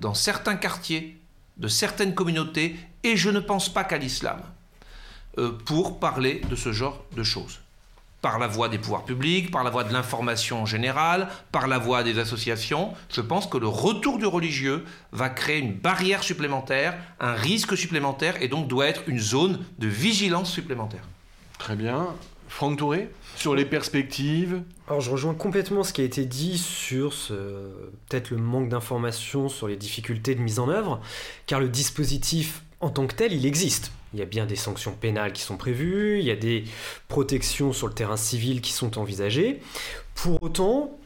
dans 0.00 0.14
certains 0.14 0.56
quartiers, 0.56 1.18
de 1.56 1.68
certaines 1.68 2.14
communautés, 2.14 2.76
et 3.02 3.16
je 3.16 3.30
ne 3.30 3.40
pense 3.40 3.68
pas 3.68 3.84
qu'à 3.84 3.98
l'islam, 3.98 4.40
euh, 5.38 5.52
pour 5.64 5.98
parler 5.98 6.42
de 6.50 6.56
ce 6.56 6.72
genre 6.72 7.02
de 7.14 7.22
choses. 7.22 7.60
Par 8.20 8.38
la 8.38 8.46
voie 8.46 8.68
des 8.68 8.78
pouvoirs 8.78 9.04
publics, 9.04 9.50
par 9.50 9.62
la 9.62 9.70
voie 9.70 9.84
de 9.84 9.92
l'information 9.92 10.66
générale, 10.66 11.28
par 11.52 11.68
la 11.68 11.78
voie 11.78 12.02
des 12.02 12.18
associations, 12.18 12.92
je 13.10 13.20
pense 13.20 13.46
que 13.46 13.56
le 13.56 13.68
retour 13.68 14.18
du 14.18 14.26
religieux 14.26 14.84
va 15.12 15.28
créer 15.28 15.58
une 15.58 15.74
barrière 15.74 16.22
supplémentaire, 16.22 16.98
un 17.20 17.34
risque 17.34 17.76
supplémentaire, 17.76 18.42
et 18.42 18.48
donc 18.48 18.68
doit 18.68 18.86
être 18.86 19.02
une 19.06 19.20
zone 19.20 19.64
de 19.78 19.86
vigilance 19.86 20.50
supplémentaire. 20.50 21.06
Très 21.58 21.76
bien. 21.76 22.14
Franck 22.48 22.78
Touré, 22.78 23.10
sur 23.36 23.54
les 23.54 23.64
perspectives 23.64 24.62
Alors 24.88 25.00
je 25.00 25.10
rejoins 25.10 25.34
complètement 25.34 25.82
ce 25.82 25.92
qui 25.92 26.00
a 26.00 26.04
été 26.04 26.24
dit 26.24 26.58
sur 26.58 27.12
peut-être 28.08 28.30
le 28.30 28.36
manque 28.36 28.68
d'informations 28.68 29.48
sur 29.48 29.68
les 29.68 29.76
difficultés 29.76 30.34
de 30.34 30.40
mise 30.40 30.58
en 30.58 30.68
œuvre, 30.68 31.00
car 31.46 31.60
le 31.60 31.68
dispositif 31.68 32.62
en 32.80 32.90
tant 32.90 33.06
que 33.06 33.14
tel, 33.14 33.32
il 33.32 33.46
existe. 33.46 33.90
Il 34.12 34.18
y 34.20 34.22
a 34.22 34.26
bien 34.26 34.46
des 34.46 34.56
sanctions 34.56 34.92
pénales 34.92 35.32
qui 35.32 35.42
sont 35.42 35.56
prévues, 35.56 36.18
il 36.20 36.24
y 36.24 36.30
a 36.30 36.36
des 36.36 36.64
protections 37.08 37.72
sur 37.72 37.88
le 37.88 37.94
terrain 37.94 38.16
civil 38.16 38.60
qui 38.60 38.72
sont 38.72 38.98
envisagées. 38.98 39.60
Pour 40.14 40.42
autant, 40.42 40.96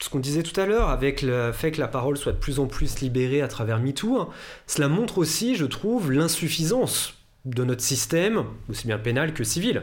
ce 0.00 0.08
qu'on 0.08 0.20
disait 0.20 0.42
tout 0.42 0.58
à 0.58 0.66
l'heure, 0.66 0.88
avec 0.88 1.22
le 1.22 1.52
fait 1.52 1.72
que 1.72 1.80
la 1.80 1.88
parole 1.88 2.16
soit 2.16 2.32
de 2.32 2.38
plus 2.38 2.60
en 2.60 2.66
plus 2.66 3.00
libérée 3.00 3.42
à 3.42 3.48
travers 3.48 3.78
MeToo, 3.78 4.30
cela 4.66 4.88
montre 4.88 5.18
aussi, 5.18 5.56
je 5.56 5.66
trouve, 5.66 6.12
l'insuffisance 6.12 7.17
de 7.44 7.64
notre 7.64 7.82
système, 7.82 8.44
aussi 8.68 8.86
bien 8.86 8.98
pénal 8.98 9.32
que 9.32 9.44
civil. 9.44 9.82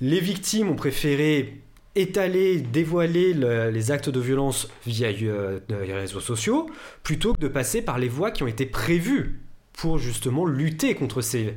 Les 0.00 0.20
victimes 0.20 0.70
ont 0.70 0.76
préféré 0.76 1.60
étaler, 1.94 2.60
dévoiler 2.60 3.34
les 3.34 3.90
actes 3.90 4.08
de 4.08 4.20
violence 4.20 4.68
via 4.86 5.08
euh, 5.08 5.60
les 5.68 5.92
réseaux 5.92 6.20
sociaux, 6.20 6.70
plutôt 7.02 7.34
que 7.34 7.40
de 7.40 7.48
passer 7.48 7.82
par 7.82 7.98
les 7.98 8.08
voies 8.08 8.30
qui 8.30 8.42
ont 8.42 8.48
été 8.48 8.66
prévues 8.66 9.40
pour 9.72 9.98
justement 9.98 10.46
lutter 10.46 10.94
contre 10.94 11.20
ces 11.22 11.54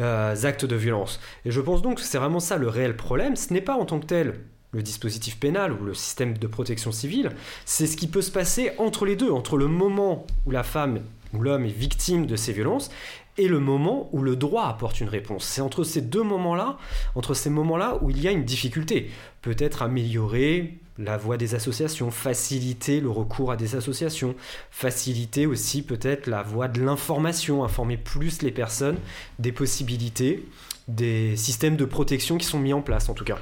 euh, 0.00 0.34
actes 0.44 0.64
de 0.64 0.76
violence. 0.76 1.20
Et 1.44 1.50
je 1.50 1.60
pense 1.60 1.82
donc 1.82 1.96
que 1.96 2.02
c'est 2.02 2.18
vraiment 2.18 2.40
ça 2.40 2.56
le 2.56 2.68
réel 2.68 2.96
problème. 2.96 3.36
Ce 3.36 3.52
n'est 3.52 3.60
pas 3.60 3.76
en 3.76 3.84
tant 3.84 4.00
que 4.00 4.06
tel 4.06 4.34
le 4.72 4.82
dispositif 4.82 5.38
pénal 5.38 5.72
ou 5.72 5.84
le 5.84 5.94
système 5.94 6.36
de 6.38 6.46
protection 6.46 6.92
civile, 6.92 7.32
c'est 7.66 7.86
ce 7.86 7.96
qui 7.96 8.06
peut 8.06 8.22
se 8.22 8.30
passer 8.30 8.72
entre 8.78 9.04
les 9.04 9.16
deux, 9.16 9.30
entre 9.30 9.58
le 9.58 9.66
moment 9.66 10.26
où 10.46 10.50
la 10.50 10.62
femme 10.62 11.00
ou 11.34 11.42
l'homme 11.42 11.66
est 11.66 11.76
victime 11.76 12.26
de 12.26 12.36
ces 12.36 12.52
violences 12.52 12.90
et 13.38 13.48
le 13.48 13.60
moment 13.60 14.08
où 14.12 14.22
le 14.22 14.36
droit 14.36 14.66
apporte 14.66 15.00
une 15.00 15.08
réponse. 15.08 15.44
C'est 15.44 15.60
entre 15.60 15.84
ces 15.84 16.02
deux 16.02 16.22
moments-là, 16.22 16.76
entre 17.14 17.34
ces 17.34 17.50
moments-là 17.50 17.98
où 18.02 18.10
il 18.10 18.20
y 18.20 18.28
a 18.28 18.30
une 18.30 18.44
difficulté. 18.44 19.10
Peut-être 19.40 19.82
améliorer 19.82 20.78
la 20.98 21.16
voie 21.16 21.36
des 21.36 21.54
associations, 21.54 22.10
faciliter 22.10 23.00
le 23.00 23.10
recours 23.10 23.50
à 23.50 23.56
des 23.56 23.74
associations, 23.74 24.34
faciliter 24.70 25.46
aussi 25.46 25.82
peut-être 25.82 26.26
la 26.26 26.42
voie 26.42 26.68
de 26.68 26.82
l'information, 26.82 27.64
informer 27.64 27.96
plus 27.96 28.42
les 28.42 28.50
personnes 28.50 28.98
des 29.38 29.52
possibilités, 29.52 30.46
des 30.88 31.36
systèmes 31.36 31.76
de 31.76 31.84
protection 31.84 32.36
qui 32.36 32.46
sont 32.46 32.58
mis 32.58 32.72
en 32.72 32.82
place 32.82 33.08
en 33.08 33.14
tout 33.14 33.24
cas. 33.24 33.38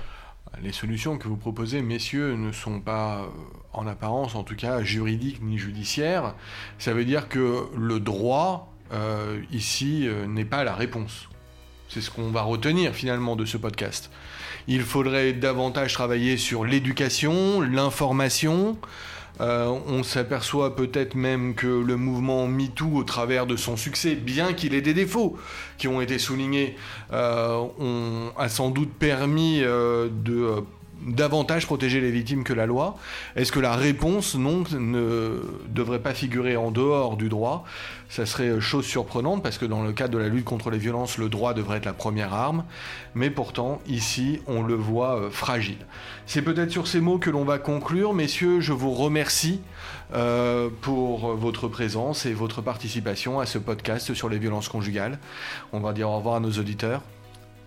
Les 0.63 0.73
solutions 0.73 1.17
que 1.17 1.27
vous 1.27 1.37
proposez, 1.37 1.81
messieurs, 1.81 2.35
ne 2.35 2.53
sont 2.53 2.81
pas, 2.81 3.21
euh, 3.21 3.27
en 3.73 3.87
apparence 3.87 4.35
en 4.35 4.43
tout 4.43 4.57
cas, 4.57 4.83
juridiques 4.83 5.41
ni 5.43 5.59
judiciaires. 5.59 6.35
Ça 6.79 6.93
veut 6.93 7.05
dire 7.05 7.29
que 7.29 7.69
le 7.77 8.01
droit 8.01 8.70
euh, 8.93 9.41
ici 9.53 10.07
euh, 10.07 10.27
n'est 10.27 10.45
pas 10.45 10.65
la 10.65 10.75
réponse. 10.75 11.29
C'est 11.89 12.01
ce 12.01 12.11
qu'on 12.11 12.31
va 12.31 12.43
retenir 12.43 12.95
finalement 12.95 13.37
de 13.37 13.45
ce 13.45 13.57
podcast. 13.57 14.11
Il 14.69 14.83
faudrait 14.83 15.33
davantage 15.33 15.93
travailler 15.93 16.37
sur 16.37 16.65
l'éducation, 16.65 17.61
l'information. 17.61 18.79
Euh, 19.41 19.73
on 19.87 20.03
s'aperçoit 20.03 20.77
peut-être 20.77 21.15
même 21.15 21.55
que 21.55 21.67
le 21.67 21.97
mouvement 21.97 22.47
MeToo, 22.47 22.95
au 22.95 23.05
travers 23.05 23.47
de 23.47 23.57
son 23.57 23.77
succès, 23.77 24.15
bien 24.15 24.53
qu'il 24.53 24.75
ait 24.75 24.83
des 24.83 24.95
défauts 24.95 25.39
qui 25.79 25.89
ont 25.89 26.01
été 26.01 26.19
soulignés, 26.19 26.77
a 27.11 28.49
sans 28.49 28.71
doute 28.71 28.93
permis 28.93 29.61
de 29.61 30.63
davantage 31.07 31.67
protéger 31.67 32.01
les 32.01 32.11
victimes 32.11 32.45
que 32.45 32.53
la 32.53 32.67
loi 32.67 32.99
Est-ce 33.37 33.53
que 33.53 33.61
la 33.61 33.75
réponse 33.75 34.35
non 34.35 34.65
ne 34.71 35.41
devrait 35.69 36.01
pas 36.01 36.15
figurer 36.15 36.57
en 36.57 36.71
dehors 36.71 37.17
du 37.17 37.29
droit? 37.29 37.65
Ça 38.11 38.27
serait 38.27 38.61
chose 38.61 38.85
surprenante 38.85 39.41
parce 39.41 39.57
que 39.57 39.65
dans 39.65 39.85
le 39.85 39.93
cadre 39.93 40.15
de 40.15 40.19
la 40.19 40.29
lutte 40.29 40.45
contre 40.45 40.71
les 40.71 40.79
violences, 40.79 41.17
le 41.17 41.29
droit 41.29 41.55
devrait 41.55 41.79
être 41.79 41.85
la 41.85 41.93
première 41.93 42.35
arme, 42.35 42.65
mais 43.15 43.31
pourtant 43.31 43.81
ici 43.87 44.41
on 44.49 44.63
le 44.63 44.75
voit 44.75 45.17
euh, 45.17 45.31
fragile. 45.31 45.79
C'est 46.27 46.43
peut-être 46.43 46.71
sur 46.71 46.89
ces 46.89 47.01
mots 47.01 47.19
que 47.19 47.31
l'on 47.31 47.45
va 47.45 47.59
conclure, 47.59 48.13
messieurs. 48.13 48.61
Je 48.61 48.73
vous 48.73 48.91
remercie 48.91 49.61
euh, 50.13 50.69
pour 50.81 51.37
votre 51.37 51.69
présence 51.69 52.27
et 52.27 52.33
votre 52.33 52.63
participation 52.63 53.39
à 53.39 53.47
ce 53.47 53.59
podcast 53.59 54.13
sur 54.13 54.29
les 54.29 54.39
violences 54.39 54.69
conjugales. 54.69 55.21
On 55.73 55.79
va 55.79 55.93
dire 55.93 56.11
au 56.11 56.17
revoir 56.17 56.35
à 56.35 56.41
nos 56.41 56.51
auditeurs. 56.51 57.03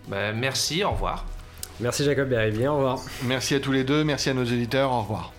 Ben, 0.08 0.36
merci, 0.36 0.84
au 0.84 0.90
revoir. 0.90 1.24
Merci 1.80 2.04
Jacob 2.04 2.28
Berrivier, 2.28 2.68
au 2.68 2.76
revoir. 2.76 2.98
Merci 3.24 3.54
à 3.54 3.60
tous 3.60 3.72
les 3.72 3.82
deux, 3.82 4.04
merci 4.04 4.28
à 4.28 4.34
nos 4.34 4.44
éditeurs, 4.44 4.92
au 4.92 5.00
revoir. 5.00 5.32